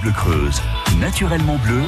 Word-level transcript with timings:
Bleu 0.00 0.12
Creuse, 0.14 0.62
naturellement 0.98 1.56
bleu, 1.56 1.82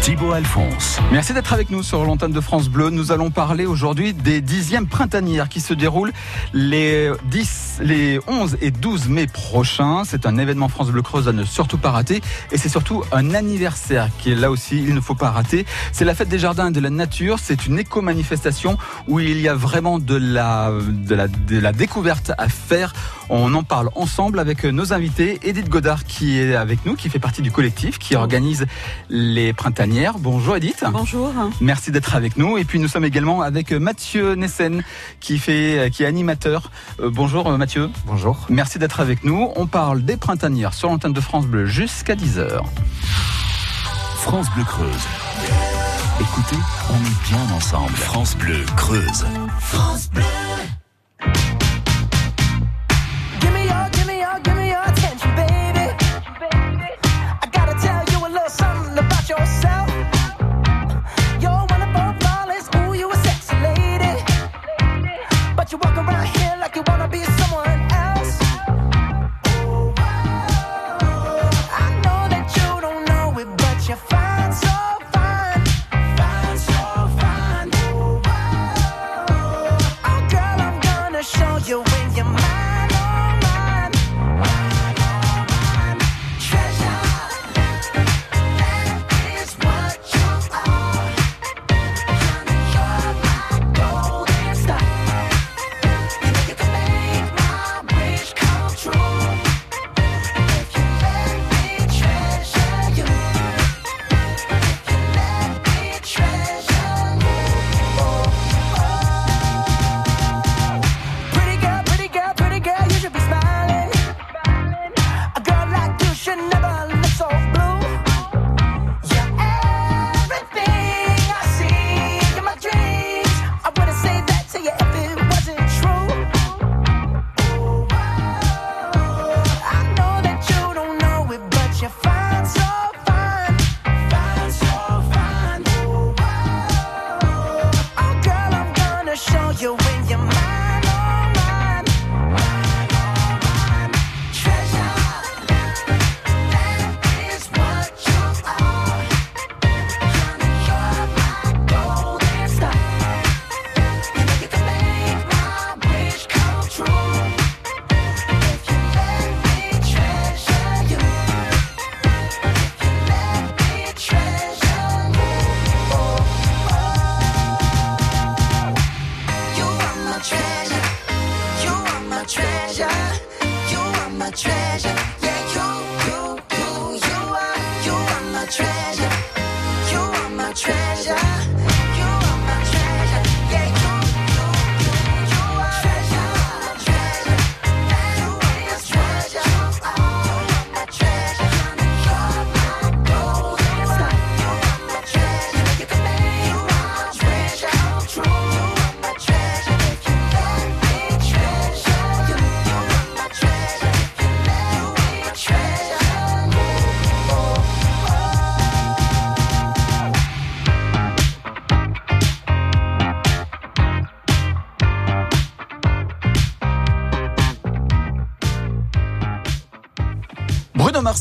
Thibaut 0.00 0.32
Alphonse. 0.32 1.00
Merci 1.12 1.32
d'être 1.32 1.52
avec 1.52 1.70
nous 1.70 1.82
sur 1.82 2.04
l'antenne 2.04 2.32
de 2.32 2.40
France 2.40 2.68
Bleu. 2.68 2.90
Nous 2.90 3.12
allons 3.12 3.30
parler 3.30 3.64
aujourd'hui 3.64 4.12
des 4.12 4.40
dixièmes 4.40 4.86
printanières 4.86 5.48
qui 5.48 5.60
se 5.60 5.72
déroulent 5.72 6.12
les 6.52 7.10
10, 7.24 7.78
les 7.80 8.20
11 8.26 8.58
et 8.60 8.70
12 8.70 9.08
mai 9.08 9.26
prochains. 9.26 10.02
C'est 10.04 10.26
un 10.26 10.36
événement 10.36 10.68
France 10.68 10.90
Bleu 10.90 11.00
Creuse 11.00 11.28
à 11.28 11.32
ne 11.32 11.44
surtout 11.44 11.78
pas 11.78 11.90
rater. 11.90 12.20
Et 12.52 12.58
c'est 12.58 12.68
surtout 12.68 13.02
un 13.12 13.34
anniversaire 13.34 14.10
qui 14.18 14.32
est 14.32 14.34
là 14.34 14.50
aussi, 14.50 14.76
il 14.76 14.94
ne 14.94 15.00
faut 15.00 15.14
pas 15.14 15.30
rater. 15.30 15.64
C'est 15.92 16.04
la 16.04 16.14
fête 16.14 16.28
des 16.28 16.38
jardins 16.38 16.68
et 16.68 16.72
de 16.72 16.80
la 16.80 16.90
nature. 16.90 17.38
C'est 17.40 17.66
une 17.66 17.78
éco-manifestation 17.78 18.76
où 19.08 19.20
il 19.20 19.40
y 19.40 19.48
a 19.48 19.54
vraiment 19.54 19.98
de 19.98 20.16
la, 20.16 20.70
de 20.70 21.14
la, 21.14 21.28
de 21.28 21.58
la 21.58 21.72
découverte 21.72 22.32
à 22.36 22.48
faire. 22.48 22.92
On 23.30 23.54
en 23.54 23.62
parle 23.62 23.88
ensemble 23.94 24.38
avec 24.38 24.64
nos 24.64 24.92
invités. 24.92 25.40
Edith 25.42 25.70
Godard 25.70 26.04
qui 26.04 26.38
est 26.38 26.54
avec 26.54 26.84
nous, 26.84 26.94
qui 26.94 27.08
fait 27.08 27.18
partie 27.18 27.40
du 27.40 27.50
collectif, 27.50 27.98
qui 27.98 28.16
organise 28.24 28.66
les 29.10 29.52
printanières 29.52 30.18
Bonjour 30.18 30.56
Edith. 30.56 30.84
Bonjour. 30.90 31.32
Merci 31.60 31.90
d'être 31.90 32.14
avec 32.14 32.36
nous. 32.36 32.56
Et 32.58 32.64
puis 32.64 32.78
nous 32.78 32.88
sommes 32.88 33.04
également 33.04 33.42
avec 33.42 33.70
Mathieu 33.72 34.34
Nessen 34.34 34.82
qui 35.20 35.38
fait, 35.38 35.90
qui 35.92 36.02
est 36.02 36.06
animateur. 36.06 36.70
Euh, 37.00 37.10
bonjour 37.12 37.46
euh, 37.46 37.56
Mathieu. 37.56 37.90
Bonjour. 38.06 38.46
Merci 38.48 38.78
d'être 38.78 39.00
avec 39.00 39.24
nous. 39.24 39.50
On 39.56 39.66
parle 39.66 40.02
des 40.02 40.16
printanières 40.16 40.74
sur 40.74 40.88
l'antenne 40.88 41.12
de 41.12 41.20
France 41.20 41.46
Bleu 41.46 41.66
jusqu'à 41.66 42.14
10h. 42.14 42.60
France 44.16 44.46
Bleu 44.54 44.64
Creuse. 44.64 45.06
Écoutez, 46.20 46.56
on 46.90 46.96
est 46.96 47.28
bien 47.28 47.54
ensemble. 47.54 47.94
France 47.94 48.36
Bleu 48.36 48.64
Creuse. 48.76 49.26
France 49.60 50.10
Bleu. 50.10 50.22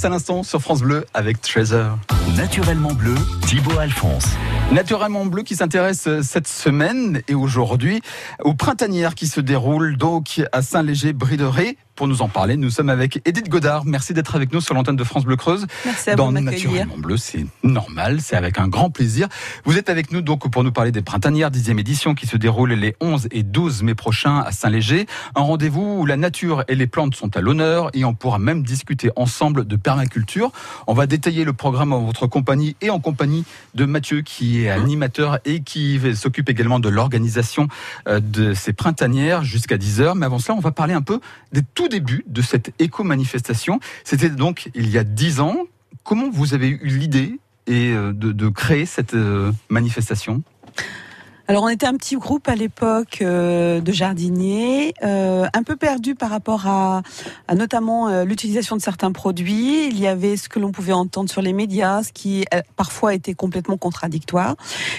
À 0.06 0.10
l'instant 0.10 0.44
sur 0.44 0.62
France 0.62 0.82
Bleu 0.82 1.06
avec 1.14 1.42
Treasure. 1.42 1.98
Naturellement 2.36 2.94
bleu, 2.94 3.16
Thibaut 3.48 3.78
Alphonse. 3.80 4.26
Naturellement 4.72 5.26
bleu 5.26 5.44
qui 5.44 5.56
s'intéresse 5.56 6.08
euh, 6.08 6.22
cette 6.22 6.48
semaine 6.48 7.22
et 7.28 7.36
aujourd'hui 7.36 8.02
aux 8.44 8.54
printanières 8.54 9.16
qui 9.16 9.28
se 9.28 9.40
déroulent 9.40 9.96
donc 9.96 10.42
à 10.52 10.62
Saint-Léger-Brideré. 10.62 11.78
Pour 11.96 12.08
nous 12.08 12.24
en 12.24 12.28
parler, 12.28 12.58
nous 12.58 12.72
sommes 12.72 12.90
avec 12.90 13.22
Edith 13.24 13.50
Godard. 13.50 13.86
Merci 13.86 14.16
d'être 14.16 14.36
avec 14.36 14.52
nous 14.52 14.62
sur 14.62 14.74
l'antenne 14.74 14.96
de 14.96 15.04
France 15.04 15.26
Bleu 15.26 15.36
Creuse. 15.36 15.68
Merci 15.86 16.10
à 16.10 16.16
Dans 16.16 16.32
vous 16.32 16.40
Naturellement 16.40 16.98
Bleu, 16.98 17.18
c'est 17.18 17.46
normal, 17.62 18.20
c'est 18.20 18.36
avec 18.36 18.58
un 18.58 18.68
grand 18.68 18.90
plaisir. 18.90 19.28
Vous 19.64 19.78
êtes 19.78 19.92
avec 19.92 20.12
nous 20.12 20.22
donc 20.22 20.50
pour 20.50 20.64
nous 20.64 20.72
parler 20.72 20.92
des 20.92 21.04
printanières, 21.04 21.52
dixième 21.52 21.78
édition 21.78 22.16
qui 22.16 22.26
se 22.26 22.36
déroule 22.36 22.74
les 22.74 22.96
11 23.00 23.28
et 23.30 23.44
12 23.44 23.84
mai 23.84 23.94
prochains 23.94 24.40
à 24.40 24.52
Saint-Léger. 24.52 25.06
Un 25.36 25.42
rendez-vous 25.42 26.00
où 26.00 26.06
la 26.08 26.18
nature 26.18 26.64
et 26.68 26.74
les 26.74 26.88
plantes 26.88 27.14
sont 27.14 27.38
à 27.38 27.42
l'honneur 27.42 27.92
et 27.94 28.06
on 28.06 28.16
pourra 28.16 28.40
même 28.40 28.64
discuter 28.64 29.12
ensemble 29.16 29.68
de 29.68 29.76
permaculture. 29.76 30.52
On 30.88 30.96
va 30.96 31.06
détailler 31.06 31.44
le 31.44 31.54
programme 31.54 31.94
en 31.94 32.02
votre 32.02 32.26
compagnie 32.26 32.76
et 32.82 32.90
en 32.90 33.00
compagnie 33.00 33.46
de 33.76 33.86
Mathieu 33.86 34.22
qui 34.22 34.64
est 34.64 34.70
animateur 34.70 35.38
et 35.46 35.62
qui 35.62 36.02
s'occupe 36.16 36.50
également 36.50 36.80
de 36.80 36.90
l'organisation 36.90 37.68
euh, 38.08 38.20
de 38.20 38.56
ces 38.56 38.74
printanières 38.74 39.44
jusqu'à 39.44 39.78
10h. 39.78 40.16
Mais 40.16 40.26
avant 40.26 40.40
cela, 40.40 40.58
on 40.58 40.62
va 40.62 40.72
parler 40.72 40.96
un 40.96 41.04
peu 41.04 41.20
des 41.52 41.62
tout 41.76 41.83
début 41.88 42.24
de 42.28 42.42
cette 42.42 42.74
éco-manifestation. 42.80 43.80
C'était 44.04 44.30
donc 44.30 44.70
il 44.76 44.90
y 44.90 44.98
a 44.98 45.04
dix 45.04 45.40
ans. 45.40 45.66
Comment 46.04 46.30
vous 46.30 46.54
avez 46.54 46.68
eu 46.68 46.88
l'idée 46.88 47.40
euh, 47.70 48.12
de, 48.12 48.32
de, 48.32 48.50
créer 48.50 48.86
cette 48.86 49.14
euh, 49.14 49.52
manifestation? 49.70 50.44
Alors 51.48 51.64
on 51.64 51.70
était 51.70 51.86
un 51.86 51.96
petit 51.96 52.16
groupe 52.16 52.48
à 52.48 52.56
l'époque 52.56 53.20
euh, 53.22 53.82
de 53.82 53.92
jardiniers, 53.92 54.94
un 55.02 55.64
peu 55.64 55.76
perdu 55.76 56.16
par 56.16 56.30
rapport 56.30 56.68
à, 56.68 57.02
à 57.48 57.56
notamment 57.56 58.24
l'utilisation 58.24 58.76
de 58.76 58.82
certains 58.82 59.12
produits. 59.12 59.88
Il 59.88 60.00
y 60.00 60.08
avait 60.08 60.38
ce 60.38 60.48
que 60.50 60.60
l'on 60.60 60.72
pouvait 60.72 60.94
entendre 60.94 61.30
sur 61.30 61.42
les 61.42 61.54
médias, 61.54 62.04
ce 62.04 62.12
qui 62.14 62.46
parfois 62.76 63.14
était 63.14 63.34
complètement 63.34 63.78
contradictoire. 63.78 64.56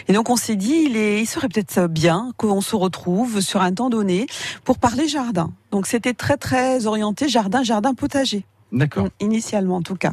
Et 0.08 0.12
donc 0.12 0.28
on 0.30 0.36
s'est 0.36 0.56
dit, 0.56 0.84
il, 0.86 0.96
est, 0.96 1.20
il 1.20 1.26
serait 1.26 1.48
peut-être 1.48 1.86
bien 1.86 2.32
qu'on 2.36 2.60
se 2.60 2.76
retrouve 2.76 3.40
sur 3.40 3.62
un 3.62 3.72
temps 3.72 3.90
donné 3.90 4.26
pour 4.64 4.78
parler 4.78 5.08
jardin. 5.08 5.50
Donc 5.70 5.86
c'était 5.86 6.14
très 6.14 6.36
très 6.36 6.86
orienté 6.86 7.28
jardin, 7.28 7.62
jardin 7.62 7.94
potager. 7.94 8.44
D'accord. 8.72 9.08
Initialement 9.20 9.76
en 9.76 9.82
tout 9.82 9.96
cas. 9.96 10.12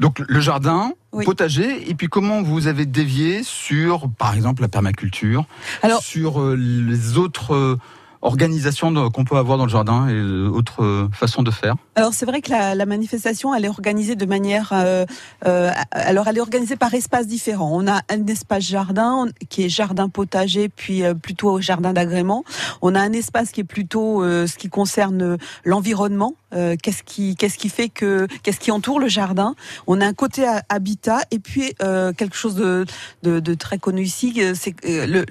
Donc 0.00 0.18
le 0.26 0.40
jardin, 0.40 0.94
potager, 1.12 1.88
et 1.90 1.94
puis 1.94 2.08
comment 2.08 2.42
vous 2.42 2.66
avez 2.66 2.86
dévié 2.86 3.42
sur, 3.42 4.08
par 4.18 4.34
exemple, 4.34 4.62
la 4.62 4.68
permaculture, 4.68 5.44
Alors, 5.82 6.02
sur 6.02 6.40
euh, 6.40 6.56
les 6.56 7.18
autres 7.18 7.78
organisations 8.22 9.10
qu'on 9.10 9.24
peut 9.24 9.36
avoir 9.36 9.56
dans 9.58 9.64
le 9.64 9.70
jardin 9.70 10.08
et 10.08 10.20
autres 10.48 10.82
euh, 10.82 11.08
façons 11.12 11.42
de 11.42 11.50
faire 11.50 11.76
Alors 11.94 12.12
c'est 12.12 12.26
vrai 12.26 12.42
que 12.42 12.50
la, 12.50 12.86
manifestation 12.86 13.54
elle 13.54 13.64
est 13.64 13.68
organisée 13.68 14.14
de 14.14 14.26
manière 14.26 14.70
euh, 14.72 15.06
euh, 15.46 15.70
alors 15.90 16.28
elle 16.28 16.36
est 16.36 16.40
organisée 16.40 16.76
par 16.76 16.92
espaces 16.92 17.26
différents. 17.26 17.70
On 17.72 17.86
a 17.86 18.02
un 18.10 18.26
espace 18.26 18.64
jardin 18.64 19.26
qui 19.48 19.64
est 19.64 19.68
jardin 19.68 20.08
potager 20.08 20.68
puis 20.68 21.02
plutôt 21.22 21.60
jardin 21.60 21.92
d'agrément. 21.92 22.44
On 22.82 22.94
a 22.94 23.00
un 23.00 23.12
espace 23.12 23.52
qui 23.52 23.60
est 23.60 23.64
plutôt 23.64 24.22
ce 24.22 24.56
qui 24.56 24.68
concerne 24.68 25.38
l'environnement. 25.64 26.34
qu'est-ce 26.50 27.02
qui 27.02 27.36
qu'est-ce 27.36 27.58
qui 27.58 27.68
fait 27.68 27.88
que 27.88 28.26
qu'est-ce 28.42 28.60
qui 28.60 28.70
entoure 28.70 29.00
le 29.00 29.08
jardin 29.08 29.54
On 29.86 30.00
a 30.00 30.06
un 30.06 30.12
côté 30.14 30.46
habitat 30.68 31.20
et 31.30 31.38
puis 31.38 31.74
quelque 31.78 32.36
chose 32.36 32.56
de, 32.56 32.84
de, 33.22 33.54
très 33.54 33.78
connu 33.78 34.02
ici, 34.02 34.42
c'est 34.54 34.74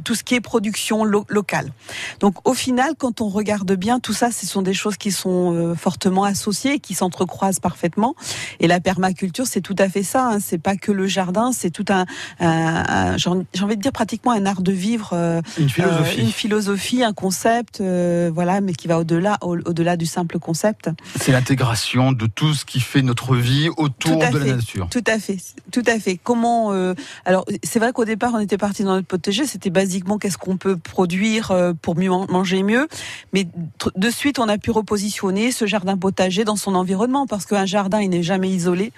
tout 0.04 0.16
ce 0.16 0.24
qui 0.24 0.36
est 0.36 0.42
production 0.42 1.04
locale. 1.04 1.72
Donc 2.20 2.36
au 2.48 2.54
final 2.54 2.79
quand 2.98 3.22
on 3.22 3.30
regarde 3.30 3.72
bien, 3.74 4.00
tout 4.00 4.14
ça, 4.14 4.32
ce 4.32 4.46
sont 4.46 4.62
des 4.62 4.74
choses 4.74 4.98
qui 4.98 5.12
sont 5.12 5.54
euh, 5.54 5.76
fortement 5.76 6.24
associées, 6.24 6.80
qui 6.80 6.94
s'entrecroisent 6.94 7.60
parfaitement. 7.60 8.16
Et 8.60 8.68
la 8.68 8.80
permaculture, 8.80 9.48
c'est 9.48 9.62
tout 9.62 9.76
à 9.78 9.90
fait 9.90 10.04
ça. 10.04 10.30
Hein. 10.30 10.40
C'est 10.40 10.58
pas 10.58 10.76
que 10.76 10.92
le 10.92 11.08
jardin, 11.08 11.52
c'est 11.52 11.70
tout 11.70 11.86
un, 11.90 12.06
j'ai 13.18 13.30
envie 13.30 13.78
de 13.78 13.82
dire 13.82 13.92
pratiquement 13.92 14.32
un 14.32 14.46
art 14.46 14.62
de 14.62 14.72
vivre, 14.72 15.12
euh, 15.14 15.42
une 15.58 15.70
philosophie, 15.70 16.20
euh, 16.20 16.24
une 16.24 16.32
philosophie, 16.32 17.04
un 17.04 17.14
concept, 17.14 17.82
voilà, 17.82 18.62
mais 18.62 18.74
qui 18.74 18.88
va 18.88 19.00
au-delà, 19.00 19.38
au-delà 19.42 19.98
du 19.98 20.06
simple 20.06 20.40
concept. 20.40 20.90
C'est 21.20 21.32
l'intégration 21.32 22.12
de 22.12 22.28
tout 22.28 22.54
ce 22.54 22.66
qui 22.66 22.80
fait 22.80 23.02
notre 23.02 23.36
vie 23.36 23.70
autour 23.78 24.18
de 24.18 24.38
la 24.38 24.56
nature. 24.56 24.88
Tout 24.90 25.04
à 25.08 25.20
fait, 25.20 25.38
tout 25.72 25.84
à 25.86 26.00
fait. 26.00 26.20
Comment 26.22 26.72
Alors, 27.26 27.46
c'est 27.64 27.80
vrai 27.80 27.92
qu'au 27.94 28.06
départ, 28.06 28.32
on 28.34 28.40
était 28.40 28.58
parti 28.58 28.84
dans 28.84 28.96
notre 28.96 29.08
potager. 29.08 29.46
C'était 29.46 29.70
basiquement 29.70 30.18
qu'est-ce 30.18 30.38
qu'on 30.38 30.58
peut 30.58 30.78
produire 30.78 31.54
pour 31.82 31.96
mieux 31.98 32.10
manger 32.10 32.64
Mais 33.34 33.48
de 33.96 34.10
suite, 34.10 34.40
on 34.40 34.50
a 34.50 34.58
pu 34.58 34.72
repositionner 34.72 35.52
ce 35.52 35.66
jardin 35.66 35.98
potager 35.98 36.44
dans 36.44 36.56
son 36.56 36.76
environnement 36.76 37.28
parce 37.28 37.46
qu'un 37.46 37.66
jardin, 37.66 38.02
il 38.02 38.10
n'est 38.10 38.24
jamais 38.24 38.50
isolé. 38.50 38.92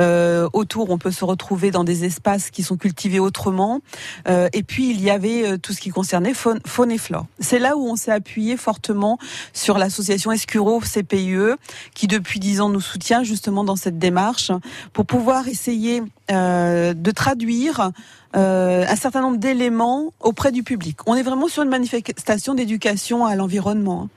Euh, 0.00 0.48
autour, 0.52 0.90
on 0.90 0.98
peut 0.98 1.10
se 1.10 1.24
retrouver 1.24 1.70
dans 1.70 1.84
des 1.84 2.04
espaces 2.04 2.50
qui 2.50 2.62
sont 2.62 2.76
cultivés 2.76 3.20
autrement. 3.20 3.80
Euh, 4.28 4.48
et 4.52 4.62
puis, 4.62 4.90
il 4.90 5.00
y 5.00 5.10
avait 5.10 5.46
euh, 5.46 5.58
tout 5.58 5.72
ce 5.72 5.80
qui 5.80 5.90
concernait 5.90 6.34
faune, 6.34 6.60
et 6.90 6.98
flore. 6.98 7.26
C'est 7.40 7.58
là 7.58 7.76
où 7.76 7.88
on 7.88 7.96
s'est 7.96 8.12
appuyé 8.12 8.56
fortement 8.56 9.18
sur 9.52 9.78
l'association 9.78 10.30
Escuro 10.30 10.80
CPIE, 10.80 11.56
qui 11.94 12.06
depuis 12.06 12.38
dix 12.38 12.60
ans 12.60 12.68
nous 12.68 12.80
soutient 12.80 13.24
justement 13.24 13.64
dans 13.64 13.76
cette 13.76 13.98
démarche 13.98 14.52
pour 14.92 15.06
pouvoir 15.06 15.48
essayer 15.48 16.02
de 16.28 17.10
traduire 17.10 17.90
un 18.34 18.96
certain 18.96 19.22
nombre 19.22 19.38
d'éléments 19.38 20.12
auprès 20.20 20.52
du 20.52 20.62
public. 20.62 20.98
On 21.06 21.14
est 21.14 21.22
vraiment 21.22 21.48
sur 21.48 21.62
une 21.62 21.70
manifestation 21.70 22.54
d'éducation 22.54 23.05
à 23.14 23.36
l'environnement. 23.36 24.04
Hein. 24.04 24.08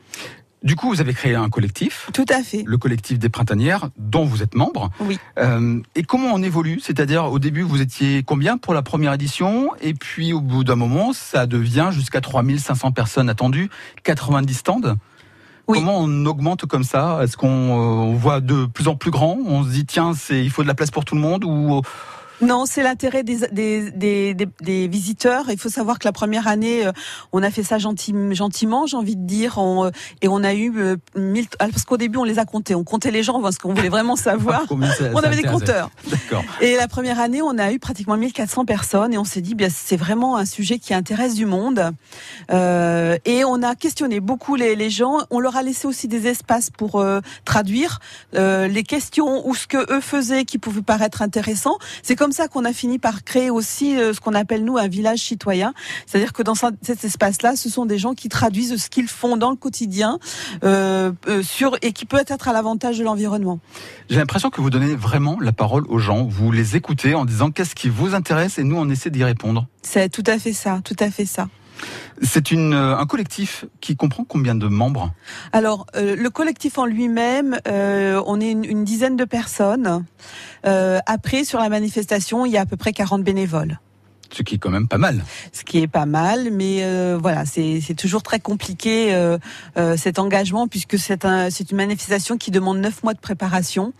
Du 0.61 0.75
coup, 0.75 0.89
vous 0.89 0.99
avez 0.99 1.13
créé 1.13 1.35
un 1.35 1.49
collectif. 1.49 2.09
Tout 2.13 2.25
à 2.27 2.43
fait. 2.43 2.63
Le 2.65 2.77
collectif 2.77 3.17
des 3.17 3.29
printanières, 3.29 3.89
dont 3.97 4.25
vous 4.25 4.43
êtes 4.43 4.55
membre. 4.55 4.89
Oui. 4.99 5.17
Euh, 5.37 5.79
et 5.95 6.03
comment 6.03 6.33
on 6.33 6.43
évolue? 6.43 6.81
C'est-à-dire, 6.81 7.31
au 7.31 7.39
début, 7.39 7.61
vous 7.61 7.81
étiez 7.81 8.23
combien 8.23 8.57
pour 8.57 8.73
la 8.73 8.81
première 8.81 9.13
édition? 9.13 9.69
Et 9.79 9.93
puis, 9.93 10.33
au 10.33 10.41
bout 10.41 10.65
d'un 10.65 10.75
moment, 10.75 11.13
ça 11.13 11.45
devient 11.45 11.89
jusqu'à 11.91 12.19
3500 12.19 12.91
personnes 12.91 13.29
attendues, 13.29 13.69
90 14.03 14.53
stands. 14.53 14.95
Oui. 15.67 15.77
Comment 15.77 15.99
on 15.99 16.25
augmente 16.25 16.65
comme 16.65 16.83
ça? 16.83 17.19
Est-ce 17.23 17.37
qu'on 17.37 18.13
voit 18.15 18.41
de 18.41 18.65
plus 18.65 18.89
en 18.89 18.95
plus 18.95 19.11
grand? 19.11 19.37
On 19.45 19.63
se 19.63 19.69
dit, 19.69 19.85
tiens, 19.85 20.11
il 20.29 20.49
faut 20.49 20.63
de 20.63 20.67
la 20.67 20.73
place 20.73 20.91
pour 20.91 21.05
tout 21.05 21.15
le 21.15 21.21
monde 21.21 21.45
ou 21.45 21.81
non, 22.41 22.65
c'est 22.65 22.83
l'intérêt 22.83 23.23
des, 23.23 23.47
des, 23.51 23.91
des, 23.91 24.33
des, 24.61 24.87
visiteurs. 24.87 25.45
Il 25.49 25.59
faut 25.59 25.69
savoir 25.69 25.99
que 25.99 26.07
la 26.07 26.11
première 26.11 26.47
année, 26.47 26.85
euh, 26.85 26.91
on 27.33 27.43
a 27.43 27.51
fait 27.51 27.63
ça 27.63 27.77
gentiment, 27.77 28.85
j'ai 28.85 28.97
envie 28.97 29.15
de 29.15 29.25
dire, 29.25 29.57
on, 29.57 29.85
euh, 29.85 29.91
et 30.21 30.27
on 30.27 30.43
a 30.43 30.53
eu 30.53 30.71
euh, 30.77 30.95
mille. 31.15 31.47
Ah, 31.59 31.67
parce 31.69 31.83
qu'au 31.83 31.97
début, 31.97 32.17
on 32.17 32.23
les 32.23 32.39
a 32.39 32.45
comptés. 32.45 32.75
On 32.75 32.83
comptait 32.83 33.11
les 33.11 33.23
gens 33.23 33.41
parce 33.41 33.57
qu'on 33.57 33.73
voulait 33.73 33.89
vraiment 33.89 34.15
savoir. 34.15 34.65
on 34.69 35.17
avait 35.17 35.35
des 35.35 35.43
compteurs. 35.43 35.89
Et 36.61 36.75
la 36.75 36.87
première 36.87 37.19
année, 37.19 37.41
on 37.41 37.57
a 37.57 37.73
eu 37.73 37.79
pratiquement 37.79 38.15
1400 38.15 38.65
personnes 38.65 39.13
et 39.13 39.17
on 39.17 39.25
s'est 39.25 39.41
dit, 39.41 39.55
bien, 39.55 39.69
c'est 39.69 39.97
vraiment 39.97 40.37
un 40.37 40.45
sujet 40.45 40.79
qui 40.79 40.93
intéresse 40.93 41.35
du 41.35 41.45
monde. 41.45 41.91
Euh, 42.51 43.17
et 43.25 43.43
on 43.43 43.61
a 43.63 43.75
questionné 43.75 44.21
beaucoup 44.21 44.55
les, 44.55 44.75
les, 44.75 44.89
gens. 44.89 45.19
On 45.29 45.39
leur 45.39 45.57
a 45.57 45.61
laissé 45.61 45.87
aussi 45.87 46.07
des 46.07 46.27
espaces 46.27 46.69
pour 46.69 47.03
traduire 47.45 47.99
les 48.33 48.83
questions 48.83 49.47
ou 49.47 49.55
ce 49.55 49.67
que 49.67 49.93
eux 49.93 50.01
faisaient 50.01 50.45
qui 50.45 50.57
pouvait 50.57 50.81
paraître 50.81 51.21
intéressant. 51.21 51.77
C'est 52.01 52.15
comme 52.15 52.28
comme 52.29 52.35
ça 52.35 52.47
qu'on 52.47 52.63
a 52.63 52.73
fini 52.73 52.99
par 52.99 53.23
créer 53.23 53.49
aussi 53.49 53.97
euh, 53.97 54.13
ce 54.13 54.19
qu'on 54.19 54.35
appelle 54.35 54.63
nous 54.63 54.77
un 54.77 54.87
village 54.87 55.17
citoyen. 55.17 55.73
C'est-à-dire 56.05 56.31
que 56.31 56.43
dans 56.43 56.53
cet 56.53 57.03
espace-là, 57.03 57.55
ce 57.55 57.71
sont 57.71 57.87
des 57.87 57.97
gens 57.97 58.13
qui 58.13 58.29
traduisent 58.29 58.77
ce 58.77 58.87
qu'ils 58.87 59.07
font 59.07 59.35
dans 59.35 59.49
le 59.49 59.55
quotidien 59.55 60.19
euh, 60.63 61.11
euh, 61.27 61.41
sur 61.41 61.75
et 61.81 61.91
qui 61.91 62.05
peut 62.05 62.21
être 62.27 62.47
à 62.47 62.53
l'avantage 62.53 62.99
de 62.99 63.03
l'environnement. 63.03 63.59
J'ai 64.11 64.17
l'impression 64.17 64.51
que 64.51 64.61
vous 64.61 64.69
donnez 64.69 64.93
vraiment 64.93 65.39
la 65.41 65.53
parole 65.53 65.85
aux 65.89 65.97
gens. 65.97 66.23
Vous 66.25 66.51
les 66.51 66.75
écoutez 66.75 67.15
en 67.15 67.25
disant 67.25 67.49
qu'est-ce 67.49 67.73
qui 67.73 67.89
vous 67.89 68.13
intéresse 68.13 68.59
et 68.59 68.63
nous 68.63 68.77
on 68.77 68.87
essaie 68.91 69.09
d'y 69.09 69.23
répondre. 69.23 69.65
C'est 69.81 70.09
tout 70.09 70.23
à 70.27 70.37
fait 70.37 70.53
ça, 70.53 70.81
tout 70.83 70.97
à 70.99 71.09
fait 71.09 71.25
ça. 71.25 71.47
C'est 72.21 72.51
euh, 72.53 72.97
un 72.97 73.05
collectif 73.05 73.65
qui 73.81 73.95
comprend 73.95 74.23
combien 74.23 74.55
de 74.55 74.67
membres? 74.67 75.11
Alors, 75.53 75.85
euh, 75.95 76.15
le 76.15 76.29
collectif 76.29 76.77
en 76.77 76.85
lui-même, 76.85 77.59
euh, 77.67 78.21
on 78.25 78.41
est 78.41 78.51
une, 78.51 78.83
dizaine 78.83 79.15
de 79.15 79.25
personnes. 79.25 80.05
après, 80.63 81.43
sur 81.43 81.59
la 81.59 81.69
manifestation, 81.69 82.45
il 82.45 82.51
y 82.51 82.57
a 82.57 82.61
à 82.61 82.65
peu 82.65 82.77
près 82.77 82.91
40 82.91 83.23
bénévoles. 83.23 83.79
Ce 84.31 84.43
qui 84.43 84.55
est 84.55 84.57
quand 84.57 84.69
même 84.69 84.87
pas 84.87 84.97
mal. 84.97 85.23
Ce 85.51 85.63
qui 85.63 85.79
est 85.79 85.87
pas 85.87 86.05
mal, 86.05 86.49
mais 86.51 86.83
euh, 86.83 87.17
voilà, 87.19 87.45
c'est 87.45 87.95
toujours 87.97 88.21
très 88.21 88.39
compliqué 88.39 89.13
euh, 89.13 89.37
euh, 89.77 89.97
cet 89.97 90.19
engagement 90.19 90.67
puisque 90.67 90.99
c'est 90.99 91.25
un, 91.25 91.49
une 91.49 91.77
manifestation 91.77 92.37
qui 92.37 92.51
demande 92.51 92.79
neuf 92.79 93.03
mois 93.03 93.13
de 93.13 93.19
préparation 93.19 93.93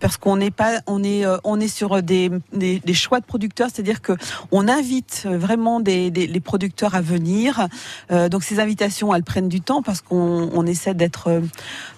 parce 0.00 0.16
qu'on 0.16 0.36
n'est 0.36 0.50
pas, 0.50 0.80
on 0.86 1.02
est, 1.02 1.24
on 1.44 1.60
est 1.60 1.68
sur 1.68 2.02
des, 2.02 2.30
des, 2.52 2.80
des 2.80 2.94
choix 2.94 3.20
de 3.20 3.24
producteurs, 3.24 3.68
c'est-à-dire 3.72 4.02
que 4.02 4.12
on 4.50 4.68
invite 4.68 5.26
vraiment 5.30 5.80
des, 5.80 6.10
des 6.10 6.26
les 6.26 6.40
producteurs 6.40 6.94
à 6.94 7.00
venir. 7.00 7.68
donc 8.10 8.42
ces 8.42 8.60
invitations, 8.60 9.14
elles 9.14 9.24
prennent 9.24 9.48
du 9.48 9.60
temps 9.60 9.82
parce 9.82 10.00
qu'on 10.00 10.50
on 10.52 10.66
essaie 10.66 10.94
d'être, 10.94 11.42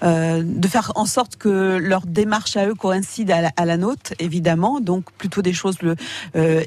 de 0.02 0.68
faire 0.68 0.92
en 0.94 1.06
sorte 1.06 1.36
que 1.36 1.78
leur 1.78 2.06
démarche 2.06 2.56
à 2.56 2.66
eux 2.66 2.74
coïncide 2.74 3.30
à 3.30 3.40
la, 3.40 3.52
à 3.56 3.64
la 3.64 3.76
nôtre, 3.76 4.12
évidemment. 4.18 4.80
Donc 4.80 5.10
plutôt 5.12 5.42
des 5.42 5.52
choses 5.52 5.78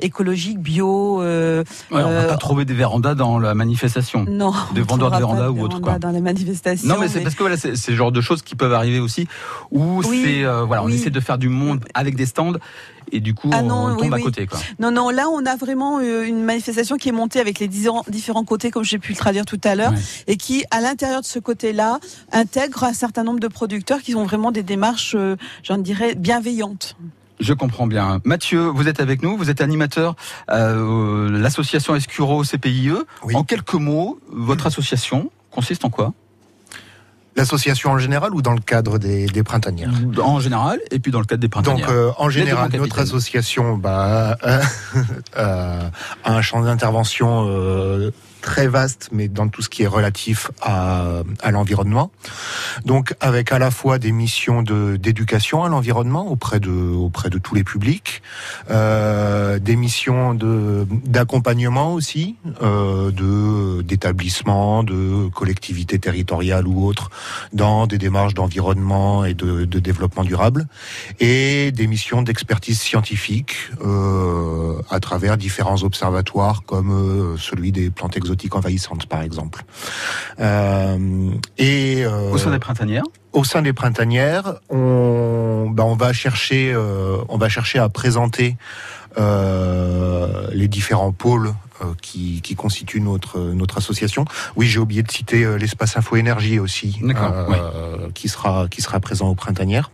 écologiques, 0.02 0.60
bio 0.60 0.79
euh, 0.88 1.64
on 1.92 1.98
va 1.98 2.04
pas 2.04 2.34
euh, 2.34 2.38
trouver 2.38 2.66
des 2.66 2.74
vérandas 2.74 3.16
dans 3.16 3.40
la 3.40 3.54
manifestation. 3.54 4.26
Non. 4.28 4.54
Des 4.74 4.82
vendeurs 4.82 5.12
de 5.12 5.18
vérandas 5.18 5.50
ou 5.50 5.62
autre 5.62 5.80
quoi. 5.80 6.00
Dans 6.00 6.12
les 6.12 6.22
manifestations. 6.22 6.88
Non, 6.88 6.96
mais 7.00 7.08
c'est 7.08 7.22
parce 7.22 7.36
que 7.36 7.44
voilà, 7.44 7.58
c'est 7.58 7.88
le 7.88 7.96
genre 7.96 8.12
de 8.12 8.22
choses 8.22 8.42
qui 8.42 8.56
peuvent 8.56 8.74
arriver 8.74 9.00
aussi 9.00 9.28
où 9.72 10.04
c'est 10.04 10.44
euh, 10.44 10.64
voilà, 10.64 10.84
on 10.84 10.90
essaie 10.90 11.10
de 11.10 11.20
faire 11.20 11.38
du 11.38 11.50
monde 11.50 11.84
avec 11.94 12.16
des 12.16 12.26
stands 12.26 12.54
et 13.12 13.22
du 13.22 13.34
coup 13.34 13.50
ah 13.52 13.64
on 13.64 13.96
tombe 13.96 14.14
à 14.14 14.20
côté 14.20 14.46
quoi. 14.46 14.60
Non 14.80 14.92
non, 14.92 15.10
là 15.10 15.28
on 15.30 15.46
a 15.46 15.56
vraiment 15.56 16.00
une 16.00 16.44
manifestation 16.44 16.98
qui 16.98 17.10
est 17.10 17.14
montée 17.14 17.40
avec 17.40 17.60
les 17.60 17.68
différents 17.68 18.46
côtés 18.46 18.70
comme 18.70 18.84
j'ai 18.84 19.00
pu 19.00 19.14
le 19.14 19.18
traduire 19.18 19.46
tout 19.46 19.60
à 19.64 19.76
l'heure 19.76 19.94
et 20.28 20.38
qui 20.38 20.64
à 20.70 20.80
l'intérieur 20.80 21.22
de 21.22 21.26
ce 21.26 21.40
côté-là 21.40 22.00
intègre 22.32 22.84
un 22.84 22.94
certain 22.94 23.24
nombre 23.24 23.40
de 23.40 23.48
producteurs 23.48 24.02
qui 24.02 24.14
ont 24.16 24.26
vraiment 24.26 24.52
des 24.52 24.64
démarches 24.64 25.16
j'en 25.64 25.78
dirais 25.78 26.14
bienveillantes. 26.16 26.96
Je 27.40 27.54
comprends 27.54 27.88
bien. 27.88 28.20
Mathieu, 28.26 28.62
vous 28.68 28.88
êtes 28.88 29.00
avec 29.00 29.22
nous, 29.22 29.38
vous 29.38 29.50
êtes 29.50 29.62
animateur 29.62 30.16
euh, 30.52 31.30
l'association 31.32 31.96
Escuro 31.96 32.44
CPIE. 32.44 32.92
En 33.34 33.44
quelques 33.44 33.76
mots, 33.76 34.20
votre 34.30 34.68
association 34.68 35.32
consiste 35.52 35.86
en 35.86 35.90
quoi? 35.90 36.14
L'association 37.36 37.92
en 37.92 37.98
général 37.98 38.34
ou 38.34 38.42
dans 38.42 38.54
le 38.54 38.60
cadre 38.60 38.98
des, 38.98 39.26
des, 39.28 39.44
printanières? 39.44 39.92
En 40.22 40.40
général, 40.42 40.80
et 40.92 41.00
puis 41.00 41.12
dans 41.12 41.20
le 41.20 41.26
cadre 41.26 41.40
des 41.40 41.48
printanières. 41.48 41.88
Donc, 41.88 41.96
euh, 41.96 42.12
en 42.18 42.30
général, 42.30 42.70
notre 42.74 43.00
association 43.00 43.78
bah, 43.78 44.38
euh, 45.38 45.90
a 46.26 46.34
un 46.34 46.42
champ 46.42 46.62
d'intervention 46.62 47.48
très 48.42 48.68
vaste, 48.68 49.10
mais 49.12 49.28
dans 49.28 49.48
tout 49.48 49.62
ce 49.62 49.70
qui 49.70 49.84
est 49.84 49.88
relatif 49.88 50.52
à, 50.62 51.24
l'environnement. 51.52 52.12
Donc, 52.86 53.16
avec 53.20 53.52
à 53.52 53.60
la 53.60 53.72
fois 53.72 53.98
des 54.00 54.12
missions 54.12 54.62
de 54.62 54.98
d'éducation 54.98 55.64
à 55.64 55.70
l'environnement 55.70 56.28
auprès 56.28 56.60
de 56.60 56.72
auprès 56.72 57.30
de 57.30 57.38
tous 57.38 57.56
les 57.56 57.64
publics, 57.64 58.22
euh, 58.70 59.60
des 59.60 59.76
missions 59.76 60.34
de 60.34 60.88
d'accompagnement 61.06 61.94
aussi, 61.94 62.36
euh, 62.62 63.12
de 63.12 63.82
d'établissements, 63.82 64.84
de 64.84 65.28
collectivités 65.30 66.00
territoriales 66.00 66.68
ou 66.68 66.86
autres, 66.86 67.10
dans 67.54 67.88
des 67.88 67.98
démarches 67.98 68.34
d'environnement 68.34 69.26
et 69.26 69.34
de, 69.34 69.66
développement 69.80 70.24
durable, 70.24 70.68
et 71.20 71.72
des 71.72 71.88
missions 71.88 72.22
d'expertise 72.22 72.80
scientifique 72.80 73.56
euh, 73.84 74.82
à 74.90 75.00
travers 75.00 75.38
différents 75.38 75.84
observatoires 75.84 76.64
comme 76.66 77.38
celui 77.38 77.72
des 77.72 77.90
plantes 77.90 78.18
exotiques 78.18 78.29
exotiques 78.30 78.56
envahissantes, 78.56 79.08
par 79.08 79.22
exemple. 79.22 79.64
Euh, 80.40 81.32
et 81.58 82.06
euh, 82.06 82.32
au 82.32 82.38
sein 82.38 82.52
des 82.52 82.60
printanières? 82.60 83.04
au 83.34 83.44
sein 83.44 83.62
des 83.62 83.74
printanières, 83.74 84.56
on, 84.70 85.74
on 85.78 85.96
va 85.96 86.14
chercher, 86.14 86.76
on 87.30 87.38
va 87.38 87.50
chercher 87.50 87.80
à 87.80 87.90
présenter 87.90 88.58
les 89.18 90.68
différents 90.68 91.12
pôles 91.12 91.48
euh, 91.48 91.54
qui, 92.02 92.42
qui 92.42 92.56
constitue 92.56 93.02
notre 93.02 93.40
notre 93.40 93.78
association. 93.78 94.26
Oui, 94.56 94.68
j'ai 94.68 94.80
oublié 94.80 95.04
de 95.04 95.12
citer 95.12 95.44
euh, 95.44 95.58
l'espace 95.58 95.98
info 95.98 96.16
énergie 96.16 96.60
aussi, 96.60 97.00
euh, 97.04 98.10
qui 98.14 98.30
sera 98.30 98.68
qui 98.68 98.82
sera 98.82 99.00
présent 99.00 99.28
au 99.30 99.36
printanière. 99.36 99.92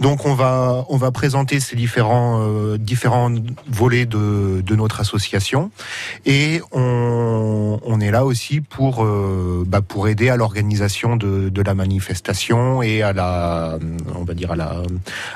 Donc 0.00 0.26
on 0.26 0.34
va 0.34 0.84
on 0.88 0.96
va 0.96 1.10
présenter 1.10 1.60
ces 1.60 1.76
différents 1.76 2.40
euh, 2.42 2.78
différents 2.78 3.32
volets 3.68 4.06
de 4.06 4.62
de 4.64 4.76
notre 4.76 5.00
association 5.00 5.70
et 6.24 6.60
on 6.72 7.78
on 7.82 8.00
est 8.00 8.10
là 8.10 8.24
aussi 8.24 8.60
pour 8.60 9.04
euh, 9.04 9.64
bah, 9.66 9.82
pour 9.82 10.08
aider 10.08 10.28
à 10.28 10.36
l'organisation 10.36 11.16
de 11.16 11.48
de 11.48 11.62
la 11.62 11.74
manifestation 11.74 12.82
et 12.82 13.02
à 13.02 13.12
la 13.12 13.78
on 14.14 14.24
va 14.24 14.34
dire 14.34 14.52
à 14.52 14.56
la 14.56 14.82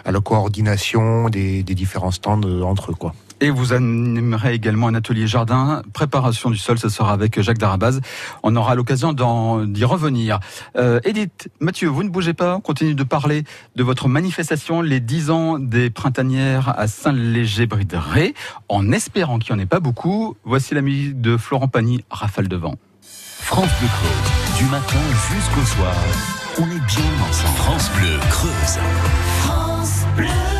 à 0.04 0.12
la 0.12 0.20
coordination 0.20 1.28
des 1.28 1.62
des 1.62 1.74
différents 1.74 2.10
stands 2.10 2.40
entre 2.62 2.92
eux 2.92 2.94
quoi. 2.94 3.14
Et 3.40 3.48
vous 3.50 3.72
animerez 3.72 4.52
également 4.52 4.88
un 4.88 4.94
atelier 4.94 5.26
jardin, 5.26 5.82
préparation 5.94 6.50
du 6.50 6.58
sol, 6.58 6.78
ce 6.78 6.90
sera 6.90 7.12
avec 7.12 7.40
Jacques 7.40 7.58
Darabaz. 7.58 8.00
On 8.42 8.54
aura 8.54 8.74
l'occasion 8.74 9.14
d'y 9.64 9.84
revenir. 9.84 10.40
Euh, 10.76 11.00
Edith, 11.04 11.48
Mathieu, 11.58 11.88
vous 11.88 12.02
ne 12.02 12.10
bougez 12.10 12.34
pas, 12.34 12.56
on 12.56 12.60
continue 12.60 12.94
de 12.94 13.02
parler 13.02 13.44
de 13.76 13.82
votre 13.82 14.08
manifestation, 14.08 14.82
les 14.82 15.00
10 15.00 15.30
ans 15.30 15.58
des 15.58 15.88
printanières 15.88 16.74
à 16.78 16.86
Saint-Léger-Brideret, 16.86 18.34
en 18.68 18.92
espérant 18.92 19.38
qu'il 19.38 19.54
n'y 19.54 19.60
en 19.60 19.64
ait 19.64 19.66
pas 19.66 19.80
beaucoup. 19.80 20.36
Voici 20.44 20.74
la 20.74 20.82
musique 20.82 21.20
de 21.20 21.36
Florent 21.38 21.68
Pagny, 21.68 22.04
Rafale 22.10 22.48
de 22.48 22.56
vent. 22.56 22.74
France 23.02 23.70
Bleu 23.80 23.88
Creuse, 23.88 24.58
du 24.58 24.64
matin 24.66 25.00
jusqu'au 25.32 25.64
soir, 25.64 25.94
on 26.58 26.64
est 26.64 26.86
bien 26.86 27.28
ensemble. 27.28 27.56
France 27.56 27.90
Bleu 27.96 28.18
Creuse. 28.28 28.78
France 29.40 30.04
Bleu. 30.16 30.59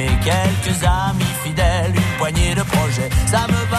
Fumer, 0.00 0.18
quelques 0.24 0.82
amis 0.84 1.24
fidèles, 1.44 1.92
une 1.94 2.18
poignée 2.18 2.54
de 2.54 2.62
projets, 2.62 3.10
ça 3.26 3.46
me 3.48 3.69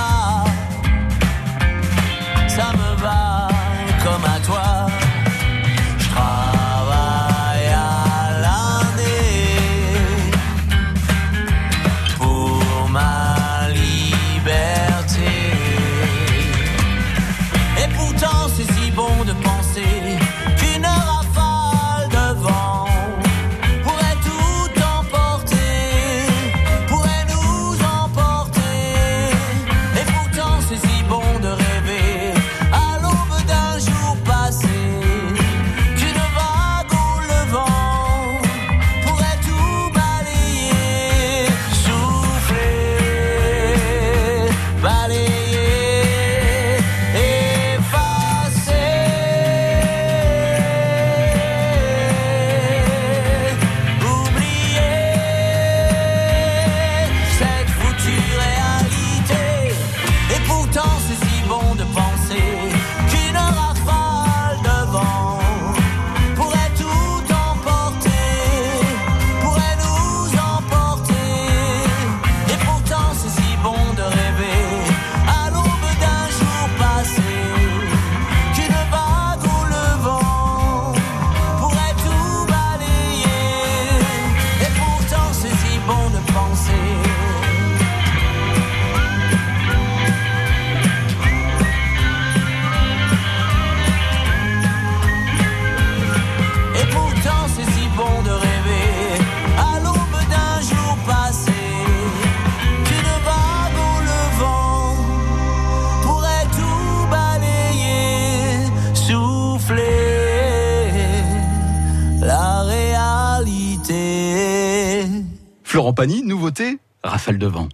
Florent 115.91 115.93
Pagny, 115.93 116.23
nouveauté, 116.23 116.77
Raphaël 117.03 117.37
Devant. 117.37 117.67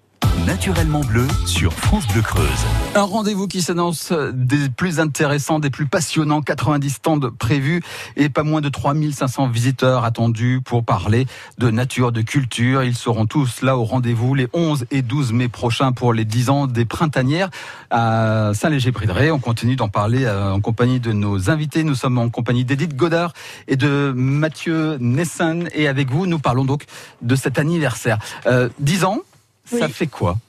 naturellement 0.47 1.01
bleu 1.01 1.27
sur 1.45 1.71
France 1.71 2.07
Bleu 2.07 2.21
Creuse. 2.23 2.65
Un 2.97 3.03
rendez-vous 3.03 3.47
qui 3.47 3.61
s'annonce 3.61 4.11
des 4.11 4.69
plus 4.69 4.99
intéressants, 4.99 5.59
des 5.59 5.69
plus 5.69 5.85
passionnants, 5.85 6.41
90 6.41 6.89
stands 6.89 7.19
prévus 7.37 7.83
et 8.15 8.27
pas 8.27 8.41
moins 8.41 8.59
de 8.59 8.69
3500 8.69 9.49
visiteurs 9.49 10.03
attendus 10.03 10.61
pour 10.65 10.83
parler 10.83 11.27
de 11.59 11.69
nature, 11.69 12.11
de 12.11 12.23
culture. 12.23 12.83
Ils 12.83 12.95
seront 12.95 13.27
tous 13.27 13.61
là 13.61 13.77
au 13.77 13.83
rendez-vous 13.83 14.33
les 14.33 14.47
11 14.51 14.87
et 14.89 15.03
12 15.03 15.31
mai 15.33 15.47
prochains 15.47 15.91
pour 15.91 16.11
les 16.11 16.25
10 16.25 16.49
ans 16.49 16.65
des 16.65 16.85
printanières 16.85 17.51
à 17.91 18.53
Saint-Léger-Prydré. 18.55 19.29
On 19.29 19.37
continue 19.37 19.75
d'en 19.75 19.89
parler 19.89 20.25
euh, 20.25 20.53
en 20.53 20.59
compagnie 20.59 20.99
de 20.99 21.11
nos 21.11 21.51
invités. 21.51 21.83
Nous 21.83 21.93
sommes 21.93 22.17
en 22.17 22.29
compagnie 22.29 22.65
d'Edith 22.65 22.95
Godard 22.95 23.33
et 23.67 23.75
de 23.75 24.11
Mathieu 24.15 24.97
Nessan 24.99 25.69
et 25.75 25.87
avec 25.87 26.09
vous, 26.09 26.25
nous 26.25 26.39
parlons 26.39 26.65
donc 26.65 26.85
de 27.21 27.35
cet 27.35 27.59
anniversaire. 27.59 28.17
Euh, 28.47 28.69
10 28.79 29.03
ans, 29.03 29.19
ça 29.65 29.87
fait 29.87 30.07
quoi? 30.07 30.39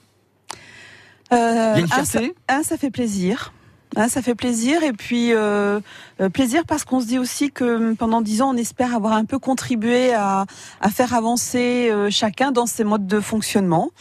Euh, 1.31 1.85
ça, 2.05 2.19
un, 2.47 2.63
ça 2.63 2.77
fait 2.77 2.91
plaisir. 2.91 3.53
Un, 3.95 4.07
ça 4.07 4.21
fait 4.21 4.35
plaisir 4.35 4.83
et 4.83 4.93
puis 4.93 5.33
euh, 5.33 5.79
euh, 6.21 6.29
plaisir 6.29 6.63
parce 6.67 6.83
qu'on 6.83 6.99
se 6.99 7.05
dit 7.05 7.19
aussi 7.19 7.51
que 7.51 7.93
pendant 7.93 8.21
dix 8.21 8.41
ans 8.41 8.53
on 8.53 8.57
espère 8.57 8.95
avoir 8.95 9.13
un 9.13 9.25
peu 9.25 9.39
contribué 9.39 10.13
à, 10.13 10.45
à 10.81 10.89
faire 10.89 11.13
avancer 11.13 11.89
euh, 11.89 12.09
chacun 12.09 12.51
dans 12.51 12.65
ses 12.65 12.83
modes 12.83 13.07
de 13.07 13.19
fonctionnement. 13.19 13.91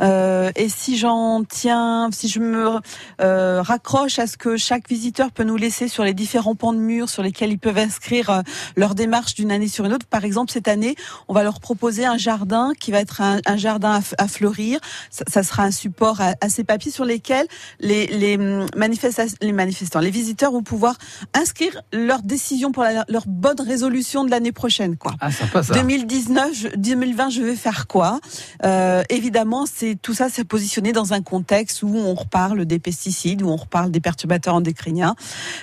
Euh, 0.00 0.50
et 0.56 0.68
si 0.68 0.96
j'en 0.96 1.44
tiens, 1.44 2.10
si 2.12 2.28
je 2.28 2.40
me 2.40 2.78
euh, 3.20 3.62
raccroche 3.62 4.18
à 4.18 4.26
ce 4.26 4.36
que 4.36 4.56
chaque 4.56 4.88
visiteur 4.88 5.30
peut 5.30 5.44
nous 5.44 5.56
laisser 5.56 5.88
sur 5.88 6.04
les 6.04 6.14
différents 6.14 6.54
pans 6.54 6.72
de 6.72 6.78
mur 6.78 7.08
sur 7.08 7.22
lesquels 7.22 7.52
ils 7.52 7.58
peuvent 7.58 7.78
inscrire 7.78 8.42
leur 8.76 8.94
démarche 8.94 9.34
d'une 9.34 9.52
année 9.52 9.68
sur 9.68 9.84
une 9.84 9.92
autre. 9.92 10.06
Par 10.06 10.24
exemple, 10.24 10.52
cette 10.52 10.68
année, 10.68 10.96
on 11.28 11.34
va 11.34 11.42
leur 11.42 11.60
proposer 11.60 12.04
un 12.04 12.16
jardin 12.16 12.72
qui 12.78 12.90
va 12.90 13.00
être 13.00 13.20
un, 13.20 13.56
jardin 13.56 14.00
à, 14.18 14.28
fleurir. 14.28 14.80
Ça, 15.10 15.24
ça 15.28 15.42
sera 15.42 15.64
un 15.64 15.70
support 15.70 16.20
à, 16.20 16.34
à 16.40 16.48
ces 16.48 16.64
papiers 16.64 16.90
sur 16.90 17.04
lesquels 17.04 17.46
les, 17.80 18.06
les, 18.06 18.36
hum, 18.36 18.66
manifestants, 18.76 20.00
les 20.00 20.10
visiteurs 20.10 20.52
vont 20.52 20.62
pouvoir 20.62 20.96
inscrire 21.34 21.61
leur 21.92 22.22
décision 22.22 22.72
pour 22.72 22.82
la- 22.82 23.04
leur 23.08 23.24
bonne 23.26 23.60
résolution 23.60 24.24
de 24.24 24.30
l'année 24.30 24.52
prochaine. 24.52 24.96
Quoi. 24.96 25.14
Ah, 25.20 25.30
sympa 25.30 25.62
ça. 25.62 25.74
2019, 25.74 26.50
je- 26.54 26.68
2020, 26.76 27.30
je 27.30 27.42
vais 27.42 27.56
faire 27.56 27.86
quoi? 27.86 28.20
Euh, 28.64 29.02
Évidemment, 29.08 29.64
c'est 29.66 29.96
tout 30.00 30.14
ça, 30.14 30.28
c'est 30.30 30.44
positionné 30.44 30.92
dans 30.92 31.12
un 31.12 31.22
contexte 31.22 31.82
où 31.82 31.94
on 31.94 32.14
reparle 32.14 32.64
des 32.64 32.78
pesticides, 32.78 33.42
où 33.42 33.48
on 33.48 33.56
reparle 33.56 33.90
des 33.90 34.00
perturbateurs 34.00 34.54
endocriniens 34.54 35.14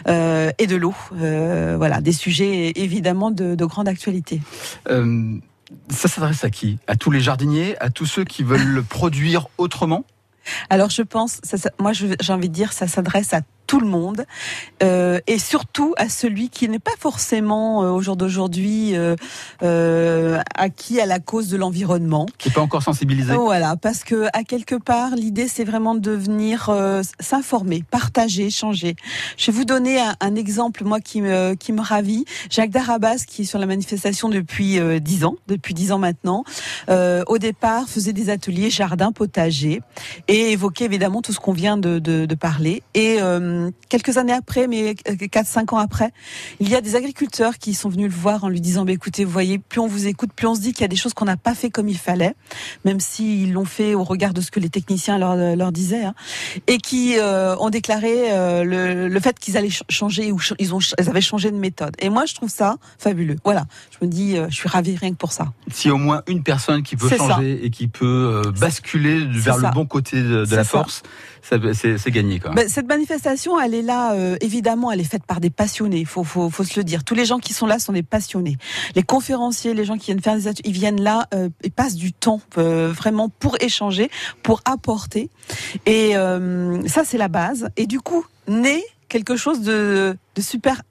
euh, 0.08 0.52
et 0.58 0.68
de 0.68 0.76
l'eau. 0.76 0.94
Euh, 1.16 1.76
voilà, 1.78 2.02
des 2.02 2.14
sujets 2.14 2.72
évidemment 2.76 3.32
de, 3.32 3.56
de 3.56 3.66
grande 3.66 3.88
actualité. 3.88 4.42
Ça 5.90 6.08
s'adresse 6.08 6.44
à 6.44 6.50
qui? 6.50 6.78
À 6.88 6.96
tous 6.96 7.12
les 7.12 7.20
jardiniers? 7.22 7.76
À 7.80 7.90
tous 7.90 8.06
ceux 8.06 8.24
qui 8.24 8.44
veulent 8.44 8.64
le 8.68 8.82
produire 8.84 9.48
autrement? 9.58 10.04
Alors 10.70 10.90
je 10.90 11.02
pense, 11.04 11.40
ça, 11.44 11.58
ça- 11.58 11.70
moi 11.80 11.92
j'ai 11.94 12.34
envie 12.34 12.50
de 12.50 12.54
dire, 12.54 12.74
ça 12.74 12.88
s'adresse 12.88 13.34
à 13.34 13.42
tout 13.70 13.80
le 13.80 13.88
monde 13.88 14.26
euh, 14.82 15.20
et 15.28 15.38
surtout 15.38 15.94
à 15.98 16.10
celui 16.10 16.50
qui 16.50 16.68
n'est 16.68 16.80
pas 16.80 16.98
forcément 17.00 17.84
euh, 17.84 17.92
au 17.92 18.02
jour 18.02 18.16
d'aujourd'hui 18.16 18.96
euh, 18.96 19.16
euh, 19.62 20.40
acquis 20.56 21.00
à 21.00 21.06
la 21.06 21.20
cause 21.20 21.50
de 21.50 21.58
l'environnement. 21.58 22.26
Qui 22.40 22.48
n'est 22.48 22.56
pas 22.56 22.62
encore 22.62 22.82
sensibilisé 22.82 23.36
Voilà, 23.36 23.76
parce 23.76 24.04
que 24.04 24.26
à 24.34 24.44
quelque 24.44 24.74
part, 24.74 25.12
l'idée 25.16 25.48
c'est 25.48 25.66
vraiment 25.66 25.94
de 25.94 26.10
venir 26.10 26.70
euh, 26.70 27.04
s'informer, 27.20 27.84
partager, 27.92 28.48
échanger. 28.48 28.96
Je 29.38 29.52
vais 29.52 29.58
vous 29.60 29.66
donner 29.66 30.00
un, 30.00 30.16
un 30.20 30.36
exemple, 30.36 30.84
moi 30.84 31.00
qui 31.00 31.22
me 31.22 31.54
qui 31.54 31.72
me 31.72 31.82
ravit. 31.82 32.26
Jacques 32.50 32.72
Darabas, 32.72 33.26
qui 33.28 33.44
est 33.44 33.46
sur 33.46 33.60
la 33.60 33.68
manifestation 33.68 34.30
depuis 34.30 34.80
euh, 34.80 34.98
dix 35.00 35.26
ans, 35.26 35.36
depuis 35.48 35.76
dix 35.76 35.92
ans 35.92 36.00
maintenant, 36.00 36.44
euh, 36.90 37.24
au 37.28 37.38
départ 37.38 37.88
faisait 37.88 38.14
des 38.14 38.32
ateliers 38.32 38.72
jardin 38.72 39.12
potager 39.12 39.84
et 40.28 40.54
évoquait 40.54 40.86
évidemment 40.86 41.22
tout 41.22 41.34
ce 41.34 41.40
qu'on 41.40 41.54
vient 41.54 41.78
de, 41.78 42.00
de, 42.00 42.26
de 42.26 42.36
parler. 42.36 42.82
Et 42.96 43.18
euh, 43.60 43.72
quelques 43.90 44.18
années 44.18 44.34
après, 44.34 44.68
mais 44.68 44.96
quatre 44.96 45.48
cinq 45.48 45.74
ans 45.74 45.78
après, 45.78 46.12
il 46.60 46.70
y 46.70 46.76
a 46.76 46.82
des 46.82 46.96
agriculteurs 46.96 47.58
qui 47.58 47.74
sont 47.74 47.90
venus 47.90 48.08
le 48.12 48.16
voir 48.16 48.44
en 48.44 48.50
lui 48.50 48.62
disant 48.62 48.86
bah, 48.86 48.92
écoutez, 48.92 49.26
vous 49.26 49.32
voyez, 49.32 49.60
plus 49.60 49.80
on 49.80 49.88
vous 49.88 50.08
écoute, 50.08 50.32
plus 50.36 50.48
on 50.48 50.56
se 50.56 50.62
dit 50.62 50.74
qu'il 50.74 50.82
y 50.82 50.86
a 50.86 50.90
des 50.90 50.96
choses 50.96 51.14
qu'on 51.14 51.26
n'a 51.26 51.38
pas 51.38 51.56
fait 51.56 51.70
comme 51.70 51.88
il 51.90 51.98
fallait 51.98 52.36
même 52.86 53.00
s'ils 53.00 53.54
l'ont 53.54 53.66
fait 53.66 53.94
au 53.96 54.04
regard 54.04 54.34
de 54.34 54.42
ce 54.42 54.52
que 54.52 54.60
les 54.60 54.70
techniciens 54.70 55.18
leur, 55.18 55.36
leur 55.56 55.72
disaient, 55.72 56.04
hein, 56.04 56.14
et 56.68 56.78
qui 56.78 57.18
euh, 57.18 57.56
ont 57.58 57.70
déclaré 57.70 58.32
euh, 58.32 58.64
le, 58.64 59.08
le 59.08 59.20
fait 59.20 59.38
qu'ils 59.40 59.58
allaient 59.58 59.70
ch- 59.70 59.84
changer 59.90 60.32
ou 60.32 60.40
ils, 60.60 60.74
ont, 60.74 60.80
ils 60.80 61.10
avaient 61.10 61.22
changé 61.22 61.52
de 61.52 61.58
méthode. 61.58 61.96
Et 62.00 62.10
moi, 62.10 62.26
je 62.26 62.36
trouve 62.36 62.50
ça 62.50 62.78
fabuleux. 62.98 63.36
Voilà, 63.44 63.66
je 64.00 64.06
me 64.06 64.12
dis, 64.12 64.38
euh, 64.38 64.48
je 64.50 64.56
suis 64.56 64.70
ravie 64.70 64.96
rien 64.96 65.12
que 65.12 65.18
pour 65.18 65.32
ça. 65.32 65.52
A 65.86 65.90
au 65.90 65.98
moins 65.98 66.22
une 66.28 66.44
personne 66.44 66.84
qui 66.84 66.96
peut 66.96 67.10
ça. 67.10 67.18
changer 67.18 67.66
et 67.66 67.70
qui 67.70 67.88
peut 67.88 68.42
euh, 68.46 68.52
basculer 68.52 69.26
vers 69.26 69.56
ça. 69.56 69.68
le 69.70 69.74
bon 69.74 69.86
côté 69.86 70.22
de, 70.22 70.46
la 70.50 70.64
ça. 70.64 70.64
force, 70.64 71.04
c'est 71.42 72.12
gagné 72.12 72.40
quand. 72.40 72.54
Ben, 72.54 72.68
cette 72.68 72.88
manifestation, 72.88 73.60
elle 73.60 73.74
est 73.74 73.82
là, 73.82 74.14
euh, 74.14 74.38
évidemment, 74.42 74.92
elle 74.92 75.00
est 75.00 75.04
faite 75.12 75.26
par 75.26 75.40
des 75.40 75.50
passionnés, 75.50 76.00
il 76.00 76.06
faut, 76.06 76.24
faut, 76.24 76.50
faut 76.50 76.64
se 76.64 76.80
le 76.80 76.84
dire. 76.84 77.04
Tous 77.04 77.16
les 77.16 77.26
gens 77.26 77.40
qui 77.40 77.54
sont 77.54 77.66
là 77.66 77.80
sont 77.80 77.94
des 77.94 78.04
passionnés. 78.04 78.58
Les 78.96 79.04
conférenciers, 79.04 79.74
les 79.74 79.86
gens 79.86 79.98
qui 79.98 80.08
viennent 80.08 80.22
faire 80.22 80.36
des 80.36 80.48
ateliers, 80.48 80.70
ils 80.70 80.74
viennent 80.74 81.02
là 81.02 81.28
euh, 81.34 81.50
et 81.64 81.70
passent 81.70 81.96
du 81.96 82.14
temps 82.14 82.42
euh, 82.58 82.92
vraiment 82.92 83.30
pour 83.30 83.58
échanger, 83.62 84.10
pour 84.44 84.62
apporter. 84.66 85.30
Et 85.86 86.16
euh, 86.18 86.88
ça, 86.88 87.04
c'est 87.04 87.18
la 87.18 87.28
base. 87.28 87.70
Et 87.78 87.88
du 87.88 88.00
coup, 88.00 88.26
naît 88.48 88.84
quelque 89.08 89.36
chose 89.36 89.62
de, 89.62 90.16
de 90.36 90.42
super 90.42 90.84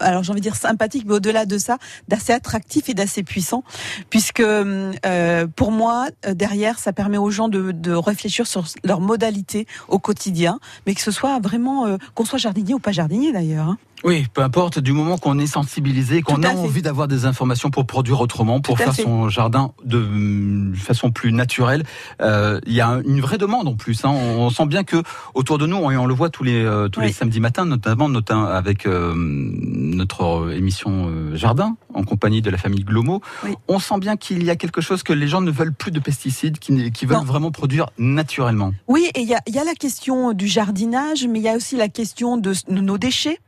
alors 0.00 0.22
j'ai 0.22 0.30
envie 0.32 0.40
de 0.40 0.44
dire 0.44 0.56
sympathique, 0.56 1.04
mais 1.06 1.14
au-delà 1.14 1.46
de 1.46 1.58
ça, 1.58 1.78
d'assez 2.08 2.32
attractif 2.32 2.88
et 2.88 2.94
d'assez 2.94 3.22
puissant, 3.22 3.62
puisque 4.10 4.40
euh, 4.40 5.46
pour 5.56 5.72
moi, 5.72 6.08
euh, 6.26 6.34
derrière, 6.34 6.78
ça 6.78 6.92
permet 6.92 7.18
aux 7.18 7.30
gens 7.30 7.48
de, 7.48 7.72
de 7.72 7.92
réfléchir 7.92 8.46
sur 8.46 8.64
leurs 8.84 9.00
modalités 9.00 9.66
au 9.88 9.98
quotidien, 9.98 10.60
mais 10.86 10.94
que 10.94 11.00
ce 11.00 11.10
soit 11.10 11.38
vraiment, 11.40 11.86
euh, 11.86 11.96
qu'on 12.14 12.24
soit 12.24 12.38
jardinier 12.38 12.74
ou 12.74 12.78
pas 12.78 12.92
jardinier 12.92 13.32
d'ailleurs. 13.32 13.68
hein. 13.68 13.78
Oui, 14.04 14.26
peu 14.32 14.42
importe, 14.42 14.78
du 14.78 14.92
moment 14.92 15.18
qu'on 15.18 15.38
est 15.38 15.46
sensibilisé, 15.48 16.22
qu'on 16.22 16.42
a 16.44 16.50
envie 16.50 16.82
d'avoir 16.82 17.08
des 17.08 17.24
informations 17.24 17.70
pour 17.70 17.84
produire 17.86 18.20
autrement, 18.20 18.60
pour 18.60 18.78
faire 18.78 18.94
fait. 18.94 19.02
son 19.02 19.28
jardin 19.28 19.72
de 19.84 20.72
façon 20.76 21.10
plus 21.10 21.32
naturelle, 21.32 21.82
euh, 22.22 22.60
il 22.66 22.74
y 22.74 22.80
a 22.80 23.00
une 23.04 23.20
vraie 23.20 23.38
demande 23.38 23.66
en 23.66 23.74
plus. 23.74 24.04
hein. 24.04 24.10
On, 24.10 24.42
on 24.42 24.50
sent 24.50 24.66
bien 24.66 24.84
que 24.84 25.02
autour 25.34 25.58
de 25.58 25.66
nous, 25.66 25.90
et 25.90 25.96
on 25.96 26.06
le 26.06 26.14
voit 26.14 26.30
tous 26.30 26.44
les 26.44 26.62
euh, 26.64 26.88
tous 26.88 27.00
les 27.00 27.12
samedis 27.12 27.40
matins, 27.40 27.64
notamment, 27.64 28.08
notamment 28.08 28.44
avec 28.46 28.86
euh, 28.86 29.12
notre 29.16 30.52
émission 30.52 31.06
euh, 31.08 31.36
jardin 31.36 31.76
en 31.94 32.04
compagnie 32.04 32.42
de 32.42 32.50
la 32.50 32.58
famille 32.58 32.84
Glomo, 32.84 33.20
Oui. 33.44 33.54
on 33.68 33.78
sent 33.78 33.98
bien 33.98 34.16
qu'il 34.16 34.42
y 34.44 34.50
a 34.50 34.56
quelque 34.56 34.80
chose 34.80 35.02
que 35.02 35.12
les 35.12 35.26
gens 35.28 35.40
ne 35.40 35.50
veulent 35.50 35.72
plus 35.74 35.90
de 35.90 35.98
pesticides, 36.00 36.58
qui, 36.58 36.92
qui 36.92 37.06
veulent 37.06 37.18
Non. 37.18 37.24
vraiment 37.24 37.50
produire 37.50 37.86
naturellement. 37.98 38.72
Oui, 38.86 39.10
et 39.14 39.22
il 39.22 39.28
y 39.28 39.34
a, 39.34 39.40
y 39.48 39.58
a 39.58 39.64
la 39.64 39.74
question 39.74 40.32
du 40.32 40.46
jardinage, 40.46 41.26
mais 41.28 41.40
il 41.40 41.42
y 41.44 41.48
a 41.48 41.56
aussi 41.56 41.76
la 41.76 41.88
question 41.88 42.36
de 42.36 42.52
nos 42.70 42.98
déchets. 42.98 43.38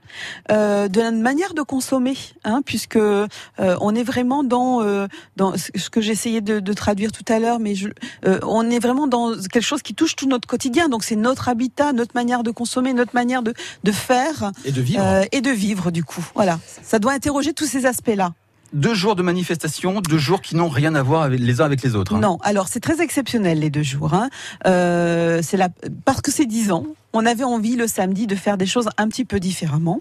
Euh, 0.51 0.88
de 0.88 1.01
la 1.01 1.11
manière 1.11 1.55
de 1.55 1.62
consommer, 1.62 2.16
hein, 2.44 2.62
puisque 2.64 2.96
euh, 2.96 3.27
on 3.59 3.94
est 3.94 4.03
vraiment 4.03 4.42
dans 4.44 4.83
euh, 4.83 5.07
dans 5.37 5.55
ce 5.57 5.90
que 5.90 6.01
j'essayais 6.01 6.40
de, 6.40 6.61
de 6.61 6.73
traduire 6.73 7.12
tout 7.12 7.25
à 7.33 7.38
l'heure, 7.38 7.59
mais 7.59 7.75
je, 7.75 7.88
euh, 8.27 8.38
on 8.42 8.68
est 8.70 8.79
vraiment 8.79 9.07
dans 9.07 9.33
quelque 9.53 9.61
chose 9.64 9.83
qui 9.83 9.94
touche 9.94 10.16
tout 10.16 10.27
notre 10.27 10.49
quotidien. 10.49 10.88
Donc 10.88 11.05
c'est 11.05 11.16
notre 11.16 11.49
habitat, 11.49 11.92
notre 11.92 12.14
manière 12.14 12.42
de 12.42 12.51
consommer, 12.51 12.92
notre 12.92 13.14
manière 13.14 13.42
de 13.42 13.55
de 13.85 13.92
faire 13.92 14.53
Et 14.64 14.73
de 14.73 14.81
vivre. 14.81 15.03
euh, 15.03 15.25
et 15.33 15.40
de 15.40 15.51
vivre 15.51 15.90
du 15.90 16.05
coup. 16.05 16.25
Voilà, 16.35 16.59
ça 16.83 16.99
doit 16.99 17.12
interroger 17.12 17.53
tous 17.53 17.66
ces 17.66 17.87
aspects-là. 17.87 18.33
Deux 18.72 18.94
jours 18.94 19.16
de 19.16 19.22
manifestation, 19.22 20.00
deux 20.00 20.18
jours 20.18 20.40
qui 20.40 20.54
n'ont 20.54 20.68
rien 20.68 20.94
à 20.94 21.02
voir 21.02 21.28
les 21.28 21.61
uns 21.61 21.64
avec 21.64 21.83
les 21.83 21.96
autres. 21.96 22.14
hein. 22.14 22.20
Non, 22.20 22.38
alors 22.42 22.68
c'est 22.68 22.80
très 22.80 23.00
exceptionnel 23.02 23.59
les 23.59 23.70
deux 23.70 23.83
jours. 23.83 24.14
Hein. 24.14 24.30
Euh, 24.66 25.40
c'est 25.42 25.56
la 25.56 25.68
parce 26.04 26.20
que 26.20 26.30
c'est 26.30 26.46
dix 26.46 26.70
ans. 26.70 26.87
On 27.12 27.26
avait 27.26 27.44
envie 27.44 27.74
le 27.74 27.88
samedi 27.88 28.28
de 28.28 28.37
faire 28.37 28.56
des 28.56 28.66
choses 28.66 28.88
un 28.96 29.09
petit 29.09 29.24
peu 29.24 29.40
différemment. 29.40 30.00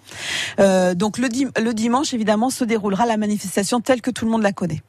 Euh, 0.60 0.94
donc 0.94 1.18
le 1.18 1.74
dimanche, 1.74 2.14
évidemment, 2.14 2.52
se 2.52 2.64
déroulera 2.64 3.08
la 3.08 3.18
manifestation 3.18 3.82
telle 3.82 4.02
que 4.02 4.12
tout 4.12 4.26
le 4.26 4.32
monde 4.32 4.44
la 4.44 4.52
connaît. 4.52 4.82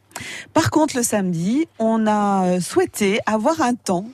Par 0.53 0.71
contre, 0.71 0.97
le 0.97 1.03
samedi, 1.03 1.67
on 1.79 2.07
a 2.07 2.45
euh, 2.45 2.61
souhaité 2.61 3.21
avoir 3.25 3.63
un 3.63 3.75
temps 3.75 4.07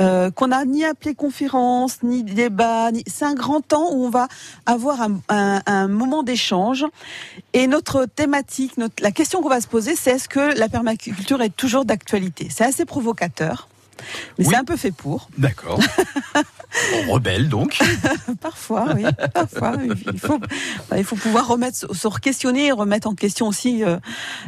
euh, 0.00 0.30
qu'on 0.30 0.48
n'a 0.48 0.64
ni 0.64 0.84
appelé 0.84 1.14
conférence, 1.14 2.02
ni 2.02 2.22
débat. 2.22 2.90
Ni... 2.92 3.02
C'est 3.06 3.24
un 3.24 3.34
grand 3.34 3.60
temps 3.60 3.90
où 3.92 4.04
on 4.04 4.10
va 4.10 4.28
avoir 4.66 5.02
un, 5.02 5.20
un- 5.28 5.62
un 5.66 5.88
moment 5.88 6.22
d'échange. 6.22 6.84
Et 7.52 7.66
notre 7.66 8.04
thématique, 8.06 8.76
notre, 8.78 9.02
la 9.02 9.10
question 9.12 9.42
qu'on 9.42 9.48
va 9.48 9.60
se 9.60 9.68
poser, 9.68 9.96
c'est 9.96 10.10
est-ce 10.12 10.28
que 10.28 10.58
la 10.58 10.68
permaculture 10.68 11.42
est 11.42 11.54
toujours 11.56 11.84
d'actualité? 11.84 12.48
C'est 12.50 12.64
assez 12.64 12.84
provocateur. 12.84 13.68
Mais 14.38 14.44
Oui. 14.46 14.50
c'est 14.52 14.56
un 14.60 14.64
peu 14.64 14.76
fait 14.76 14.92
pour. 14.92 15.28
D'accord. 15.38 15.80
On 17.08 17.12
rebelle 17.12 17.48
donc. 17.48 17.78
Parfois, 18.40 18.86
oui. 18.94 19.04
Parfois, 19.34 19.72
il 20.12 20.18
faut, 20.20 20.38
il 20.96 21.02
faut 21.04 21.16
pouvoir 21.16 21.48
remettre, 21.48 21.94
se 21.94 22.18
questionner 22.20 22.66
et 22.66 22.72
remettre 22.72 23.08
en 23.08 23.14
question 23.14 23.48
aussi 23.48 23.82
euh, 23.82 23.96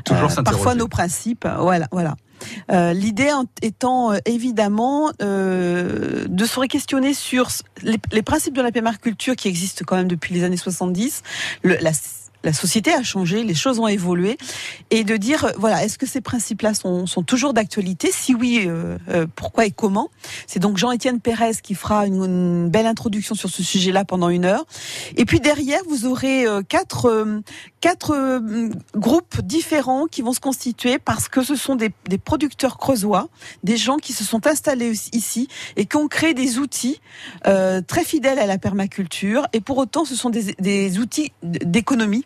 Toujours 0.04 0.30
euh, 0.38 0.42
parfois 0.42 0.74
nos 0.76 0.86
principes. 0.86 1.48
Voilà, 1.58 1.88
voilà. 1.90 2.14
Euh, 2.70 2.92
L'idée 2.92 3.30
étant 3.62 4.12
euh, 4.12 4.18
évidemment 4.24 5.10
euh, 5.22 6.24
de 6.28 6.44
se 6.44 6.60
questionner 6.66 7.14
sur 7.14 7.48
les, 7.82 7.98
les 8.12 8.22
principes 8.22 8.54
de 8.54 8.62
la 8.62 8.70
permaculture 8.70 9.34
qui 9.34 9.48
existent 9.48 9.84
quand 9.86 9.96
même 9.96 10.08
depuis 10.08 10.34
les 10.34 10.44
années 10.44 10.56
70, 10.56 11.22
le, 11.62 11.76
la 11.80 11.92
la 12.42 12.52
société 12.52 12.92
a 12.92 13.02
changé, 13.02 13.44
les 13.44 13.54
choses 13.54 13.78
ont 13.78 13.88
évolué, 13.88 14.38
et 14.90 15.04
de 15.04 15.16
dire 15.16 15.44
euh, 15.44 15.50
voilà, 15.56 15.84
est-ce 15.84 15.98
que 15.98 16.06
ces 16.06 16.20
principes-là 16.20 16.74
sont, 16.74 17.06
sont 17.06 17.22
toujours 17.22 17.52
d'actualité? 17.52 18.10
Si 18.12 18.34
oui, 18.34 18.64
euh, 18.66 18.96
euh, 19.08 19.26
pourquoi 19.34 19.66
et 19.66 19.70
comment? 19.70 20.10
C'est 20.46 20.60
donc 20.60 20.78
Jean-Étienne 20.78 21.20
Pérez 21.20 21.52
qui 21.62 21.74
fera 21.74 22.06
une, 22.06 22.68
belle 22.70 22.86
introduction 22.86 23.34
sur 23.34 23.50
ce 23.50 23.62
sujet-là 23.62 24.04
pendant 24.04 24.28
une 24.28 24.44
heure. 24.44 24.64
Et 25.16 25.24
puis 25.24 25.40
derrière, 25.40 25.80
vous 25.88 26.06
aurez 26.06 26.46
quatre 26.68 27.40
quatre 27.80 28.40
groupes 28.94 29.40
différents 29.42 30.06
qui 30.06 30.22
vont 30.22 30.32
se 30.32 30.40
constituer 30.40 30.98
parce 30.98 31.28
que 31.28 31.42
ce 31.42 31.56
sont 31.56 31.74
des, 31.74 31.90
des 32.08 32.18
producteurs 32.18 32.78
creusois, 32.78 33.28
des 33.64 33.76
gens 33.76 33.96
qui 33.96 34.12
se 34.12 34.24
sont 34.24 34.46
installés 34.46 34.92
ici 35.12 35.48
et 35.76 35.86
qui 35.86 35.96
ont 35.96 36.08
créé 36.08 36.34
des 36.34 36.58
outils 36.58 37.00
très 37.42 38.04
fidèles 38.04 38.38
à 38.38 38.46
la 38.46 38.58
permaculture. 38.58 39.46
Et 39.52 39.60
pour 39.60 39.78
autant, 39.78 40.04
ce 40.04 40.14
sont 40.14 40.30
des, 40.30 40.54
des 40.58 40.98
outils 40.98 41.32
d'économie 41.42 42.24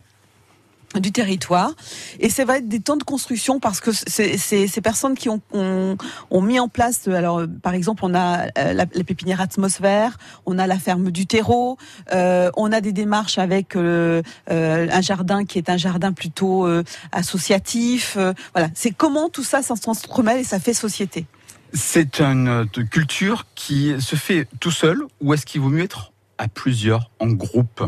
du 1.00 1.12
territoire. 1.12 1.72
Et 2.20 2.28
ça 2.30 2.44
va 2.44 2.59
être 2.59 2.68
des 2.68 2.80
temps 2.80 2.96
de 2.96 3.04
construction 3.04 3.61
parce 3.61 3.80
que 3.80 3.90
c'est 3.92 4.38
ces 4.38 4.80
personnes 4.80 5.14
qui 5.14 5.28
ont, 5.28 5.40
ont, 5.52 6.42
mis 6.42 6.61
en 6.61 6.68
place 6.68 7.09
alors 7.09 7.42
par 7.62 7.74
exemple 7.74 8.04
on 8.04 8.14
a 8.14 8.46
euh, 8.59 8.72
la, 8.72 8.87
pépinière 8.87 9.40
atmosphère 9.40 10.18
on 10.44 10.59
a 10.59 10.66
la 10.66 10.78
ferme 10.78 11.11
du 11.11 11.26
terreau 11.26 11.78
euh, 12.12 12.50
on 12.57 12.70
a 12.70 12.80
des 12.80 12.92
démarches 12.92 13.38
avec 13.38 13.76
euh, 13.76 14.22
un 14.48 15.00
jardin 15.00 15.44
qui 15.44 15.59
est 15.59 15.70
un 15.70 15.76
jardin 15.76 16.12
plutôt 16.12 16.66
associatif 17.12 18.18
voilà. 18.52 18.68
C'est 18.74 18.90
comment 18.90 19.28
tout 19.28 19.44
ça 19.44 19.62
s'entremêle 19.62 20.40
et 20.40 20.44
ça 20.44 20.61
fait 20.61 20.74
société? 20.74 21.26
C'est 21.72 22.20
une 22.20 22.68
culture 22.90 23.46
qui 23.54 23.94
se 24.00 24.16
fait 24.16 24.46
tout 24.61 24.70
seul 24.70 25.02
ou 25.20 25.35
est-ce 25.35 25.46
qu'il 25.46 25.61
vaut 25.61 25.70
mieux 25.70 25.85
être 25.85 26.12
à 26.38 26.48
plusieurs 26.48 27.11
en 27.18 27.28
groupe 27.28 27.85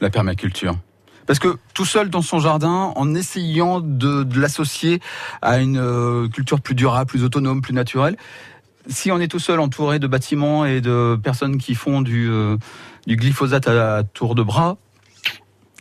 la 0.00 0.10
permaculture? 0.10 0.76
Parce 1.26 1.38
que 1.38 1.58
tout 1.74 1.84
seul 1.84 2.10
dans 2.10 2.22
son 2.22 2.40
jardin, 2.40 2.92
en 2.96 3.14
essayant 3.14 3.80
de, 3.80 4.26
l'associer 4.38 5.00
à 5.40 5.58
une 5.58 5.78
euh, 5.78 6.28
culture 6.28 6.60
plus 6.60 6.74
durable, 6.74 7.08
plus 7.08 7.24
autonome, 7.24 7.62
plus 7.62 7.74
naturelle, 7.74 8.16
si 8.88 9.12
on 9.12 9.20
est 9.20 9.28
tout 9.28 9.38
seul 9.38 9.60
entouré 9.60 9.98
de 9.98 10.06
bâtiments 10.06 10.64
et 10.64 10.80
de 10.80 11.18
personnes 11.22 11.58
qui 11.58 11.74
font 11.74 12.00
du, 12.00 12.28
euh, 12.28 12.56
du 13.06 13.16
glyphosate 13.16 13.68
à, 13.68 14.02
tour 14.02 14.34
de 14.34 14.42
bras, 14.42 14.76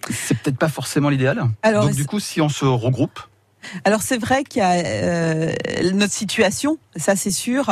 c'est 0.10 0.38
peut-être 0.38 0.58
pas 0.58 0.70
forcément 0.70 1.10
l'idéal. 1.10 1.44
Donc 1.64 1.96
du 1.96 2.06
coup, 2.06 2.20
si 2.20 2.42
on 2.42 2.50
se 2.50 2.66
regroupe, 2.66 3.20
alors 3.86 4.02
c'est 4.02 4.18
vrai 4.18 4.44
qu'il 4.44 4.60
y 4.60 4.66
a 4.66 4.74
euh, 4.74 5.54
notre 5.94 6.14
situation, 6.14 6.80
ça 6.96 7.16
c'est 7.16 7.32
sûr, 7.32 7.70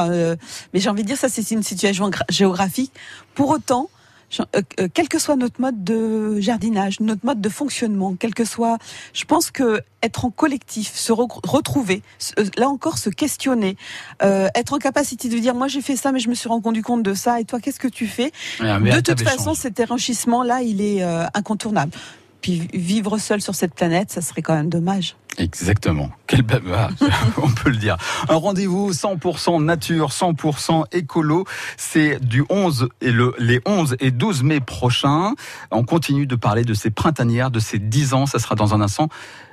mais 0.72 0.80
j'ai 0.80 0.88
envie 0.88 1.02
de 1.02 1.08
dire 1.08 1.18
ça 1.18 1.30
c'est 1.30 1.50
une 1.50 1.64
situation 1.64 2.12
géographique. 2.30 2.94
Pour 3.34 3.50
autant, 3.50 3.90
euh, 4.40 4.62
euh, 4.80 4.88
quel 4.94 5.10
que 5.10 5.20
soit 5.20 5.36
notre 5.36 5.60
mode 5.60 5.84
de 5.84 6.40
jardinage, 6.40 7.00
notre 7.00 7.26
mode 7.26 7.42
de 7.42 7.50
fonctionnement, 7.50 8.16
quel 8.18 8.34
que 8.34 8.46
soit, 8.46 8.78
je 9.14 9.26
pense 9.26 9.52
que 9.52 9.82
être 10.02 10.24
en 10.24 10.30
collectif, 10.30 10.96
se 10.96 11.12
retrouver, 11.12 12.04
euh, 12.38 12.46
là 12.58 12.70
encore 12.70 12.98
se 12.98 13.10
questionner, 13.10 13.76
être 14.22 14.74
en 14.74 14.78
capacité 14.78 15.28
de 15.30 15.38
dire 15.38 15.56
moi 15.56 15.68
j'ai 15.68 15.82
fait 15.82 15.96
ça 15.96 16.12
mais 16.12 16.20
je 16.20 16.30
me 16.30 16.36
suis 16.36 16.48
rendu 16.48 16.82
compte 16.82 17.04
de 17.04 17.14
ça 17.14 17.40
et 17.42 17.46
toi 17.46 17.60
qu'est-ce 17.60 17.80
que 17.80 17.88
tu 17.88 18.08
fais? 18.08 18.32
De 18.60 19.02
toute 19.02 19.22
façon, 19.22 19.54
cet 19.54 19.80
enrichissement 19.80 20.44
là, 20.44 20.62
il 20.62 20.82
est 20.82 21.04
incontournable. 21.34 21.92
Puis 22.42 22.68
vivre 22.74 23.18
seul 23.18 23.42
sur 23.42 23.56
cette 23.56 23.74
planète, 23.74 24.12
ça 24.12 24.22
serait 24.22 24.42
quand 24.42 24.56
même 24.56 24.70
dommage. 24.70 25.16
Exactement. 25.38 26.12
Quel 26.28 26.42
bavard, 26.42 26.92
on 27.38 27.50
peut 27.50 27.70
le 27.70 27.78
dire. 27.78 27.96
Un 28.28 28.36
rendez-vous 28.36 28.92
100% 28.92 29.64
nature, 29.64 30.10
100% 30.10 30.84
écolo. 30.92 31.46
C'est 31.78 32.20
du 32.20 32.44
11 32.50 32.90
et 33.02 33.12
le, 33.12 33.34
les 33.40 33.62
11 33.66 33.96
et 34.00 34.12
12 34.12 34.44
mai 34.44 34.60
prochains. 34.60 35.34
On 35.72 35.84
continue 35.86 36.28
de 36.28 36.36
parler 36.36 36.64
de 36.64 36.74
ces 36.74 36.90
printanières, 36.90 37.52
de 37.52 37.60
ces 37.60 37.80
10 37.80 38.14
ans. 38.14 38.26
Ça 38.26 38.40
sera 38.40 38.56
dans 38.56 38.74
un 38.74 38.82
instant, 38.82 39.08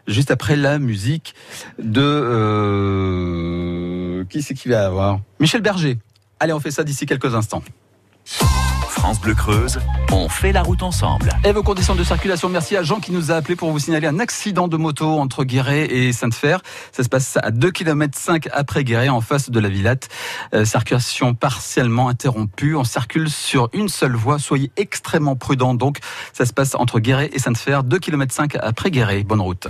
juste 0.09 0.33
après 0.33 0.57
la 0.57 0.81
musique 0.81 1.35
de, 1.79 2.03
euh, 2.03 3.45
qui 4.29 4.43
c'est 4.43 4.55
qui 4.55 4.69
va 4.69 4.87
avoir? 4.87 5.21
Michel 5.39 5.61
Berger. 5.61 5.99
Allez, 6.41 6.53
on 6.53 6.61
fait 6.61 6.73
ça 6.73 6.83
d'ici 6.85 7.07
quelques 7.07 7.35
instants. 7.35 7.63
Bleu 9.15 9.35
Creuse, 9.35 9.79
on 10.11 10.29
fait 10.29 10.51
la 10.51 10.63
route 10.63 10.83
ensemble. 10.83 11.31
Et 11.45 11.53
vos 11.53 11.63
conditions 11.63 11.95
de 11.95 12.03
circulation, 12.03 12.49
merci 12.49 12.77
à 12.77 12.83
Jean 12.83 12.99
qui 12.99 13.13
nous 13.13 13.31
a 13.31 13.37
appelé 13.37 13.55
pour 13.55 13.71
vous 13.71 13.79
signaler 13.79 14.09
un 14.09 14.19
accident 14.19 14.67
de 14.67 14.77
moto 14.77 15.07
entre 15.21 15.45
Guéret 15.45 15.87
et 15.87 16.13
Sainte-Fer. 16.13 16.61
Ça 16.91 17.05
se 17.05 17.09
passe 17.09 17.39
à 17.41 17.53
2 17.53 17.71
km 17.71 18.19
5 18.19 18.49
après 18.53 18.83
Guéret, 18.83 19.09
en 19.09 19.21
face 19.21 19.51
de 19.51 19.61
la 19.61 19.69
Villette. 19.69 20.09
Euh, 20.55 20.65
circulation 20.65 21.35
partiellement 21.35 22.09
interrompue. 22.09 22.75
On 22.75 22.83
circule 22.83 23.31
sur 23.31 23.69
une 23.73 23.89
seule 23.89 24.17
voie. 24.17 24.41
Soyez 24.41 24.73
extrêmement 24.77 25.37
prudents. 25.37 25.75
Donc, 25.75 25.99
ça 26.33 26.45
se 26.45 26.53
passe 26.53 26.75
entre 26.75 26.99
Guéret 26.99 27.31
et 27.33 27.39
Sainte-Fer, 27.39 27.85
2 27.85 28.01
km 28.01 28.35
5 28.35 28.57
après 28.61 28.91
Guéret. 28.91 29.23
Bonne 29.23 29.41
route. 29.41 29.69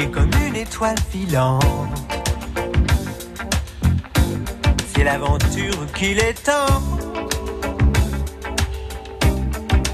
Comme 0.00 0.30
une 0.46 0.56
étoile 0.56 0.96
filante. 1.10 1.62
C'est 4.94 5.04
l'aventure 5.04 5.92
qu'il 5.94 6.18
est. 6.18 6.50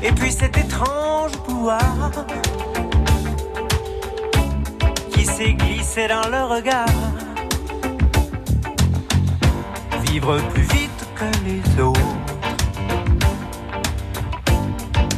Et 0.03 0.13
puis 0.13 0.31
cet 0.31 0.57
étrange 0.57 1.33
pouvoir 1.45 2.13
qui 5.13 5.25
s'est 5.25 5.55
glissé 5.55 6.07
dans 6.07 6.29
le 6.29 6.45
regard. 6.45 6.87
Vivre 10.07 10.39
plus 10.53 10.63
vite 10.63 11.07
que 11.17 11.25
les 11.45 11.83
autres. 11.83 12.01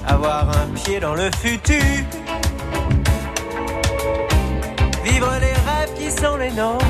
Avoir 0.06 0.48
un 0.48 0.68
pied 0.74 1.00
dans 1.00 1.14
le 1.14 1.30
futur 1.42 1.84
vivre 5.04 5.30
les 5.40 5.52
rêves 5.52 5.94
qui 5.96 6.10
sont 6.10 6.36
les 6.36 6.50
nôtres 6.50 6.84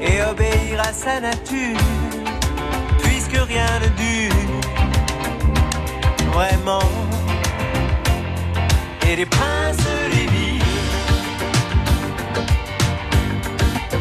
et 0.00 0.22
obéir 0.22 0.80
à 0.80 0.92
sa 0.92 1.20
nature, 1.20 1.78
puisque 3.02 3.36
rien 3.48 3.66
ne 3.80 3.88
dure 4.02 4.60
vraiment. 6.32 6.88
Et 9.08 9.16
les 9.16 9.26
princes 9.26 9.76
des 10.12 10.26
villes 10.26 10.62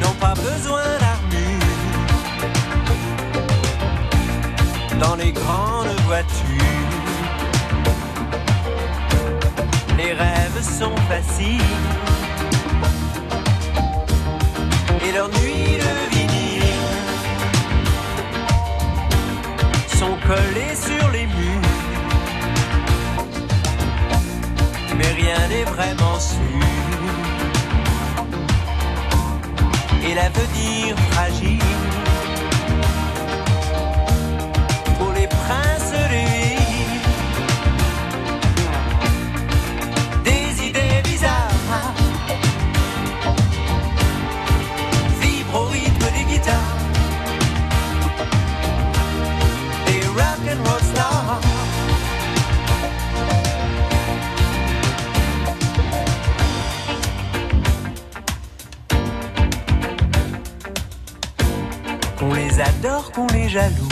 n'ont 0.01 0.17
pas 0.19 0.33
besoin 0.33 0.83
d'armure 1.01 1.69
dans 4.99 5.15
les 5.15 5.31
grandes 5.31 5.99
voitures. 6.05 6.93
les 9.97 10.13
rêves 10.13 10.32
sont 10.63 10.95
faciles. 11.09 11.61
Et 15.05 15.11
leurs 15.11 15.29
nuits 15.29 15.77
de 15.85 16.15
vinyle 16.15 16.63
sont 19.99 20.15
collées 20.27 20.75
sur 20.75 21.09
les 21.11 21.25
murs. 21.27 21.69
Mais 24.97 25.11
rien 25.21 25.47
n'est 25.49 25.65
vraiment 25.65 26.19
sûr. 26.19 26.39
Et 30.05 30.15
l'avenir 30.15 30.95
fragile 31.11 31.59
pour 34.97 35.11
les 35.13 35.27
princes 35.27 35.93
des 36.09 36.62
qu'on 63.13 63.27
les 63.27 63.49
jalouse. 63.49 63.89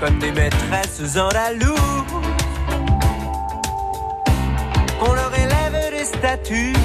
Comme 0.00 0.18
des 0.18 0.32
maîtresses 0.32 1.16
andalouse. 1.16 1.78
Qu'on 4.98 5.12
leur 5.12 5.32
élève 5.34 5.90
des 5.90 6.04
statues. 6.04 6.76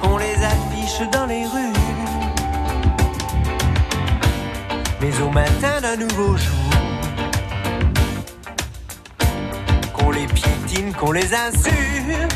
Qu'on 0.00 0.18
les 0.18 0.36
affiche 0.44 1.08
dans 1.10 1.26
les 1.26 1.46
rues. 1.46 1.72
Mais 5.00 5.20
au 5.22 5.30
matin 5.30 5.80
d'un 5.80 5.96
nouveau 5.96 6.36
jour. 6.36 6.70
Qu'on 9.94 10.10
les 10.10 10.26
piétine 10.26 10.92
qu'on 10.92 11.12
les 11.12 11.34
insulte, 11.34 12.34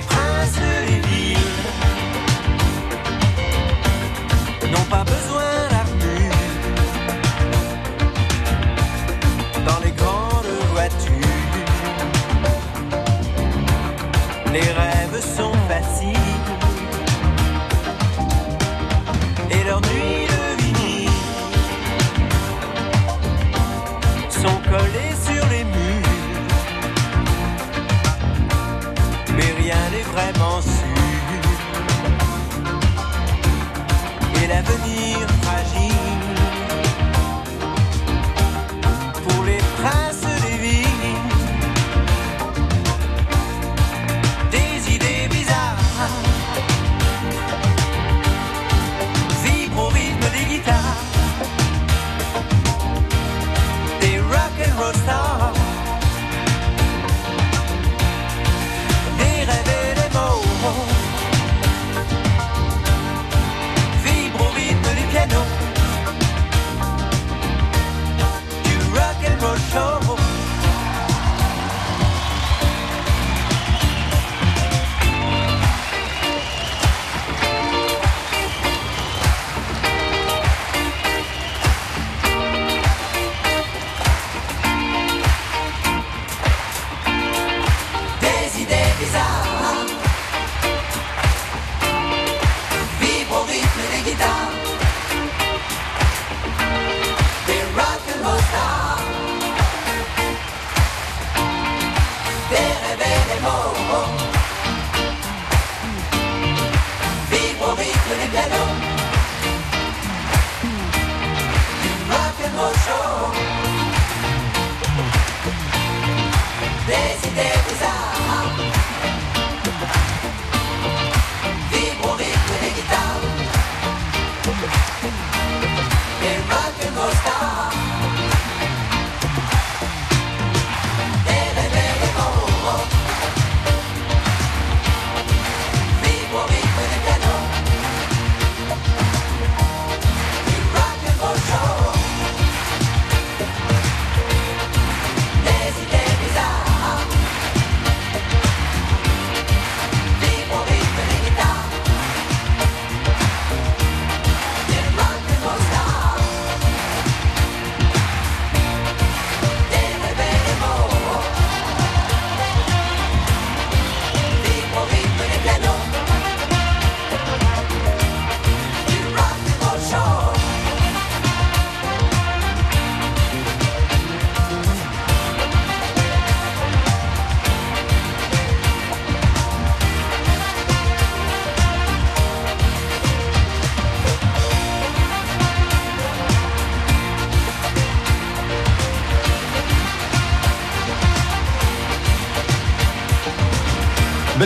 Mais 0.00 0.29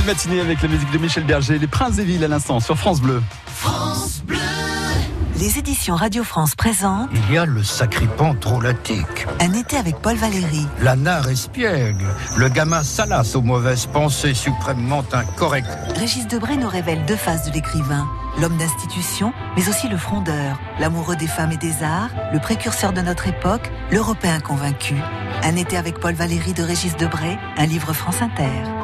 Belle 0.04 0.16
matinée 0.16 0.40
avec 0.40 0.60
la 0.60 0.68
musique 0.68 0.90
de 0.90 0.98
Michel 0.98 1.24
Berger, 1.24 1.58
les 1.58 1.66
Princes 1.66 1.96
des 1.96 2.04
Villes 2.04 2.24
à 2.24 2.28
l'instant 2.28 2.60
sur 2.60 2.76
France 2.76 3.00
Bleu. 3.00 3.22
Les 5.38 5.58
éditions 5.58 5.94
Radio 5.94 6.24
France 6.24 6.54
présentent 6.54 7.08
Il 7.12 7.34
y 7.34 7.38
a 7.38 7.46
le 7.46 7.62
sacripant 7.62 8.34
drôlatique, 8.34 9.26
Un 9.40 9.52
été 9.54 9.76
avec 9.76 9.96
Paul 9.96 10.16
Valéry. 10.16 10.66
la 10.82 10.94
nare 10.96 11.28
espiègle, 11.28 12.04
le 12.36 12.48
gamin 12.48 12.82
salace 12.82 13.34
aux 13.34 13.42
mauvaises 13.42 13.86
pensées 13.86 14.34
suprêmement 14.34 15.04
incorrectes. 15.12 15.68
Régis 15.96 16.26
Debray 16.26 16.58
nous 16.58 16.68
révèle 16.68 17.04
deux 17.06 17.16
faces 17.16 17.48
de 17.48 17.52
l'écrivain. 17.52 18.06
L'homme 18.40 18.58
d'institution, 18.58 19.32
mais 19.56 19.68
aussi 19.68 19.88
le 19.88 19.96
frondeur, 19.96 20.58
l'amoureux 20.80 21.16
des 21.16 21.28
femmes 21.28 21.52
et 21.52 21.56
des 21.56 21.82
arts, 21.82 22.10
le 22.32 22.40
précurseur 22.40 22.92
de 22.92 23.00
notre 23.00 23.26
époque, 23.28 23.70
l'Européen 23.90 24.40
convaincu. 24.40 24.96
Un 25.42 25.56
été 25.56 25.76
avec 25.76 25.98
Paul 25.98 26.14
Valéry 26.14 26.52
de 26.52 26.62
Régis 26.62 26.96
Debray, 26.96 27.38
un 27.56 27.66
livre 27.66 27.92
France 27.92 28.20
Inter. 28.20 28.83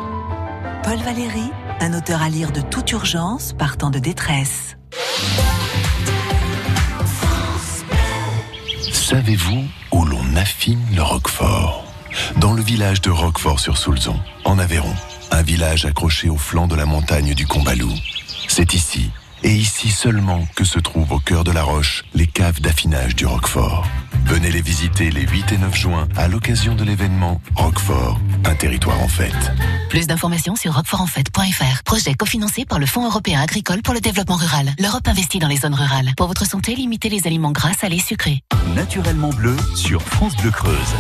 Paul 0.82 0.98
Valéry, 0.98 1.50
un 1.80 1.92
auteur 1.92 2.22
à 2.22 2.30
lire 2.30 2.52
de 2.52 2.62
toute 2.62 2.90
urgence, 2.92 3.52
partant 3.52 3.90
de 3.90 3.98
détresse. 3.98 4.76
Savez-vous 8.90 9.64
où 9.92 10.04
l'on 10.06 10.36
affine 10.36 10.82
le 10.94 11.02
roquefort? 11.02 11.84
Dans 12.38 12.54
le 12.54 12.62
village 12.62 13.02
de 13.02 13.10
Roquefort-sur-Soulzon, 13.10 14.18
en 14.44 14.58
Aveyron. 14.58 14.94
Un 15.30 15.42
village 15.42 15.84
accroché 15.84 16.28
au 16.28 16.36
flanc 16.36 16.66
de 16.66 16.74
la 16.74 16.86
montagne 16.86 17.34
du 17.34 17.46
Combalou. 17.46 17.92
C'est 18.48 18.72
ici, 18.74 19.10
et 19.42 19.52
ici 19.52 19.90
seulement, 19.90 20.46
que 20.54 20.64
se 20.64 20.78
trouvent 20.78 21.12
au 21.12 21.18
cœur 21.18 21.44
de 21.44 21.52
la 21.52 21.62
roche 21.62 22.04
les 22.14 22.26
caves 22.26 22.60
d'affinage 22.60 23.14
du 23.16 23.26
Roquefort. 23.26 23.86
Venez 24.24 24.50
les 24.50 24.60
visiter 24.60 25.10
les 25.10 25.26
8 25.26 25.52
et 25.52 25.58
9 25.58 25.74
juin 25.74 26.08
à 26.16 26.28
l'occasion 26.28 26.74
de 26.74 26.84
l'événement 26.84 27.40
Roquefort, 27.56 28.20
un 28.44 28.54
territoire 28.54 29.00
en 29.00 29.08
fête. 29.08 29.52
Plus 29.88 30.06
d'informations 30.06 30.56
sur 30.56 30.74
roquefortenfête.fr. 30.74 31.82
Projet 31.84 32.14
cofinancé 32.14 32.64
par 32.64 32.78
le 32.78 32.86
Fonds 32.86 33.06
européen 33.06 33.40
agricole 33.40 33.82
pour 33.82 33.94
le 33.94 34.00
développement 34.00 34.36
rural. 34.36 34.70
L'Europe 34.78 35.08
investit 35.08 35.38
dans 35.38 35.48
les 35.48 35.56
zones 35.56 35.74
rurales. 35.74 36.12
Pour 36.16 36.28
votre 36.28 36.46
santé, 36.46 36.74
limitez 36.74 37.08
les 37.08 37.26
aliments 37.26 37.52
gras, 37.52 37.72
salés, 37.72 37.98
sucrés. 37.98 38.42
Naturellement 38.74 39.30
bleu 39.30 39.56
sur 39.74 40.02
France 40.02 40.36
Bleu 40.36 40.50
Creuse. 40.50 40.94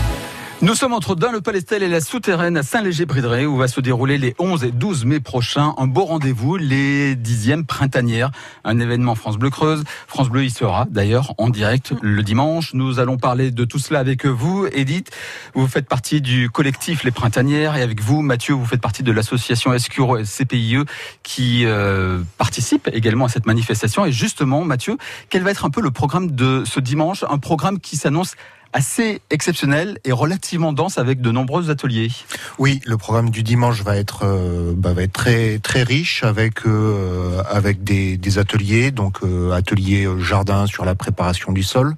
Nous 0.62 0.74
sommes 0.74 0.92
entre 0.92 1.14
Dain, 1.14 1.32
le 1.32 1.40
Palestel 1.40 1.82
et 1.82 1.88
la 1.88 2.02
souterraine 2.02 2.58
à 2.58 2.62
Saint-Léger-Bridré 2.62 3.46
où 3.46 3.56
va 3.56 3.66
se 3.66 3.80
dérouler 3.80 4.18
les 4.18 4.34
11 4.38 4.64
et 4.64 4.70
12 4.70 5.06
mai 5.06 5.18
prochains 5.18 5.72
un 5.78 5.86
beau 5.86 6.04
rendez-vous, 6.04 6.58
les 6.58 7.16
10e 7.16 7.64
printanières, 7.64 8.30
un 8.64 8.78
événement 8.78 9.14
France 9.14 9.38
Bleu 9.38 9.48
Creuse. 9.48 9.84
France 10.06 10.28
Bleu 10.28 10.44
y 10.44 10.50
sera 10.50 10.84
d'ailleurs 10.90 11.32
en 11.38 11.48
direct 11.48 11.94
le 12.02 12.22
dimanche. 12.22 12.74
Nous 12.74 12.98
allons 12.98 13.16
parler 13.16 13.50
de 13.52 13.64
tout 13.64 13.78
cela 13.78 14.00
avec 14.00 14.26
vous, 14.26 14.66
Edith. 14.66 15.10
Vous 15.54 15.66
faites 15.66 15.88
partie 15.88 16.20
du 16.20 16.50
collectif 16.50 17.04
Les 17.04 17.10
Printanières 17.10 17.76
et 17.76 17.82
avec 17.82 18.02
vous, 18.02 18.20
Mathieu, 18.20 18.52
vous 18.52 18.66
faites 18.66 18.82
partie 18.82 19.02
de 19.02 19.12
l'association 19.12 19.72
Escuro 19.72 20.18
CPIE 20.18 20.84
qui 21.22 21.64
euh, 21.64 22.20
participe 22.36 22.90
également 22.92 23.24
à 23.24 23.28
cette 23.30 23.46
manifestation. 23.46 24.04
Et 24.04 24.12
justement, 24.12 24.62
Mathieu, 24.62 24.98
quel 25.30 25.42
va 25.42 25.52
être 25.52 25.64
un 25.64 25.70
peu 25.70 25.80
le 25.80 25.90
programme 25.90 26.32
de 26.32 26.64
ce 26.66 26.80
dimanche? 26.80 27.24
Un 27.30 27.38
programme 27.38 27.80
qui 27.80 27.96
s'annonce 27.96 28.34
assez 28.72 29.20
exceptionnel 29.30 29.98
et 30.04 30.12
relativement 30.12 30.72
dense 30.72 30.98
avec 30.98 31.20
de 31.20 31.30
nombreux 31.30 31.70
ateliers. 31.70 32.10
Oui, 32.58 32.80
le 32.84 32.96
programme 32.96 33.30
du 33.30 33.42
dimanche 33.42 33.82
va 33.82 33.96
être 33.96 34.20
euh, 34.24 34.72
bah, 34.76 34.92
va 34.92 35.02
être 35.02 35.12
très 35.12 35.58
très 35.58 35.82
riche 35.82 36.22
avec 36.22 36.66
euh, 36.66 37.42
avec 37.50 37.82
des, 37.82 38.16
des, 38.16 38.38
ateliers 38.38 38.92
donc 38.92 39.18
euh, 39.22 39.50
ateliers 39.52 40.08
jardin 40.20 40.66
sur 40.66 40.84
la 40.84 40.94
préparation 40.94 41.52
du 41.52 41.62
sol 41.62 41.94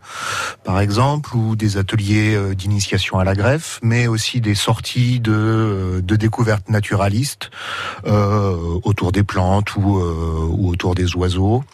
par 0.64 0.80
exemple 0.80 1.36
ou 1.36 1.56
des 1.56 1.76
ateliers 1.76 2.38
d'initiation 2.54 3.18
à 3.18 3.24
la 3.24 3.34
greffe 3.34 3.78
mais 3.82 4.06
aussi 4.06 4.40
des 4.40 4.54
sorties 4.54 5.20
de 5.20 6.02
de 6.02 6.16
découvertes 6.16 6.68
naturalistes 6.70 7.50
autour 8.04 9.12
des 9.12 9.22
plantes 9.22 9.76
ou 9.76 10.00
ou 10.00 10.70
autour 10.70 10.94
des 10.94 11.14
oiseaux. 11.16 11.64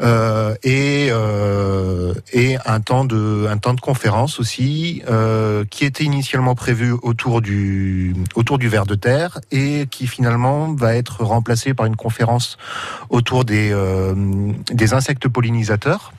Euh, 0.00 0.54
et 0.62 1.08
euh, 1.10 2.14
et 2.32 2.56
un 2.64 2.80
temps 2.80 3.04
de 3.04 3.46
un 3.48 3.58
temps 3.58 3.74
de 3.74 3.80
conférence 3.80 4.40
aussi 4.40 5.02
euh, 5.08 5.64
qui 5.68 5.84
était 5.84 6.04
initialement 6.04 6.54
prévu 6.54 6.92
autour 7.02 7.42
du 7.42 8.14
autour 8.34 8.58
du 8.58 8.68
ver 8.68 8.86
de 8.86 8.94
terre 8.94 9.40
et 9.50 9.86
qui 9.90 10.06
finalement 10.06 10.72
va 10.72 10.96
être 10.96 11.22
remplacé 11.22 11.74
par 11.74 11.86
une 11.86 11.96
conférence 11.96 12.56
autour 13.10 13.44
des 13.44 13.74
des 14.72 14.94
insectes 14.94 15.28
pollinisateurs. 15.28 16.12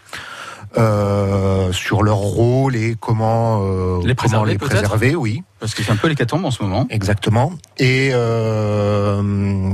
Euh, 0.78 1.74
sur 1.74 2.02
leur 2.02 2.15
rôle 2.15 2.78
et 2.78 2.96
comment 2.98 3.60
euh, 3.62 4.00
les 4.06 4.15
préserver, 4.15 4.54
les 4.54 4.58
préserver 4.58 5.15
oui. 5.15 5.44
Parce 5.60 5.76
que 5.76 5.84
c'est 5.84 5.91
un 5.91 5.98
peu 5.98 6.08
l'hécatombe 6.08 6.46
en 6.46 6.52
ce 6.52 6.63
moment. 6.63 6.88
Exactement. 6.89 7.52
Et 7.78 8.12
euh, 8.13 9.74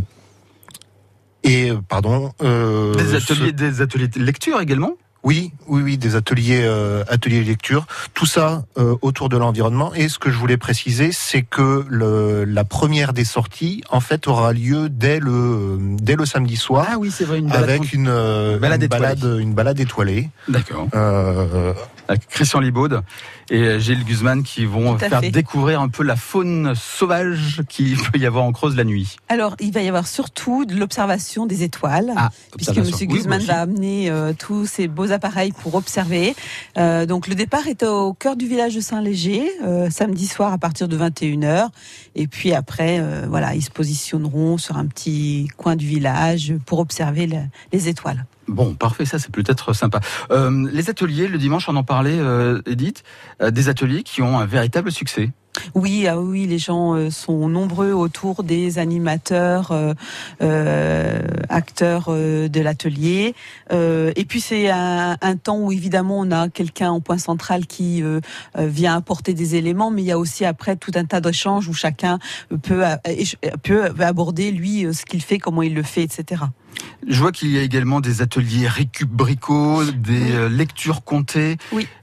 et 1.43 1.71
euh, 1.71 1.77
pardon. 1.87 2.31
Euh, 2.41 2.93
des 2.95 3.15
ateliers, 3.15 3.51
des 3.51 3.81
ateliers 3.81 4.07
de 4.07 4.19
lecture 4.19 4.59
également. 4.61 4.93
Oui, 5.23 5.51
oui, 5.67 5.81
oui, 5.81 5.97
des 5.97 6.15
ateliers, 6.15 6.61
euh, 6.63 7.03
ateliers 7.09 7.43
lecture, 7.43 7.85
tout 8.13 8.25
ça 8.25 8.63
euh, 8.77 8.95
autour 9.01 9.27
de 9.27 9.35
l'environnement. 9.35 9.93
Et 9.93 10.07
ce 10.07 10.19
que 10.19 10.31
je 10.31 10.37
voulais 10.37 10.55
préciser, 10.55 11.11
c'est 11.11 11.41
que 11.41 11.83
le, 11.89 12.45
la 12.45 12.63
première 12.63 13.11
des 13.11 13.25
sorties, 13.25 13.83
en 13.89 13.99
fait, 13.99 14.27
aura 14.27 14.53
lieu 14.53 14.87
dès 14.89 15.19
le 15.19 15.79
dès 16.01 16.15
le 16.15 16.25
samedi 16.25 16.55
soir. 16.55 16.87
Ah 16.89 16.95
oui, 16.97 17.11
c'est 17.11 17.25
vrai, 17.25 17.39
une 17.39 17.47
balade 17.47 17.69
avec 17.69 17.93
une, 17.93 18.05
balade, 18.05 18.83
une 18.83 18.87
balade, 18.87 19.37
une 19.39 19.53
balade 19.53 19.79
étoilée. 19.79 20.29
D'accord. 20.47 20.87
Euh, 20.95 21.73
avec 22.07 22.27
Christian 22.27 22.61
Libaud 22.61 22.87
et 23.49 23.79
Gilles 23.79 24.03
Guzman 24.03 24.43
qui 24.43 24.65
vont 24.65 24.97
faire 24.97 25.21
découvrir 25.21 25.81
un 25.81 25.89
peu 25.89 26.03
la 26.03 26.15
faune 26.15 26.73
sauvage 26.75 27.61
qu'il 27.69 27.97
peut 28.11 28.19
y 28.19 28.25
avoir 28.25 28.43
en 28.43 28.51
Creuse 28.51 28.75
la 28.75 28.83
nuit. 28.83 29.17
Alors, 29.29 29.55
il 29.59 29.71
va 29.71 29.81
y 29.81 29.87
avoir 29.87 30.07
surtout 30.07 30.65
de 30.65 30.75
l'observation 30.75 31.45
des 31.45 31.63
étoiles, 31.63 32.13
ah, 32.15 32.29
puisque 32.55 32.77
M. 32.77 32.85
Guzman 32.85 33.41
va 33.41 33.61
amener 33.61 34.09
euh, 34.09 34.33
tous 34.37 34.65
ces 34.65 34.87
beaux 34.87 35.11
appareils 35.11 35.51
pour 35.51 35.75
observer. 35.75 36.35
Euh, 36.77 37.05
donc, 37.05 37.27
le 37.27 37.35
départ 37.35 37.67
est 37.67 37.83
au 37.83 38.13
cœur 38.13 38.35
du 38.35 38.47
village 38.47 38.75
de 38.75 38.81
Saint-Léger, 38.81 39.49
euh, 39.65 39.89
samedi 39.89 40.27
soir 40.27 40.53
à 40.53 40.57
partir 40.57 40.87
de 40.87 40.97
21h. 40.97 41.69
Et 42.15 42.27
puis 42.27 42.53
après, 42.53 43.03
voilà, 43.27 43.55
ils 43.55 43.61
se 43.61 43.69
positionneront 43.69 44.57
sur 44.57 44.77
un 44.77 44.85
petit 44.87 45.47
coin 45.57 45.75
du 45.75 45.85
village 45.85 46.53
pour 46.65 46.79
observer 46.79 47.29
les 47.71 47.87
étoiles. 47.89 48.25
Bon, 48.47 48.75
parfait, 48.75 49.05
ça 49.05 49.19
c'est 49.19 49.31
peut-être 49.31 49.73
sympa. 49.73 49.99
Euh, 50.31 50.69
les 50.71 50.89
ateliers, 50.89 51.27
le 51.27 51.37
dimanche, 51.37 51.67
on 51.67 51.75
en 51.75 51.83
parlait, 51.83 52.17
euh, 52.17 52.61
Edith, 52.65 53.03
euh, 53.41 53.51
des 53.51 53.67
ateliers 53.69 54.03
qui 54.03 54.21
ont 54.21 54.39
un 54.39 54.45
véritable 54.45 54.91
succès. 54.91 55.31
Oui, 55.75 56.07
ah 56.07 56.19
oui, 56.19 56.45
les 56.45 56.57
gens 56.57 56.95
euh, 56.95 57.09
sont 57.09 57.47
nombreux 57.49 57.91
autour 57.91 58.43
des 58.43 58.79
animateurs, 58.79 59.71
euh, 59.71 59.93
euh 60.41 61.21
acteurs 61.49 62.09
de 62.09 62.59
l'atelier. 62.59 63.33
et 63.71 64.25
puis 64.27 64.41
c'est 64.41 64.69
un, 64.69 65.17
un, 65.21 65.35
temps 65.37 65.57
où 65.57 65.71
évidemment 65.71 66.19
on 66.19 66.31
a 66.31 66.49
quelqu'un 66.49 66.91
en 66.91 66.99
point 66.99 67.17
central 67.17 67.65
qui 67.67 68.03
vient 68.57 68.95
apporter 68.95 69.33
des 69.33 69.55
éléments, 69.55 69.89
mais 69.89 70.01
il 70.01 70.05
y 70.05 70.11
a 70.11 70.19
aussi 70.19 70.43
après 70.43 70.75
tout 70.75 70.91
un 70.95 71.05
tas 71.05 71.21
d'échanges 71.21 71.67
où 71.69 71.73
chacun 71.73 72.19
peut, 72.61 72.83
peut 73.63 73.91
aborder 73.99 74.51
lui 74.51 74.93
ce 74.93 75.05
qu'il 75.05 75.21
fait, 75.21 75.39
comment 75.39 75.61
il 75.61 75.73
le 75.73 75.83
fait, 75.83 76.03
etc. 76.03 76.43
Je 77.07 77.19
vois 77.19 77.31
qu'il 77.31 77.49
y 77.49 77.57
a 77.57 77.61
également 77.61 78.01
des 78.01 78.21
ateliers 78.21 78.67
récup 78.67 79.09
des 79.95 80.49
lectures 80.49 81.03
comptées, 81.03 81.57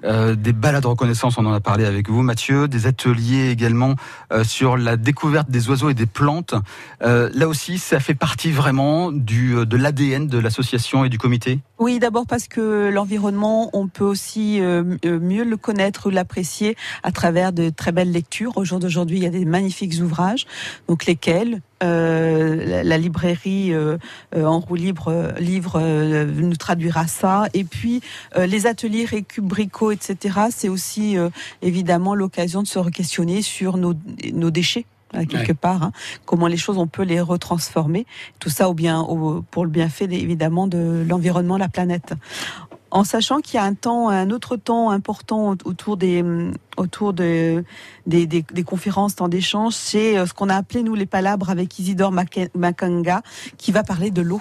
euh, 0.05 0.35
des 0.35 0.53
balades 0.53 0.87
reconnaissance, 0.87 1.39
on 1.39 1.47
en 1.47 1.53
a 1.53 1.61
parlé 1.61 1.85
avec 1.85 2.09
vous 2.09 2.23
Mathieu, 2.23 2.69
des 2.69 2.87
ateliers 2.87 3.44
également 3.51 3.95
euh, 4.33 4.45
sur 4.45 4.77
la 4.77 4.97
découverte 4.97 5.51
des 5.51 5.69
oiseaux 5.69 5.91
et 5.91 5.95
des 5.95 6.07
plantes. 6.07 6.55
là 7.01 7.49
aussi, 7.49 7.79
ça 7.79 8.01
fait 8.01 8.15
partie 8.15 8.51
vraiment 8.51 9.13
du, 9.13 9.67
de 9.67 9.77
l'ADN 9.77 10.27
de 10.27 10.39
l'association 10.39 11.05
et 11.05 11.09
du 11.09 11.19
comité? 11.19 11.61
Oui, 11.79 11.99
d'abord 11.99 12.27
parce 12.27 12.49
que 12.49 12.91
l'environnement, 12.91 13.71
on 13.73 13.89
peut 13.89 14.05
aussi 14.05 14.61
mieux 14.61 15.45
le 15.45 15.57
connaître, 15.57 16.11
l'apprécier 16.11 16.77
à 17.03 17.13
travers 17.13 17.53
de 17.53 17.71
très 17.71 17.93
belles 17.93 18.13
lectures. 18.13 18.57
Au 18.57 18.65
jour 18.65 18.79
d'aujourd'hui, 18.79 19.19
il 19.19 19.25
y 19.25 19.27
a 19.27 19.31
des 19.31 19.45
magnifiques 19.45 19.95
ouvrages, 20.01 20.47
donc 20.89 21.05
lesquels 21.07 21.61
euh, 21.83 22.83
la, 22.85 22.99
librairie 22.99 23.73
euh, 23.73 23.99
euh, 24.35 24.45
en 24.45 24.61
roue 24.61 24.77
libre 24.77 25.33
livre 25.39 25.81
nous 25.81 26.57
traduira 26.57 27.07
ça. 27.07 27.47
Et 27.53 27.65
puis 27.65 28.01
les 28.37 28.67
ateliers 28.67 29.05
récup 29.05 29.45
bricot, 29.45 29.91
etc. 29.91 30.39
C'est 30.51 30.69
aussi 30.69 31.17
évidemment 31.63 32.15
l'occasion 32.15 32.63
de 32.63 32.67
se 32.67 32.79
re-questionner 32.79 33.43
sur 33.43 33.77
nos, 33.77 33.95
déchets 34.51 34.87
quelque 35.29 35.53
part, 35.53 35.85
hein. 35.85 35.93
comment 36.25 36.49
les 36.49 36.57
choses 36.57 36.77
on 36.77 36.89
peut 36.89 37.05
les 37.05 37.21
retransformer, 37.21 38.05
tout 38.41 38.51
ça 38.51 38.69
au 38.69 38.75
bien, 38.75 39.07
pour 39.53 39.65
le 39.65 39.71
bienfait 39.71 40.09
évidemment 40.11 40.67
de 40.67 41.05
l'environnement, 41.09 41.57
la 41.57 41.69
planète 41.69 42.15
en 42.95 43.03
sachant 43.03 43.41
qu'il 43.41 43.57
y 43.57 43.59
a 43.59 43.65
un 43.65 43.75
temps, 43.75 44.09
un 44.09 44.31
autre 44.31 44.57
temps 44.57 44.91
important 44.91 45.57
autour 45.65 45.97
des 45.97 46.25
autour 46.77 47.13
de, 47.13 47.65
des, 48.07 48.27
des, 48.27 48.45
des 48.53 48.63
conférences, 48.63 49.17
temps 49.17 49.29
d'échange, 49.29 49.75
c'est 49.75 50.17
euh, 50.17 50.27
ce 50.27 50.33
qu'on 50.33 50.49
a 50.49 50.55
appelé 50.55 50.83
nous 50.83 50.95
les 50.95 51.07
palabres 51.07 51.51
avec 51.51 51.79
Isidore 51.79 52.13
Makanga, 52.13 53.23
qui 53.59 53.73
va 53.73 53.83
parler 53.83 54.11
de 54.11 54.23
l'eau. 54.23 54.41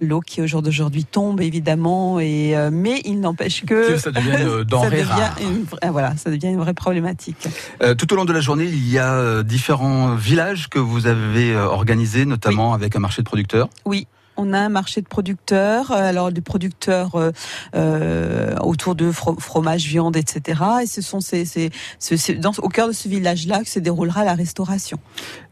L'eau 0.00 0.20
qui 0.20 0.40
au 0.40 0.46
jour 0.46 0.62
d'aujourd'hui 0.62 1.04
tombe 1.04 1.40
évidemment 1.40 2.18
et 2.18 2.56
euh, 2.56 2.70
mais 2.72 3.02
il 3.04 3.20
n'empêche 3.20 3.64
que, 3.64 3.96
ça 3.96 4.10
devient 4.12 4.36
une 4.40 4.64
denrée 4.64 5.02
rare. 5.02 5.36
voilà 5.90 6.16
ça 6.16 6.30
devient 6.30 6.48
une 6.48 6.58
vraie 6.58 6.74
problématique. 6.74 7.48
Euh, 7.82 7.94
tout 7.94 8.12
au 8.12 8.16
long 8.16 8.24
de 8.24 8.32
la 8.32 8.40
journée 8.40 8.64
il 8.64 8.88
y 8.88 8.98
a 8.98 9.42
différents 9.42 10.14
villages 10.14 10.68
que 10.68 10.80
vous 10.80 11.06
avez 11.06 11.56
organisés 11.56 12.24
notamment 12.24 12.72
avec 12.72 12.94
un 12.96 13.00
marché 13.00 13.22
de 13.22 13.26
producteurs. 13.26 13.68
Oui 13.84 14.06
on 14.36 14.52
a 14.52 14.58
un 14.58 14.68
marché 14.68 15.00
de 15.00 15.06
producteurs, 15.06 15.90
euh, 15.90 16.08
alors 16.08 16.32
des 16.32 16.40
producteurs 16.40 17.14
euh, 17.16 17.32
euh, 17.74 18.56
autour 18.58 18.94
de 18.94 19.10
fromage, 19.12 19.86
viande, 19.86 20.16
etc. 20.16 20.62
Et 20.82 20.86
ce 20.86 21.02
sont 21.02 21.20
ces, 21.20 21.44
ces, 21.44 21.70
dans, 22.34 22.52
au 22.58 22.68
cœur 22.68 22.88
de 22.88 22.92
ce 22.92 23.08
village-là 23.08 23.62
que 23.62 23.68
se 23.68 23.78
déroulera 23.78 24.24
la 24.24 24.34
restauration. 24.34 24.98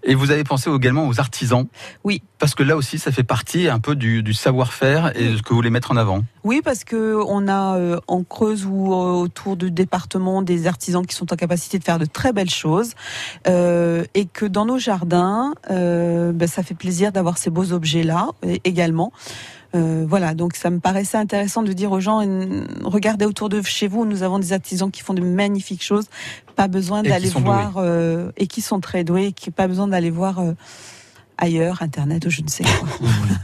Et 0.02 0.14
vous 0.14 0.30
avez 0.30 0.44
pensé 0.44 0.70
également 0.70 1.06
aux 1.06 1.20
artisans? 1.20 1.66
Oui. 2.04 2.22
Parce 2.38 2.54
que 2.54 2.62
là 2.62 2.76
aussi, 2.76 2.98
ça 2.98 3.12
fait 3.12 3.22
partie 3.22 3.68
un 3.68 3.80
peu 3.80 3.94
du, 3.94 4.32
savoir-faire 4.32 5.12
et 5.14 5.28
de 5.28 5.36
ce 5.36 5.42
que 5.42 5.50
vous 5.50 5.56
voulez 5.56 5.70
mettre 5.70 5.90
en 5.90 5.96
avant. 5.96 6.24
Oui, 6.44 6.61
parce 6.64 6.85
que 6.85 7.20
on 7.26 7.48
a 7.48 7.98
en 8.07 8.22
Creuse 8.22 8.64
ou 8.64 8.92
autour 8.92 9.57
du 9.57 9.70
département 9.70 10.42
des 10.42 10.66
artisans 10.66 11.05
qui 11.07 11.14
sont 11.14 11.33
en 11.33 11.37
capacité 11.37 11.79
de 11.79 11.85
faire 11.85 11.98
de 11.98 12.07
très 12.07 12.33
belles 12.33 12.50
choses 12.50 12.94
et 13.46 14.24
que 14.33 14.46
dans 14.46 14.64
nos 14.64 14.79
jardins, 14.79 15.55
ben, 15.68 16.46
ça 16.46 16.62
fait 16.62 16.74
plaisir 16.74 17.12
d'avoir 17.12 17.38
ces 17.38 17.50
beaux 17.50 17.72
objets-là 17.72 18.29
également. 18.64 19.12
Euh, 19.74 20.05
voilà, 20.09 20.35
donc 20.35 20.57
ça 20.57 20.68
me 20.70 20.81
paraissait 20.81 21.16
intéressant 21.16 21.62
de 21.62 21.72
dire 21.72 21.92
aux 21.92 22.00
gens 22.00 22.18
regardez 22.83 23.24
autour 23.24 23.48
de 23.48 23.62
chez 23.62 23.87
vous, 23.87 24.05
nous 24.05 24.22
avons 24.22 24.40
des 24.40 24.53
artisans 24.53 24.90
qui 24.90 25.00
font 25.00 25.14
de 25.14 25.22
magnifiques 25.22 25.85
choses, 25.85 26.07
pas 26.57 26.66
besoin 26.66 27.03
d'aller 27.03 27.29
voir 27.29 27.74
euh, 27.76 28.33
et 28.37 28.48
qui 28.48 28.62
sont 28.62 28.81
très 28.81 29.05
doués, 29.05 29.33
qui 29.33 29.50
pas 29.50 29.68
besoin 29.68 29.87
d'aller 29.87 30.11
voir 30.11 30.40
euh, 30.40 30.53
ailleurs, 31.40 31.83
Internet 31.83 32.24
ou 32.26 32.31
je 32.31 32.42
ne 32.42 32.48
sais 32.48 32.64
quoi. 32.64 32.88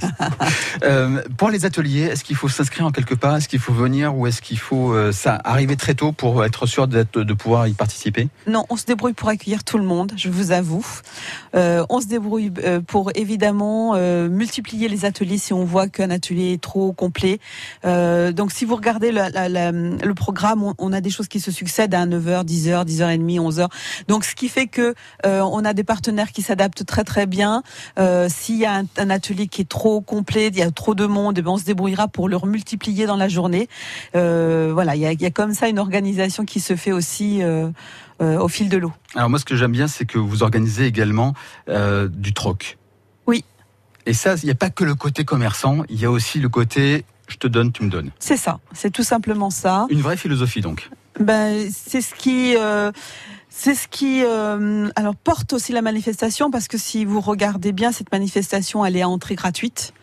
Euh, 0.82 1.22
pour 1.38 1.48
les 1.50 1.64
ateliers, 1.64 2.02
est-ce 2.02 2.22
qu'il 2.22 2.36
faut 2.36 2.48
s'inscrire 2.48 2.84
en 2.86 2.90
quelque 2.90 3.14
part? 3.14 3.34
Est-ce 3.36 3.48
qu'il 3.48 3.58
faut 3.58 3.72
venir 3.72 4.14
ou 4.16 4.26
est-ce 4.26 4.42
qu'il 4.42 4.58
faut 4.58 4.92
euh, 4.92 5.10
ça 5.10 5.40
arriver 5.42 5.74
très 5.76 5.94
tôt 5.94 6.12
pour 6.12 6.44
être 6.44 6.66
sûr 6.66 6.86
d'être- 6.86 7.22
de 7.22 7.32
pouvoir 7.34 7.66
y 7.66 7.72
participer? 7.72 8.28
Non, 8.46 8.64
on 8.68 8.76
se 8.76 8.84
débrouille 8.84 9.14
pour 9.14 9.28
accueillir 9.30 9.64
tout 9.64 9.78
le 9.78 9.84
monde, 9.84 10.12
je 10.16 10.28
vous 10.28 10.52
avoue. 10.52 10.86
Euh, 11.54 11.84
on 11.88 12.00
se 12.00 12.06
débrouille 12.06 12.52
euh, 12.62 12.80
pour 12.80 13.10
évidemment 13.14 13.94
euh, 13.96 14.28
multiplier 14.28 14.88
les 14.88 15.04
ateliers 15.06 15.38
si 15.38 15.52
on 15.54 15.64
voit 15.64 15.88
qu'un 15.88 16.10
atelier 16.10 16.52
est 16.52 16.60
trop 16.62 16.92
complet. 16.92 17.40
Euh, 17.86 18.32
donc 18.32 18.52
si 18.52 18.64
vous 18.66 18.76
regardez 18.76 19.10
la- 19.12 19.30
la- 19.30 19.48
la- 19.48 19.72
le 19.72 20.14
programme, 20.14 20.62
on, 20.62 20.74
on 20.78 20.92
a 20.92 21.00
des 21.00 21.10
choses 21.10 21.28
qui 21.28 21.40
se 21.40 21.50
succèdent 21.50 21.94
à 21.94 22.04
9h, 22.06 22.44
10h, 22.44 22.84
10h30, 22.84 23.40
11h. 23.40 23.68
Donc 24.08 24.24
ce 24.24 24.34
qui 24.34 24.48
fait 24.48 24.66
que 24.66 24.94
euh, 25.24 25.40
on 25.40 25.64
a 25.64 25.72
des 25.72 25.84
partenaires 25.84 26.32
qui 26.32 26.42
s'adaptent 26.42 26.84
très 26.84 27.04
très 27.04 27.26
bien. 27.26 27.62
Euh, 27.98 28.28
S'il 28.28 28.56
y 28.56 28.66
a 28.66 28.76
un, 28.76 28.84
un 28.96 29.10
atelier 29.10 29.46
qui 29.46 29.62
est 29.62 29.68
trop 29.68 30.00
complet, 30.00 30.48
il 30.48 30.56
y 30.56 30.62
a 30.62 30.70
trop 30.70 30.94
de 30.94 31.06
monde, 31.06 31.38
eh 31.38 31.42
ben, 31.42 31.50
on 31.50 31.58
se 31.58 31.64
débrouillera 31.64 32.08
pour 32.08 32.28
le 32.28 32.38
multiplier 32.44 33.06
dans 33.06 33.16
la 33.16 33.28
journée. 33.28 33.68
Euh, 34.14 34.70
voilà, 34.72 34.96
il 34.96 35.02
y 35.02 35.06
a, 35.06 35.12
il 35.12 35.20
y 35.20 35.26
a 35.26 35.30
comme 35.30 35.54
ça 35.54 35.68
une 35.68 35.78
organisation 35.78 36.44
qui 36.44 36.60
se 36.60 36.76
fait 36.76 36.92
aussi 36.92 37.42
euh, 37.42 37.70
au 38.20 38.48
fil 38.48 38.68
de 38.68 38.76
l'eau. 38.76 38.92
Alors 39.14 39.30
moi, 39.30 39.38
ce 39.38 39.44
que 39.44 39.56
j'aime 39.56 39.72
bien, 39.72 39.88
c'est 39.88 40.04
que 40.04 40.18
vous 40.18 40.42
organisez 40.42 40.86
également 40.86 41.34
du 41.68 42.32
troc. 42.32 42.78
Oui. 43.26 43.44
Et 44.06 44.12
ça, 44.12 44.36
il 44.36 44.44
n'y 44.44 44.52
a 44.52 44.54
pas 44.54 44.70
que 44.70 44.84
le 44.84 44.94
côté 44.94 45.24
commerçant, 45.24 45.82
il 45.88 46.00
y 46.00 46.04
a 46.04 46.10
aussi 46.10 46.38
le 46.38 46.48
côté 46.48 47.04
je 47.28 47.36
te 47.36 47.46
donne, 47.46 47.72
tu 47.72 47.82
me 47.82 47.90
donnes. 47.90 48.10
C'est 48.18 48.36
ça, 48.36 48.60
c'est 48.72 48.90
tout 48.92 49.02
simplement 49.02 49.50
ça. 49.50 49.86
Une 49.90 50.00
vraie 50.00 50.16
philosophie 50.16 50.60
donc. 50.60 50.90
Ben, 51.18 51.68
c'est 51.72 52.00
ce 52.00 52.14
qui, 52.14 52.54
euh, 52.56 52.92
c'est 53.58 53.74
ce 53.74 53.88
qui, 53.88 54.22
euh, 54.22 54.88
alors 54.96 55.16
porte 55.16 55.54
aussi 55.54 55.72
la 55.72 55.80
manifestation 55.80 56.50
parce 56.50 56.68
que 56.68 56.76
si 56.76 57.06
vous 57.06 57.22
regardez 57.22 57.72
bien 57.72 57.90
cette 57.90 58.12
manifestation, 58.12 58.84
elle 58.84 58.96
est 58.96 59.02
à 59.02 59.08
entrée 59.08 59.34
gratuite. 59.34 59.94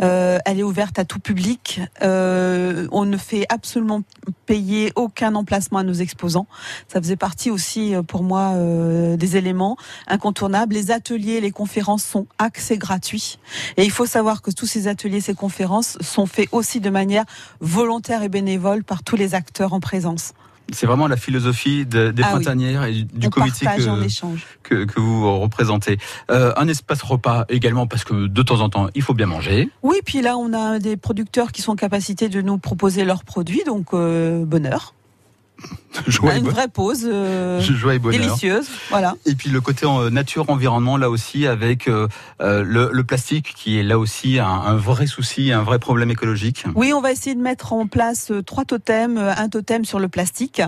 Euh, 0.00 0.38
elle 0.46 0.58
est 0.58 0.62
ouverte 0.62 0.98
à 0.98 1.04
tout 1.04 1.20
public. 1.20 1.82
Euh, 2.02 2.88
on 2.92 3.04
ne 3.04 3.18
fait 3.18 3.44
absolument 3.50 4.02
payer 4.46 4.90
aucun 4.96 5.34
emplacement 5.34 5.80
à 5.80 5.82
nos 5.82 5.92
exposants. 5.92 6.46
Ça 6.88 7.00
faisait 7.00 7.16
partie 7.16 7.50
aussi 7.50 7.94
euh, 7.94 8.02
pour 8.02 8.22
moi 8.22 8.52
euh, 8.54 9.18
des 9.18 9.36
éléments 9.36 9.76
incontournables. 10.06 10.74
Les 10.74 10.90
ateliers, 10.90 11.42
les 11.42 11.50
conférences 11.50 12.04
sont 12.04 12.26
accès 12.38 12.78
gratuits. 12.78 13.38
Et 13.76 13.84
il 13.84 13.90
faut 13.90 14.06
savoir 14.06 14.40
que 14.40 14.50
tous 14.50 14.66
ces 14.66 14.88
ateliers, 14.88 15.20
ces 15.20 15.34
conférences 15.34 15.98
sont 16.00 16.26
faits 16.26 16.48
aussi 16.52 16.80
de 16.80 16.90
manière 16.90 17.24
volontaire 17.60 18.22
et 18.22 18.30
bénévole 18.30 18.82
par 18.82 19.02
tous 19.02 19.16
les 19.16 19.34
acteurs 19.34 19.74
en 19.74 19.80
présence. 19.80 20.32
C'est 20.72 20.86
vraiment 20.86 21.06
la 21.08 21.16
philosophie 21.16 21.84
de- 21.86 22.10
des 22.10 22.22
Ah 22.22 22.28
oui. 22.28 22.34
printanières 22.36 22.84
et 22.84 23.02
du, 23.02 23.28
comité 23.28 23.66
que, 24.62 24.84
que 24.84 25.00
vous 25.00 25.38
représentez. 25.40 25.98
Euh, 26.30 26.52
un 26.56 26.68
espace 26.68 27.02
repas 27.02 27.44
également 27.48 27.86
parce 27.86 28.04
que 28.04 28.26
de 28.26 28.42
temps 28.42 28.60
en 28.60 28.68
temps, 28.70 28.88
il 28.94 29.02
faut 29.02 29.14
bien 29.14 29.26
manger. 29.26 29.68
Oui, 29.82 29.96
puis 30.04 30.22
là, 30.22 30.36
on 30.38 30.52
a 30.52 30.78
des 30.78 30.96
producteurs 30.96 31.52
qui 31.52 31.60
sont 31.62 31.72
en 31.72 31.76
capacité 31.76 32.28
de 32.28 32.40
nous 32.40 32.58
proposer 32.58 33.04
leurs 33.04 33.24
produits, 33.24 33.62
donc 33.66 33.88
euh, 33.92 34.44
bonheur. 34.44 34.94
Joie 36.08 36.34
et, 36.34 36.38
Une 36.40 36.48
vraie 36.48 36.66
pause 36.66 37.02
euh, 37.04 37.60
joie 37.60 37.94
et 37.94 38.00
bonheur. 38.00 38.20
délicieuse, 38.20 38.66
voilà. 38.90 39.14
Et 39.26 39.36
puis 39.36 39.48
le 39.48 39.60
côté 39.60 39.86
euh, 39.86 40.10
nature, 40.10 40.50
environnement, 40.50 40.96
là 40.96 41.08
aussi, 41.08 41.46
avec 41.46 41.86
euh, 41.86 42.08
le, 42.40 42.90
le 42.92 43.04
plastique, 43.04 43.54
qui 43.56 43.78
est 43.78 43.84
là 43.84 43.96
aussi 43.96 44.40
un, 44.40 44.46
un 44.48 44.74
vrai 44.74 45.06
souci, 45.06 45.52
un 45.52 45.62
vrai 45.62 45.78
problème 45.78 46.10
écologique. 46.10 46.64
Oui, 46.74 46.92
on 46.92 47.00
va 47.00 47.12
essayer 47.12 47.36
de 47.36 47.40
mettre 47.40 47.72
en 47.72 47.86
place 47.86 48.32
trois 48.44 48.64
totems. 48.64 49.18
Un 49.18 49.48
totem 49.48 49.84
sur 49.84 50.00
le 50.00 50.08
plastique. 50.08 50.60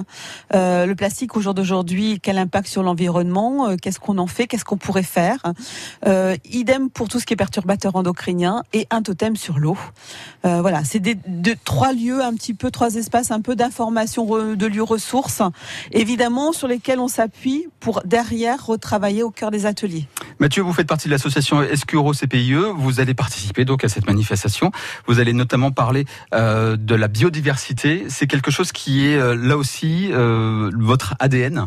Euh, 0.54 0.86
le 0.86 0.94
plastique 0.94 1.36
au 1.36 1.40
jour 1.40 1.54
d'aujourd'hui, 1.54 2.20
quel 2.22 2.38
impact 2.38 2.68
sur 2.68 2.84
l'environnement? 2.84 3.76
Qu'est-ce 3.82 3.98
qu'on 3.98 4.18
en 4.18 4.28
fait? 4.28 4.46
Qu'est-ce 4.46 4.64
qu'on 4.64 4.76
pourrait 4.76 5.02
faire? 5.02 5.38
Idem 6.52 6.88
pour 6.88 7.08
tout 7.08 7.18
ce 7.18 7.26
qui 7.26 7.32
est 7.34 7.36
perturbateur 7.36 7.96
endocrinien 7.96 8.62
et 8.72 8.86
un 8.90 9.02
totem 9.02 9.34
sur 9.34 9.58
l'eau. 9.58 9.76
Voilà, 10.44 10.84
c'est 10.84 11.00
des 11.00 11.16
de, 11.26 11.56
trois 11.64 11.92
lieux, 11.92 12.22
un 12.22 12.34
petit 12.34 12.54
peu 12.54 12.70
trois 12.70 12.94
espaces, 12.94 13.32
un 13.32 13.40
peu 13.40 13.56
d'informations 13.56 14.24
re- 14.26 14.54
de 14.54 14.66
lieux 14.76 14.82
ressources, 14.82 15.42
évidemment 15.92 16.52
sur 16.52 16.68
lesquels 16.68 17.00
on 17.00 17.08
s'appuie 17.08 17.66
pour 17.80 18.02
derrière 18.04 18.64
retravailler 18.64 19.22
au 19.22 19.30
cœur 19.30 19.50
des 19.50 19.66
ateliers. 19.66 20.06
Mathieu, 20.38 20.62
vous 20.62 20.72
faites 20.72 20.86
partie 20.86 21.08
de 21.08 21.12
l'association 21.12 21.62
Escuro 21.62 22.12
CPIE. 22.12 22.54
Vous 22.76 23.00
allez 23.00 23.14
participer 23.14 23.64
donc 23.64 23.84
à 23.84 23.88
cette 23.88 24.06
manifestation. 24.06 24.70
Vous 25.06 25.18
allez 25.18 25.32
notamment 25.32 25.70
parler 25.70 26.04
euh, 26.34 26.76
de 26.76 26.94
la 26.94 27.08
biodiversité. 27.08 28.04
C'est 28.08 28.26
quelque 28.26 28.50
chose 28.50 28.72
qui 28.72 29.06
est 29.06 29.16
euh, 29.16 29.34
là 29.34 29.56
aussi 29.56 30.10
euh, 30.12 30.70
votre 30.78 31.14
ADN. 31.18 31.66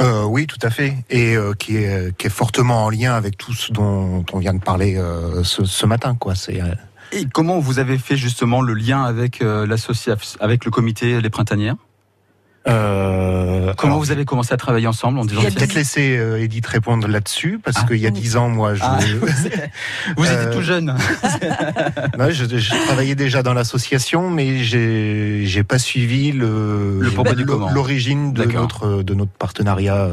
Euh, 0.00 0.24
oui, 0.24 0.46
tout 0.46 0.58
à 0.62 0.70
fait, 0.70 0.94
et 1.08 1.36
euh, 1.36 1.52
qui, 1.54 1.76
est, 1.76 2.16
qui 2.16 2.26
est 2.26 2.30
fortement 2.30 2.84
en 2.84 2.90
lien 2.90 3.14
avec 3.14 3.36
tout 3.36 3.52
ce 3.52 3.72
dont 3.72 4.24
on 4.32 4.38
vient 4.38 4.54
de 4.54 4.62
parler 4.62 4.96
euh, 4.96 5.42
ce, 5.42 5.64
ce 5.64 5.86
matin. 5.86 6.14
Quoi. 6.14 6.34
C'est, 6.34 6.60
euh, 6.60 6.74
Et 7.12 7.24
comment 7.26 7.58
vous 7.58 7.78
avez 7.78 7.98
fait 7.98 8.16
justement 8.16 8.60
le 8.60 8.74
lien 8.74 9.02
avec 9.02 9.40
euh, 9.42 9.66
l'association, 9.66 10.38
avec 10.40 10.64
le 10.64 10.70
comité 10.70 11.20
Les 11.20 11.30
Printanières? 11.30 11.76
Euh, 12.68 13.72
Comment 13.76 13.94
alors, 13.94 14.04
vous 14.04 14.10
avez 14.10 14.24
commencé 14.24 14.52
à 14.52 14.56
travailler 14.56 14.86
ensemble 14.86 15.18
en 15.18 15.24
disant 15.24 15.40
je 15.40 15.46
vais 15.48 15.54
peut-être 15.54 15.74
laisser 15.74 16.16
euh, 16.18 16.42
Edith 16.42 16.66
répondre 16.66 17.08
là-dessus, 17.08 17.58
parce 17.62 17.78
Ah. 17.80 17.86
qu'il 17.86 17.96
y 17.98 18.06
a 18.06 18.10
dix 18.10 18.36
ans, 18.36 18.48
moi, 18.48 18.74
je, 18.74 18.82
Ah, 18.84 18.98
vous 20.16 20.24
étiez 20.26 20.36
Euh, 20.36 20.52
tout 20.52 20.62
jeune. 20.62 20.94
Ouais, 22.18 22.32
je, 22.32 22.44
je 22.44 22.86
travaillais 22.86 23.14
déjà 23.14 23.42
dans 23.42 23.54
l'association, 23.54 24.28
mais 24.30 24.62
j'ai 24.62 25.42
j'ai 25.46 25.62
pas 25.62 25.78
suivi 25.78 26.32
le 26.32 27.00
l'origine 27.72 28.32
de 28.34 28.44
notre 28.44 29.02
de 29.02 29.14
notre 29.14 29.32
partenariat. 29.32 30.08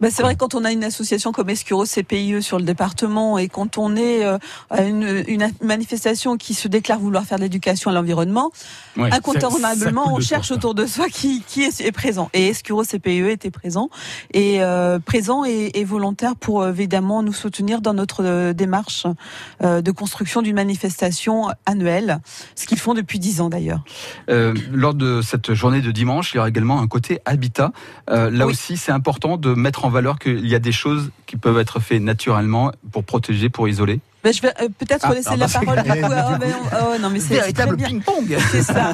Ben, 0.00 0.10
c'est 0.10 0.22
vrai 0.22 0.36
quand 0.36 0.54
on 0.54 0.64
a 0.64 0.70
une 0.72 0.84
association 0.84 1.32
comme 1.32 1.50
Escuro 1.50 1.84
CPIE 1.84 2.42
sur 2.42 2.58
le 2.58 2.64
département 2.64 3.36
et 3.38 3.48
quand 3.48 3.78
on 3.78 3.96
est 3.96 4.24
euh, 4.24 4.38
à 4.70 4.82
une, 4.84 5.24
une 5.26 5.50
manifestation 5.62 6.36
qui 6.36 6.54
se 6.54 6.68
déclare 6.68 6.98
vouloir 7.00 7.24
faire 7.24 7.38
de 7.38 7.42
l'éducation 7.42 7.90
à 7.90 7.94
l'environnement, 7.94 8.50
Ouais, 8.96 9.04
ça- 9.04 9.10
ça 9.10 9.16
incontournablement 9.18 10.12
on 10.14 10.20
cherche 10.20 10.50
autour 10.50 10.74
de 10.74 10.86
soi 10.86 11.08
qui, 11.08 11.42
qui 11.46 11.62
est, 11.62 11.80
est 11.80 11.92
présent. 11.92 12.30
Et 12.32 12.48
Escuro 12.48 12.82
CPIE 12.84 13.28
était 13.30 13.50
présent 13.50 13.90
et 14.32 14.62
euh, 14.62 14.98
présent 14.98 15.44
et, 15.44 15.70
et 15.74 15.84
volontaire 15.84 16.34
pour 16.36 16.62
euh, 16.62 16.70
évidemment 16.70 17.22
nous 17.22 17.32
soutenir 17.32 17.80
dans 17.80 17.94
notre 17.94 18.24
euh, 18.24 18.52
démarche 18.52 19.06
euh, 19.62 19.80
de 19.82 19.90
construction 19.90 20.42
d'une 20.42 20.56
manifestation 20.56 21.48
annuelle, 21.66 22.20
ce 22.54 22.66
qu'ils 22.66 22.78
font 22.78 22.94
depuis 22.94 23.18
dix 23.18 23.40
ans 23.40 23.48
d'ailleurs. 23.48 23.82
Euh, 24.30 24.54
lors 24.72 24.94
de 24.94 25.22
cette 25.22 25.54
journée 25.54 25.80
de 25.80 25.90
dimanche, 25.92 26.32
il 26.32 26.36
y 26.36 26.38
aura 26.38 26.48
également 26.48 26.80
un 26.80 26.86
côté 26.88 27.20
habitat. 27.24 27.72
Euh, 28.10 28.30
là 28.30 28.46
Oui. 28.46 28.52
aussi, 28.52 28.76
c'est 28.76 28.92
important 28.92 29.36
de 29.36 29.54
mettre 29.54 29.84
en 29.84 29.87
valeur 29.90 30.18
qu'il 30.18 30.46
y 30.46 30.54
a 30.54 30.58
des 30.58 30.72
choses 30.72 31.10
qui 31.26 31.36
peuvent 31.36 31.58
être 31.58 31.80
faites 31.80 32.02
naturellement 32.02 32.72
pour 32.92 33.04
protéger, 33.04 33.48
pour 33.48 33.68
isoler. 33.68 34.00
Ben, 34.28 34.34
je 34.34 34.42
vais 34.42 34.52
euh, 34.60 34.68
peut-être 34.78 35.06
Ah, 35.08 35.14
laisser 35.14 35.30
ah, 35.32 35.36
la 35.36 35.46
bah, 35.46 35.52
parole. 35.64 35.78
ah, 35.88 36.38
ben, 36.38 36.52
oh, 36.82 36.98
non 37.00 37.08
mais 37.08 37.18
c'est 37.18 37.50
bien. 37.54 37.88
ping-pong. 37.88 38.36
C'est 38.52 38.62
ça. 38.62 38.92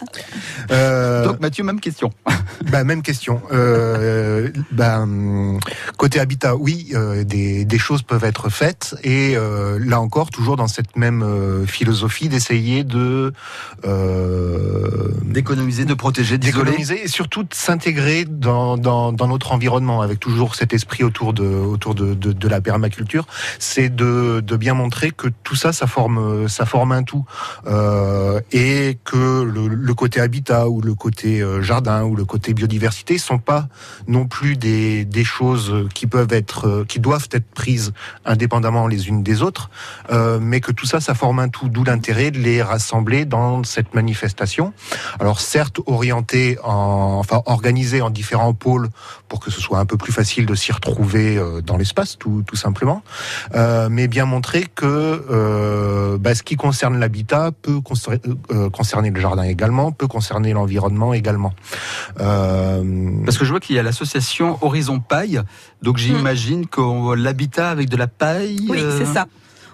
euh, 0.70 1.24
Donc 1.24 1.40
Mathieu, 1.40 1.64
même 1.64 1.80
question. 1.80 2.12
bah, 2.70 2.84
même 2.84 3.02
question. 3.02 3.42
Euh, 3.50 4.48
bah, 4.70 5.00
hum, 5.00 5.58
côté 5.96 6.20
habitat, 6.20 6.54
oui, 6.54 6.90
euh, 6.94 7.24
des, 7.24 7.64
des 7.64 7.78
choses 7.78 8.02
peuvent 8.02 8.22
être 8.22 8.48
faites, 8.48 8.94
et 9.02 9.34
euh, 9.36 9.76
là 9.84 10.00
encore, 10.00 10.30
toujours 10.30 10.54
dans 10.54 10.68
cette 10.68 10.96
même 10.96 11.24
euh, 11.24 11.66
philosophie 11.66 12.28
d'essayer 12.28 12.84
de 12.84 13.32
euh, 13.84 15.08
D'économiser, 15.24 15.84
de 15.84 15.94
protéger, 15.94 16.38
d'isoler. 16.38 16.64
d'économiser 16.70 17.04
et 17.04 17.08
surtout 17.08 17.42
de 17.42 17.54
s'intégrer 17.54 18.24
dans, 18.24 18.76
dans, 18.76 19.12
dans 19.12 19.26
notre 19.26 19.50
environnement 19.50 20.00
avec 20.00 20.20
toujours 20.20 20.54
cet 20.54 20.72
esprit 20.72 21.02
autour 21.02 21.32
de, 21.32 21.44
autour 21.44 21.96
de, 21.96 22.14
de, 22.14 22.32
de 22.32 22.48
la 22.48 22.60
permaculture, 22.60 23.26
c'est 23.58 23.88
de, 23.94 24.40
de 24.40 24.59
bien 24.60 24.74
montrer 24.74 25.10
que 25.10 25.26
tout 25.42 25.56
ça, 25.56 25.72
ça 25.72 25.88
forme, 25.88 26.48
ça 26.48 26.66
forme 26.66 26.92
un 26.92 27.02
tout. 27.02 27.24
Euh, 27.66 28.40
et 28.52 28.98
que 29.04 29.42
le, 29.42 29.94
côté 29.94 30.20
habitat 30.20 30.68
ou 30.68 30.80
le 30.80 30.94
côté 30.94 31.40
euh, 31.40 31.62
jardin 31.62 32.04
ou 32.04 32.14
le 32.14 32.24
côté 32.24 32.54
biodiversité 32.54 33.18
sont 33.18 33.38
pas 33.38 33.68
non 34.06 34.26
plus 34.26 34.56
des, 34.56 35.06
choses 35.24 35.88
qui 35.94 36.06
peuvent 36.06 36.32
être, 36.32 36.66
euh, 36.66 36.84
qui 36.86 37.00
doivent 37.00 37.28
être 37.32 37.50
prises 37.50 37.92
indépendamment 38.24 38.86
les 38.86 39.08
unes 39.08 39.22
des 39.22 39.42
autres, 39.42 39.70
mais 40.40 40.60
que 40.60 40.72
tout 40.72 40.86
ça, 40.86 41.00
ça 41.00 41.14
forme 41.14 41.38
un 41.38 41.48
tout, 41.48 41.68
d'où 41.68 41.84
l'intérêt 41.84 42.30
de 42.30 42.38
les 42.38 42.62
rassembler 42.62 43.24
dans 43.24 43.64
cette 43.64 43.94
manifestation. 43.94 44.72
Alors 45.18 45.40
certes 45.40 45.80
orienté 45.86 46.58
en, 46.62 47.18
enfin 47.18 47.42
organisé 47.46 48.02
en 48.02 48.10
différents 48.10 48.54
pôles 48.54 48.88
pour 49.28 49.40
que 49.40 49.50
ce 49.50 49.60
soit 49.60 49.78
un 49.78 49.86
peu 49.86 49.96
plus 49.96 50.12
facile 50.12 50.46
de 50.46 50.54
s'y 50.54 50.72
retrouver 50.72 51.40
dans 51.64 51.76
l'espace, 51.76 52.18
tout, 52.18 52.44
simplement, 52.54 53.02
mais 53.90 54.08
bien 54.08 54.24
montrer 54.24 54.39
que 54.74 55.24
euh, 55.30 56.18
bah, 56.18 56.34
ce 56.34 56.42
qui 56.42 56.56
concerne 56.56 56.98
l'habitat 56.98 57.50
peut 57.62 57.80
concer- 57.80 58.20
euh, 58.50 58.70
concerner 58.70 59.10
le 59.10 59.20
jardin 59.20 59.42
également, 59.44 59.92
peut 59.92 60.06
concerner 60.08 60.52
l'environnement 60.52 61.14
également. 61.14 61.52
Euh, 62.20 62.82
Parce 63.24 63.38
que 63.38 63.44
je 63.44 63.50
vois 63.50 63.60
qu'il 63.60 63.76
y 63.76 63.78
a 63.78 63.82
l'association 63.82 64.58
Horizon 64.62 65.00
Paille, 65.00 65.40
donc 65.82 65.98
j'imagine 65.98 66.66
que 66.66 67.14
l'habitat 67.14 67.70
avec 67.70 67.88
de 67.88 67.96
la 67.96 68.06
paille. 68.06 68.66
Oui, 68.68 68.78
euh, 68.80 68.98
c'est 68.98 69.12
ça. 69.12 69.26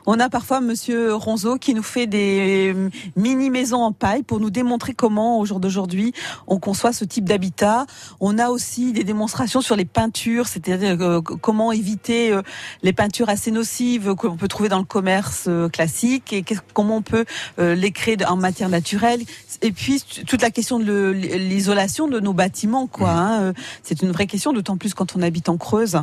On 0.08 0.20
a 0.20 0.28
parfois 0.28 0.60
Monsieur 0.60 1.14
Ronzo 1.14 1.56
qui 1.56 1.74
nous 1.74 1.82
fait 1.82 2.06
des 2.06 2.74
mini 3.16 3.50
maisons 3.50 3.82
en 3.82 3.90
paille 3.90 4.22
pour 4.22 4.38
nous 4.38 4.50
démontrer 4.50 4.94
comment, 4.94 5.40
au 5.40 5.46
jour 5.46 5.58
d'aujourd'hui, 5.58 6.12
on 6.46 6.60
conçoit 6.60 6.92
ce 6.92 7.04
type 7.04 7.24
d'habitat. 7.24 7.86
On 8.20 8.38
a 8.38 8.50
aussi 8.50 8.92
des 8.92 9.02
démonstrations 9.02 9.60
sur 9.60 9.74
les 9.74 9.84
peintures, 9.84 10.46
c'est-à-dire 10.46 10.96
euh, 11.00 11.20
comment 11.20 11.72
éviter 11.72 12.32
euh, 12.32 12.42
les 12.82 12.92
peintures 12.92 13.28
assez 13.28 13.50
nocives 13.50 14.14
qu'on 14.14 14.36
peut 14.36 14.46
trouver 14.46 14.68
dans 14.68 14.78
le 14.78 14.84
commerce 14.84 15.46
euh, 15.48 15.68
classique 15.68 16.32
et 16.32 16.44
comment 16.72 16.98
on 16.98 17.02
peut 17.02 17.24
les 17.58 17.90
créer 17.90 18.16
en 18.26 18.36
matière 18.36 18.68
naturelle. 18.68 19.20
Et 19.62 19.72
puis 19.72 20.02
toute 20.26 20.42
la 20.42 20.50
question 20.50 20.78
de 20.78 21.10
l'isolation 21.10 22.06
de 22.06 22.20
nos 22.20 22.32
bâtiments, 22.32 22.86
quoi. 22.86 23.12
Mmh. 23.12 23.18
Hein. 23.18 23.52
C'est 23.82 24.02
une 24.02 24.12
vraie 24.12 24.26
question, 24.26 24.52
d'autant 24.52 24.76
plus 24.76 24.94
quand 24.94 25.16
on 25.16 25.22
habite 25.22 25.48
en 25.48 25.56
Creuse. 25.56 25.98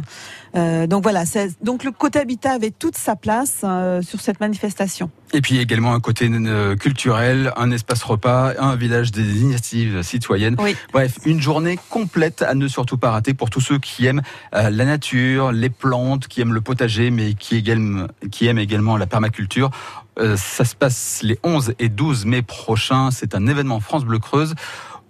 Donc 0.54 1.04
voilà, 1.04 1.24
donc 1.62 1.84
le 1.84 1.92
côté 1.92 2.20
habitat 2.20 2.52
avait 2.52 2.72
toute 2.72 2.96
sa 2.96 3.16
place 3.16 3.66
sur 4.02 4.22
cette 4.22 4.40
manifestation. 4.40 5.10
Et 5.34 5.42
puis 5.42 5.58
également 5.58 5.96
un 5.96 6.00
côté 6.00 6.30
euh, 6.32 6.76
culturel, 6.76 7.52
un 7.58 7.72
espace 7.72 8.04
repas, 8.04 8.54
un 8.60 8.76
village 8.76 9.12
des 9.12 9.42
initiatives 9.42 10.04
citoyennes. 10.04 10.56
Bref, 10.94 11.18
une 11.26 11.42
journée 11.42 11.80
complète 11.90 12.44
à 12.44 12.54
ne 12.54 12.68
surtout 12.68 12.98
pas 12.98 13.10
rater 13.10 13.34
pour 13.34 13.50
tous 13.50 13.60
ceux 13.60 13.80
qui 13.80 14.06
aiment 14.06 14.22
euh, 14.54 14.70
la 14.70 14.86
nature, 14.86 15.52
les 15.52 15.72
plantes, 15.72 16.28
qui 16.28 16.42
aiment 16.42 16.54
le 16.54 16.62
potager, 16.62 17.10
mais 17.10 17.34
qui, 17.34 17.64
aiment, 17.68 18.08
qui 18.32 18.46
aiment 18.46 18.60
également 18.60 18.96
la 18.96 19.08
permaculture. 19.08 19.72
Euh, 20.20 20.38
ça 20.38 20.66
se 20.66 20.76
passe 20.76 21.22
les 21.24 21.40
11 21.44 21.74
et 21.80 21.90
12 21.90 22.26
mai 22.26 22.44
prochains. 22.44 23.10
C'est 23.10 23.34
un 23.34 23.48
événement 23.48 23.80
France 23.80 24.06
Bleu 24.06 24.20
Creuse. 24.20 24.54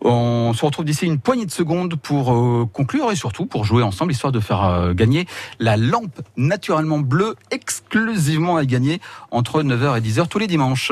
On 0.03 0.53
se 0.53 0.65
retrouve 0.65 0.85
d'ici 0.85 1.05
une 1.05 1.19
poignée 1.19 1.45
de 1.45 1.51
secondes 1.51 1.95
pour 1.95 2.33
euh, 2.33 2.67
conclure 2.71 3.11
et 3.11 3.15
surtout 3.15 3.45
pour 3.45 3.63
jouer 3.63 3.83
ensemble, 3.83 4.11
histoire 4.11 4.33
de 4.33 4.41
faire 4.41 4.63
euh, 4.63 4.93
gagner 4.93 5.27
la 5.59 5.77
lampe 5.77 6.21
naturellement 6.35 6.99
bleue 6.99 7.35
exclusivement 7.51 8.57
à 8.57 8.65
gagner 8.65 8.99
entre 9.31 9.63
9h 9.63 9.97
et 9.97 10.01
10h 10.01 10.27
tous 10.27 10.39
les 10.39 10.47
dimanches. 10.47 10.91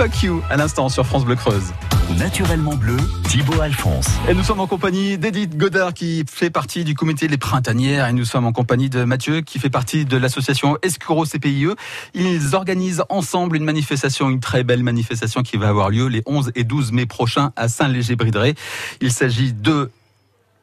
Fuck 0.00 0.22
You 0.22 0.40
à 0.48 0.56
l'instant 0.56 0.88
sur 0.88 1.04
France 1.04 1.26
Bleu 1.26 1.34
Creuse. 1.34 1.74
Naturellement 2.18 2.74
bleu, 2.74 2.96
Thibaut 3.28 3.60
Alphonse. 3.60 4.06
Et 4.30 4.32
nous 4.32 4.42
sommes 4.42 4.60
en 4.60 4.66
compagnie 4.66 5.18
d'Edith 5.18 5.58
Godard 5.58 5.92
qui 5.92 6.24
fait 6.26 6.48
partie 6.48 6.84
du 6.84 6.94
comité 6.94 7.28
des 7.28 7.36
printanières 7.36 8.08
et 8.08 8.14
nous 8.14 8.24
sommes 8.24 8.46
en 8.46 8.52
compagnie 8.52 8.88
de 8.88 9.04
Mathieu 9.04 9.42
qui 9.42 9.58
fait 9.58 9.68
partie 9.68 10.06
de 10.06 10.16
l'association 10.16 10.78
Escuro 10.80 11.26
CPIE. 11.26 11.74
Ils 12.14 12.54
organisent 12.54 13.04
ensemble 13.10 13.56
une 13.56 13.64
manifestation, 13.64 14.30
une 14.30 14.40
très 14.40 14.64
belle 14.64 14.82
manifestation 14.82 15.42
qui 15.42 15.58
va 15.58 15.68
avoir 15.68 15.90
lieu 15.90 16.06
les 16.06 16.22
11 16.24 16.52
et 16.54 16.64
12 16.64 16.92
mai 16.92 17.04
prochains 17.04 17.52
à 17.56 17.68
Saint-Léger-Brideret. 17.68 18.54
Il 19.02 19.12
s'agit 19.12 19.52
de 19.52 19.90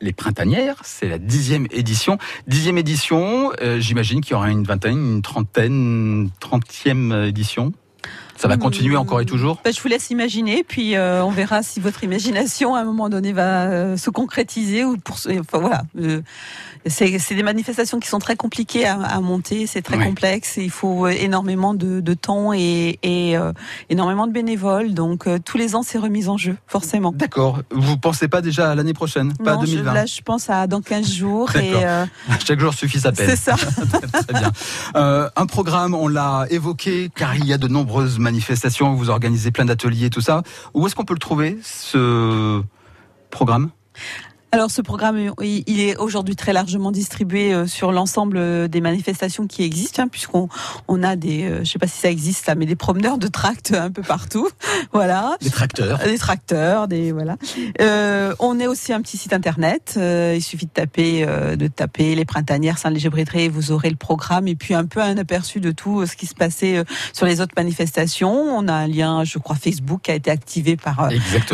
les 0.01 0.13
printanières, 0.13 0.77
c'est 0.81 1.09
la 1.09 1.19
dixième 1.19 1.67
édition. 1.69 2.17
Dixième 2.47 2.79
édition, 2.79 3.51
euh, 3.61 3.79
j'imagine 3.79 4.21
qu'il 4.21 4.31
y 4.31 4.35
aura 4.35 4.49
une 4.49 4.63
vingtaine, 4.63 4.97
une 4.97 5.21
trentaine, 5.21 6.31
trentième 6.39 7.11
édition. 7.11 7.71
Ça 8.37 8.47
va 8.47 8.57
continuer 8.57 8.95
encore 8.95 9.19
et 9.19 9.25
toujours 9.25 9.59
Bah, 9.63 9.71
je 9.71 9.81
vous 9.81 9.87
laisse 9.87 10.11
imaginer, 10.11 10.63
puis 10.63 10.95
euh, 10.95 11.23
on 11.23 11.31
verra 11.31 11.63
si 11.63 11.79
votre 11.79 12.03
imagination 12.03 12.75
à 12.75 12.81
un 12.81 12.83
moment 12.83 13.09
donné 13.09 13.33
va 13.33 13.65
euh, 13.65 13.97
se 13.97 14.11
concrétiser 14.11 14.83
ou 14.83 14.97
pour. 14.97 15.17
Enfin 15.39 15.57
voilà. 15.57 15.83
Euh, 15.99 16.21
c'est 16.89 17.35
des 17.35 17.43
manifestations 17.43 17.99
qui 17.99 18.07
sont 18.07 18.19
très 18.19 18.35
compliquées 18.35 18.85
à, 18.85 19.01
à 19.01 19.19
monter, 19.19 19.67
c'est 19.67 19.81
très 19.81 19.97
Ouais. 19.97 20.05
complexe. 20.05 20.55
Il 20.57 20.69
faut 20.69 21.05
euh, 21.05 21.09
énormément 21.09 21.73
de, 21.73 21.99
de 22.01 22.13
temps 22.13 22.53
et, 22.53 22.99
et 23.03 23.37
euh, 23.37 23.51
énormément 23.89 24.27
de 24.27 24.31
bénévoles. 24.31 24.93
Donc 24.93 25.27
euh, 25.27 25.39
tous 25.43 25.57
les 25.57 25.75
ans, 25.75 25.81
c'est 25.83 25.97
remis 25.97 26.27
en 26.27 26.37
jeu, 26.37 26.55
forcément. 26.67 27.11
D'accord. 27.13 27.61
Vous 27.71 27.97
pensez 27.97 28.27
pas 28.27 28.41
déjà 28.41 28.71
à 28.71 28.75
l'année 28.75 28.93
prochaine 28.93 29.33
Pas 29.43 29.55
non, 29.55 29.61
je, 29.61 29.71
2020 29.71 29.93
là, 29.93 30.05
je 30.05 30.21
pense 30.21 30.49
à 30.49 30.67
dans 30.67 30.81
15 30.81 31.09
jours 31.11 31.55
et 31.55 31.73
euh, 31.85 32.05
Chaque 32.47 32.59
jour 32.59 32.73
suffit 32.73 32.99
sa 32.99 33.11
peine. 33.11 33.29
c'est 33.29 33.35
ça. 33.35 33.55
Très 34.27 34.39
bien. 34.39 34.51
Euh, 34.95 35.29
un 35.35 35.45
programme, 35.45 35.93
on 35.95 36.07
l'a 36.07 36.45
évoqué, 36.49 37.09
car 37.15 37.35
il 37.35 37.45
y 37.45 37.53
a 37.53 37.57
de 37.57 37.67
nombreuses 37.67 38.19
manifestations, 38.19 38.93
vous 38.93 39.09
organisez 39.09 39.51
plein 39.51 39.65
d'ateliers, 39.65 40.09
tout 40.09 40.21
ça. 40.21 40.43
Où 40.73 40.85
est-ce 40.85 40.95
qu'on 40.95 41.05
peut 41.05 41.13
le 41.13 41.19
trouver, 41.19 41.57
ce 41.63 42.61
programme? 43.31 43.69
Alors 44.53 44.71
ce 44.71 44.81
programme, 44.81 45.33
il 45.43 45.79
est 45.81 45.97
aujourd'hui 45.97 46.37
très 46.37 46.53
largement 46.53 46.91
distribué 46.93 47.53
euh, 47.53 47.67
sur 47.67 47.91
l'ensemble 47.91 48.37
euh, 48.37 48.69
des 48.69 48.79
manifestations 48.79 49.45
qui 49.45 49.63
existent, 49.63 50.03
hein, 50.03 50.07
puisqu'on 50.07 50.47
on 50.87 51.03
a 51.03 51.17
des, 51.17 51.43
euh, 51.43 51.59
je 51.65 51.71
sais 51.71 51.79
pas 51.79 51.87
si 51.87 51.97
ça 51.99 52.09
existe 52.09 52.47
là, 52.47 52.55
mais 52.55 52.65
des 52.65 52.77
promeneurs 52.77 53.17
de 53.17 53.27
tracts 53.27 53.73
un 53.73 53.91
peu 53.91 54.01
partout, 54.03 54.47
voilà. 54.93 55.35
Les 55.41 55.49
tracteurs. 55.49 55.99
Des 55.99 56.17
tracteurs, 56.17 56.87
des 56.87 57.11
voilà. 57.11 57.35
Euh, 57.81 58.33
on 58.39 58.57
est 58.61 58.67
aussi 58.67 58.93
un 58.93 59.01
petit 59.01 59.17
site 59.17 59.33
internet. 59.33 59.95
euh, 59.97 60.33
il 60.37 60.41
suffit 60.41 60.65
de 60.65 60.71
taper, 60.71 61.25
euh, 61.27 61.57
de 61.57 61.67
taper 61.67 62.15
les 62.15 62.23
printanières 62.25 62.77
Saint-Léger-Brétré 62.77 63.43
et 63.45 63.49
vous 63.49 63.73
aurez 63.73 63.89
le 63.89 63.97
programme 63.97 64.47
et 64.47 64.55
puis 64.55 64.73
un 64.73 64.85
peu 64.85 65.01
un 65.01 65.17
aperçu 65.17 65.59
de 65.59 65.71
tout 65.71 66.05
ce 66.05 66.15
qui 66.15 66.25
se 66.25 66.35
passait 66.35 66.83
sur 67.11 67.25
les 67.25 67.41
autres 67.41 67.53
manifestations. 67.57 68.31
On 68.33 68.69
a 68.69 68.73
un 68.73 68.87
lien, 68.87 69.25
je 69.25 69.39
crois, 69.39 69.57
Facebook 69.57 70.03
qui 70.03 70.11
a 70.11 70.15
été 70.15 70.31
activé 70.31 70.77
par 70.77 71.01
euh, 71.01 71.09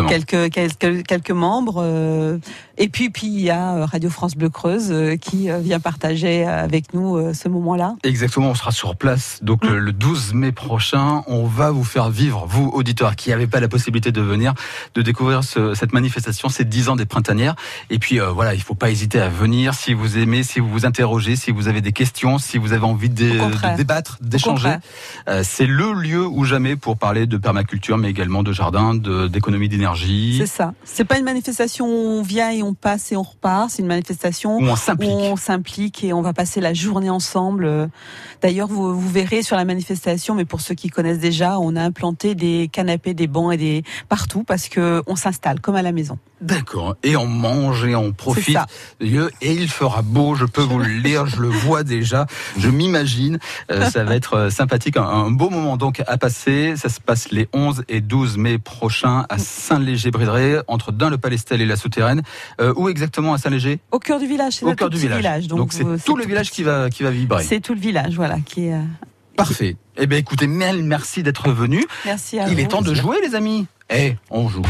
quelques, 0.08 0.52
quelques, 0.52 1.04
quelques 1.08 1.32
membres. 1.32 1.82
euh, 1.84 2.38
et 2.84 2.90
puis, 2.90 3.10
puis 3.10 3.28
il 3.28 3.40
y 3.40 3.50
a 3.50 3.76
euh, 3.76 3.86
Radio 3.86 4.10
France 4.10 4.36
Bleu 4.36 4.50
Creuse 4.50 4.90
euh, 4.92 5.16
qui 5.16 5.50
euh, 5.50 5.60
vient 5.60 5.80
partager 5.80 6.44
avec 6.46 6.94
nous 6.94 7.34
ce 7.34 7.48
moment-là. 7.48 7.96
Exactement, 8.04 8.50
on 8.50 8.56
sera 8.56 8.72
sur 8.72 8.96
place. 8.96 9.40
Donc 9.42 9.64
le, 9.66 9.80
le 9.80 9.94
12 9.94 10.34
mai 10.34 10.52
prochain, 10.52 11.24
on 11.28 11.46
va 11.46 11.72
vous 11.72 11.84
faire 11.86 12.10
vivre, 12.10 12.46
vous 12.48 12.70
auditeurs 12.74 13.16
qui 13.16 13.30
n'avez 13.30 13.48
pas 13.48 13.60
la 13.60 13.68
possibilité 13.68 14.12
de 14.12 14.22
venir, 14.22 14.54
de 14.96 15.02
découvrir 15.02 15.44
ce- 15.44 15.74
cette 15.76 15.94
manifestation, 15.94 16.50
ces 16.50 16.66
10 16.66 16.90
ans 16.90 16.96
des 16.96 17.06
printanières. 17.06 17.56
Et 17.90 18.00
puis 18.00 18.20
euh, 18.20 18.30
voilà, 18.32 18.54
il 18.54 18.62
faut 18.62 18.76
pas 18.76 18.90
hésiter 18.90 19.20
à 19.20 19.30
venir 19.30 19.74
si 19.74 19.94
vous 19.94 20.18
aimez, 20.18 20.44
si 20.44 20.60
vous 20.60 20.70
vous 20.70 20.86
interrogez, 20.86 21.36
si 21.36 21.52
vous 21.52 21.68
avez 21.68 21.82
des 21.82 21.92
questions, 21.94 22.38
si 22.38 22.58
vous 22.58 22.74
avez 22.74 22.84
envie 22.86 23.10
de, 23.10 23.32
débattre, 23.78 24.18
d'échanger. 24.22 24.76
Euh, 25.30 25.42
C'est 25.46 25.66
le 25.68 25.94
lieu 25.94 26.26
ou 26.28 26.44
jamais 26.44 26.76
pour 26.76 26.98
parler 26.98 27.28
de 27.28 27.38
permaculture, 27.38 27.98
mais 27.98 28.10
également 28.10 28.44
de 28.44 28.52
jardin, 28.52 28.94
d'économie 28.96 29.70
d'énergie, 29.70 30.36
C'est 30.40 30.48
ça. 30.48 30.74
C'est 30.84 31.06
pas 31.06 31.18
une 31.18 31.26
manifestation 31.26 31.86
où 31.86 32.20
on 32.20 32.22
vient 32.24 32.52
et 32.52 32.64
on 32.64 32.73
passe 32.74 33.12
et 33.12 33.16
on 33.16 33.24
repart. 33.24 33.70
C'est 33.70 33.82
une 33.82 33.88
manifestation 33.88 34.58
où 34.58 34.64
on 34.64 34.76
s'implique. 34.76 36.00
on 36.04 36.08
et 36.08 36.14
on 36.14 36.22
va 36.22 36.34
passer 36.34 36.62
la 36.62 36.74
journée 36.74 37.10
ensemble. 37.10 37.90
D'ailleurs, 38.42 38.68
vous, 38.68 39.00
vous 39.00 39.10
verrez 39.10 39.42
sur 39.42 39.56
la 39.56 39.66
manifestation, 39.66 40.36
mais 40.36 40.46
pour 40.46 40.62
ceux 40.62 40.76
qui 40.76 40.90
connaissent 40.90 41.20
déjà, 41.20 41.60
on 41.60 41.76
a 41.76 41.82
implanté 41.82 42.36
des 42.36 42.70
canapés, 42.72 43.14
des 43.14 43.28
bancs 43.28 43.54
et 43.54 43.58
des 43.58 43.84
partout 44.10 44.44
parce 44.44 44.70
que 44.70 45.02
on 45.08 45.16
s'installe 45.16 45.60
comme 45.60 45.76
à 45.76 45.82
la 45.82 45.92
maison. 45.92 46.18
D'accord. 46.42 46.98
Et 47.04 47.16
on 47.16 47.26
mange 47.26 47.86
et 47.86 47.96
on 47.96 48.12
profite 48.12 48.58
lieu. 49.00 49.32
Et 49.42 49.54
il 49.54 49.70
fera 49.70 50.02
beau, 50.02 50.36
je 50.36 50.46
peux 50.46 50.62
vous 50.62 50.80
le 50.80 50.90
lire, 51.04 51.26
je 51.26 51.42
le 51.42 51.48
vois 51.48 51.84
déjà, 51.84 52.28
je 52.58 52.68
m'imagine. 52.70 53.40
Euh, 53.72 53.90
ça 53.90 54.04
va 54.04 54.16
être 54.16 54.34
euh, 54.34 54.50
sympathique, 54.50 54.98
un, 54.98 55.04
un 55.04 55.32
beau 55.32 55.50
moment 55.50 55.78
donc 55.78 56.04
à 56.06 56.18
passer. 56.18 56.76
Ça 56.76 56.90
se 56.90 57.00
passe 57.00 57.32
les 57.32 57.48
11 57.54 57.84
et 57.88 58.02
12 58.02 58.38
mai 58.38 58.58
prochains 58.58 59.26
à 59.30 59.38
Saint-Léger-Brédré, 59.38 60.60
entre 60.68 60.92
Dain-le-Palestel 60.92 61.62
et 61.62 61.66
la 61.66 61.76
Souterraine. 61.76 62.24
Euh, 62.60 62.63
où 62.76 62.88
exactement 62.90 63.34
à 63.34 63.38
Saint-Léger 63.38 63.80
Au 63.92 64.00
cœur 64.00 64.20
du 64.20 64.28
village, 64.28 64.54
c'est 64.54 64.66
Au 64.66 64.74
cœur 64.76 64.90
du 64.90 64.98
village. 64.98 65.48
donc 65.48 65.74
c'est 65.74 65.84
tout 66.06 66.16
le 66.16 66.26
village 66.26 66.52
qui 66.52 66.64
va, 66.64 66.90
qui 66.90 67.04
va 67.04 67.10
vibrer. 67.12 67.44
C'est 67.44 67.60
tout 67.60 67.74
le 67.74 67.80
village, 67.80 68.16
voilà, 68.16 68.38
qui 68.46 68.68
est. 68.68 68.74
euh, 68.74 68.82
Parfait. 69.36 69.76
Eh 69.98 70.06
bien 70.08 70.20
écoutez, 70.20 70.46
Mel, 70.48 70.84
merci 70.84 71.24
d'être 71.24 71.52
venu. 71.52 71.84
Merci 72.06 72.40
à 72.40 72.48
Il 72.48 72.54
vous. 72.56 72.60
est 72.62 72.68
temps 72.68 72.82
de 72.84 72.94
jouer, 72.94 73.18
les 73.26 73.34
amis. 73.36 73.66
Eh, 73.90 74.16
on 74.30 74.48
joue. 74.48 74.62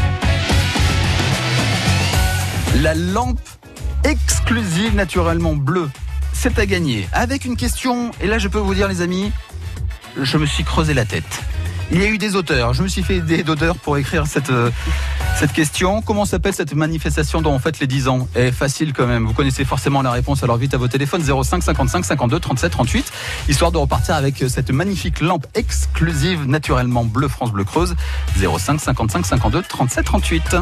La 2.82 2.94
lampe 2.94 3.38
exclusive 4.04 4.94
naturellement 4.94 5.54
bleue, 5.54 5.88
c'est 6.32 6.58
à 6.58 6.66
gagner. 6.66 7.08
Avec 7.12 7.44
une 7.44 7.56
question, 7.56 8.10
et 8.20 8.26
là 8.26 8.38
je 8.38 8.48
peux 8.48 8.58
vous 8.58 8.74
dire, 8.74 8.88
les 8.88 9.00
amis, 9.00 9.30
je 10.20 10.36
me 10.38 10.46
suis 10.46 10.64
creusé 10.64 10.92
la 10.94 11.04
tête. 11.04 11.40
Il 11.90 12.00
y 12.00 12.04
a 12.04 12.08
eu 12.08 12.18
des 12.18 12.34
auteurs, 12.34 12.72
je 12.72 12.82
me 12.82 12.88
suis 12.88 13.02
fait 13.02 13.16
aider 13.16 13.42
d'auteurs 13.42 13.76
pour 13.76 13.96
écrire 13.98 14.26
cette, 14.26 14.50
euh, 14.50 14.70
cette 15.36 15.52
question. 15.52 16.02
Comment 16.02 16.24
s'appelle 16.24 16.54
cette 16.54 16.74
manifestation 16.74 17.42
dont 17.42 17.52
on 17.52 17.58
fête 17.58 17.78
les 17.78 17.86
10 17.86 18.08
ans? 18.08 18.28
Eh, 18.34 18.50
facile 18.52 18.92
quand 18.92 19.06
même, 19.06 19.24
vous 19.26 19.34
connaissez 19.34 19.64
forcément 19.64 20.02
la 20.02 20.10
réponse, 20.10 20.42
alors 20.42 20.56
vite 20.56 20.74
à 20.74 20.78
vos 20.78 20.88
téléphones. 20.88 21.22
05 21.22 21.62
55 21.62 22.04
52 22.04 22.40
37 22.40 22.72
38, 22.72 23.12
histoire 23.48 23.70
de 23.70 23.78
repartir 23.78 24.14
avec 24.14 24.42
euh, 24.42 24.48
cette 24.48 24.70
magnifique 24.70 25.20
lampe 25.20 25.46
exclusive 25.54 26.48
naturellement 26.48 27.04
bleu 27.04 27.28
France 27.28 27.52
Bleu 27.52 27.64
Creuse. 27.64 27.94
05 28.38 28.80
55 28.80 29.26
52 29.26 29.62
37 29.62 30.04
38. 30.04 30.56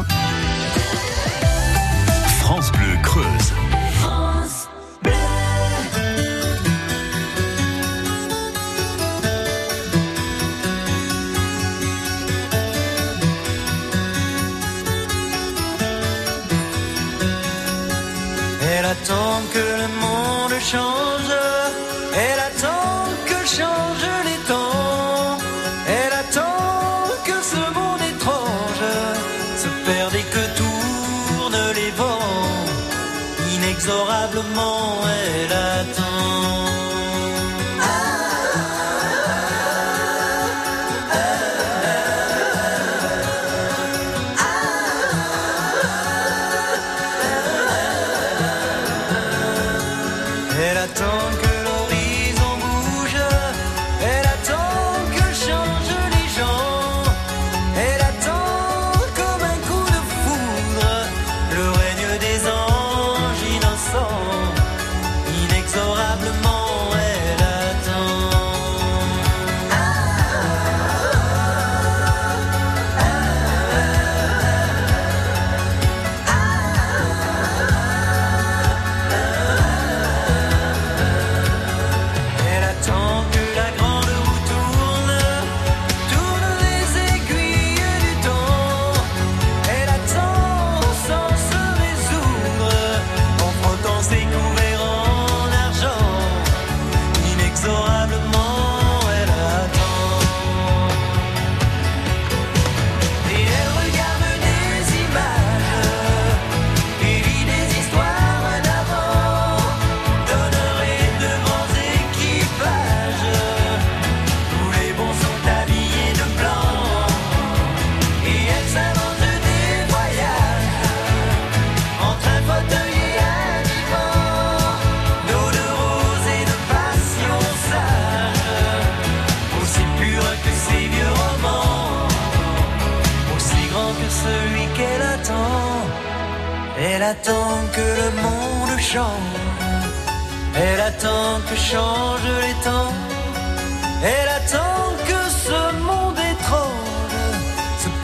that 50.63 50.77
I 50.77 50.87
told 50.93 51.22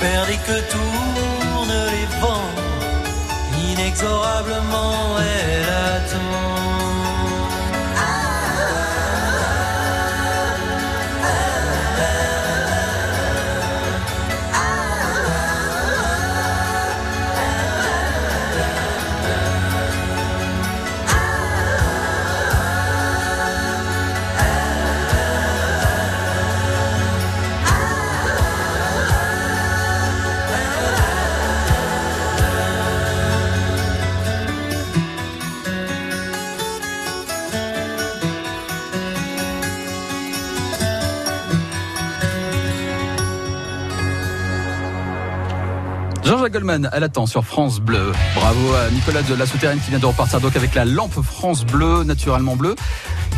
et 0.02 0.38
que 0.48 0.58
tournent 0.72 1.86
les 1.92 2.08
vents. 2.22 2.52
Inexorablement, 3.72 5.18
elle 5.20 5.70
attend. 5.70 6.59
Jean-Jacques 46.50 46.64
Goldman, 46.64 46.90
elle 46.94 47.04
attend 47.04 47.28
sur 47.28 47.46
France 47.46 47.80
Bleu. 47.80 48.12
Bravo 48.34 48.74
à 48.74 48.90
Nicolas 48.90 49.22
de 49.22 49.36
la 49.36 49.46
Souterraine 49.46 49.80
qui 49.80 49.92
vient 49.92 50.00
de 50.00 50.06
repartir 50.06 50.42
donc 50.42 50.56
avec 50.56 50.74
la 50.74 50.84
lampe 50.84 51.22
France 51.22 51.64
Bleu, 51.64 52.04
naturellement 52.04 52.56
bleue. 52.56 52.76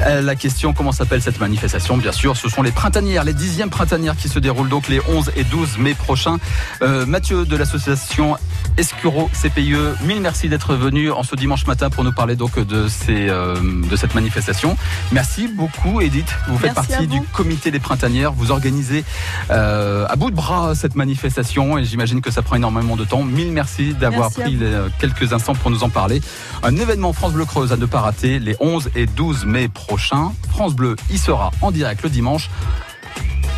Euh, 0.06 0.22
La 0.22 0.36
question, 0.36 0.74
comment 0.74 0.92
s'appelle 0.92 1.22
cette 1.22 1.40
manifestation 1.40 1.98
Bien 1.98 2.12
sûr, 2.12 2.36
ce 2.38 2.50
sont 2.50 2.62
les 2.62 2.72
printanières, 2.72 3.24
les 3.24 3.34
dixièmes 3.34 3.70
printanières 3.70 4.16
qui 4.16 4.30
se 4.30 4.40
déroulent 4.40 4.70
donc 4.70 4.88
les 4.88 5.02
11 5.08 5.32
et 5.36 5.44
12 5.44 5.78
mai 5.78 5.94
prochains. 5.94 6.38
Euh, 6.82 7.06
Mathieu 7.06 7.46
de 7.46 7.56
l'association 7.56 8.38
Escuro 8.78 9.30
CPIE, 9.34 9.76
mille 10.04 10.22
merci 10.22 10.48
d'être 10.50 10.76
venu 10.76 11.12
en 11.12 11.24
ce 11.24 11.36
dimanche 11.36 11.66
matin 11.68 11.90
pour 11.90 12.04
nous 12.04 12.12
parler 12.14 12.36
donc 12.36 12.58
de, 12.60 12.88
ces, 12.88 13.28
euh, 13.30 13.56
de 13.90 13.96
cette 13.96 14.16
manifestation. 14.16 14.78
Merci 15.12 15.48
beaucoup 15.48 16.00
Edith, 16.02 16.34
vous 16.48 16.58
faites 16.58 16.74
Merci 16.76 16.90
partie 16.92 17.06
vous. 17.08 17.20
du 17.20 17.22
comité 17.28 17.70
des 17.72 17.80
printanières, 17.80 18.32
vous 18.32 18.52
organisez 18.52 19.04
euh, 19.52 20.06
à 20.10 20.16
bout 20.16 20.32
de 20.32 20.36
bras 20.36 20.74
cette 20.76 20.96
manifestation 20.96 21.78
et 21.78 21.84
j'imagine 21.84 22.22
que 22.22 22.32
ça 22.32 22.42
prend 22.42 22.56
énormément 22.56 22.96
de 22.96 23.04
temps. 23.04 23.24
Mille 23.24 23.52
merci 23.52 23.94
d'avoir 23.94 24.32
pris 24.32 24.56
les- 24.56 24.78
quelques 25.00 25.34
instants 25.34 25.54
pour 25.56 25.70
nous 25.72 25.84
en 25.84 25.90
parler. 25.90 26.22
Un 26.64 26.76
événement 26.78 27.14
France 27.14 27.34
Bleu 27.34 27.46
Creuse 27.46 27.72
à 27.74 27.78
ne 27.78 27.86
pas 27.86 28.00
rater 28.02 28.40
les 28.40 28.56
11 28.60 28.90
et 28.96 29.06
12 29.06 29.46
mai 29.46 29.68
prochains. 29.68 29.91
France 29.98 30.74
Bleu 30.74 30.96
y 31.10 31.18
sera 31.18 31.52
en 31.62 31.72
direct 31.72 32.02
le 32.04 32.10
dimanche. 32.10 32.50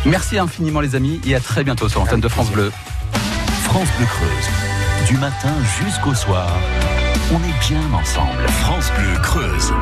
Merci 0.04 0.38
infiniment 0.38 0.80
les 0.80 0.96
amis 0.96 1.20
et 1.26 1.34
à 1.34 1.40
très 1.40 1.64
bientôt 1.64 1.88
sur 1.88 2.00
l'antenne 2.00 2.20
de 2.20 2.28
France 2.28 2.50
Bleu. 2.50 2.72
France 3.62 3.88
Bleu 3.96 4.06
Creuse. 4.06 5.08
Du 5.08 5.16
matin 5.16 5.52
jusqu'au 5.82 6.14
soir, 6.14 6.48
on 7.32 7.36
est 7.36 7.68
bien 7.68 7.82
ensemble. 7.92 8.48
France 8.48 8.90
Bleu 8.98 9.18
Creuse. 9.22 9.72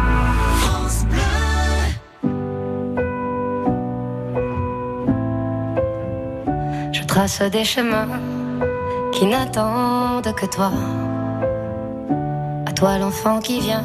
Je 6.92 7.02
trace 7.04 7.42
des 7.42 7.64
chemins 7.64 8.08
qui 9.12 9.26
n'attendent 9.26 10.34
que 10.34 10.46
toi. 10.46 10.70
À 12.66 12.72
toi 12.72 12.98
l'enfant 12.98 13.40
qui 13.40 13.60
vient, 13.60 13.84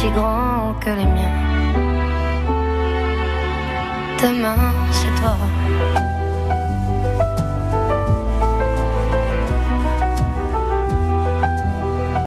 si 0.00 0.08
grands 0.12 0.74
que 0.80 0.90
les 0.90 1.04
miens. 1.04 1.36
Demain, 4.22 4.72
c'est 4.92 5.14
toi. 5.20 5.36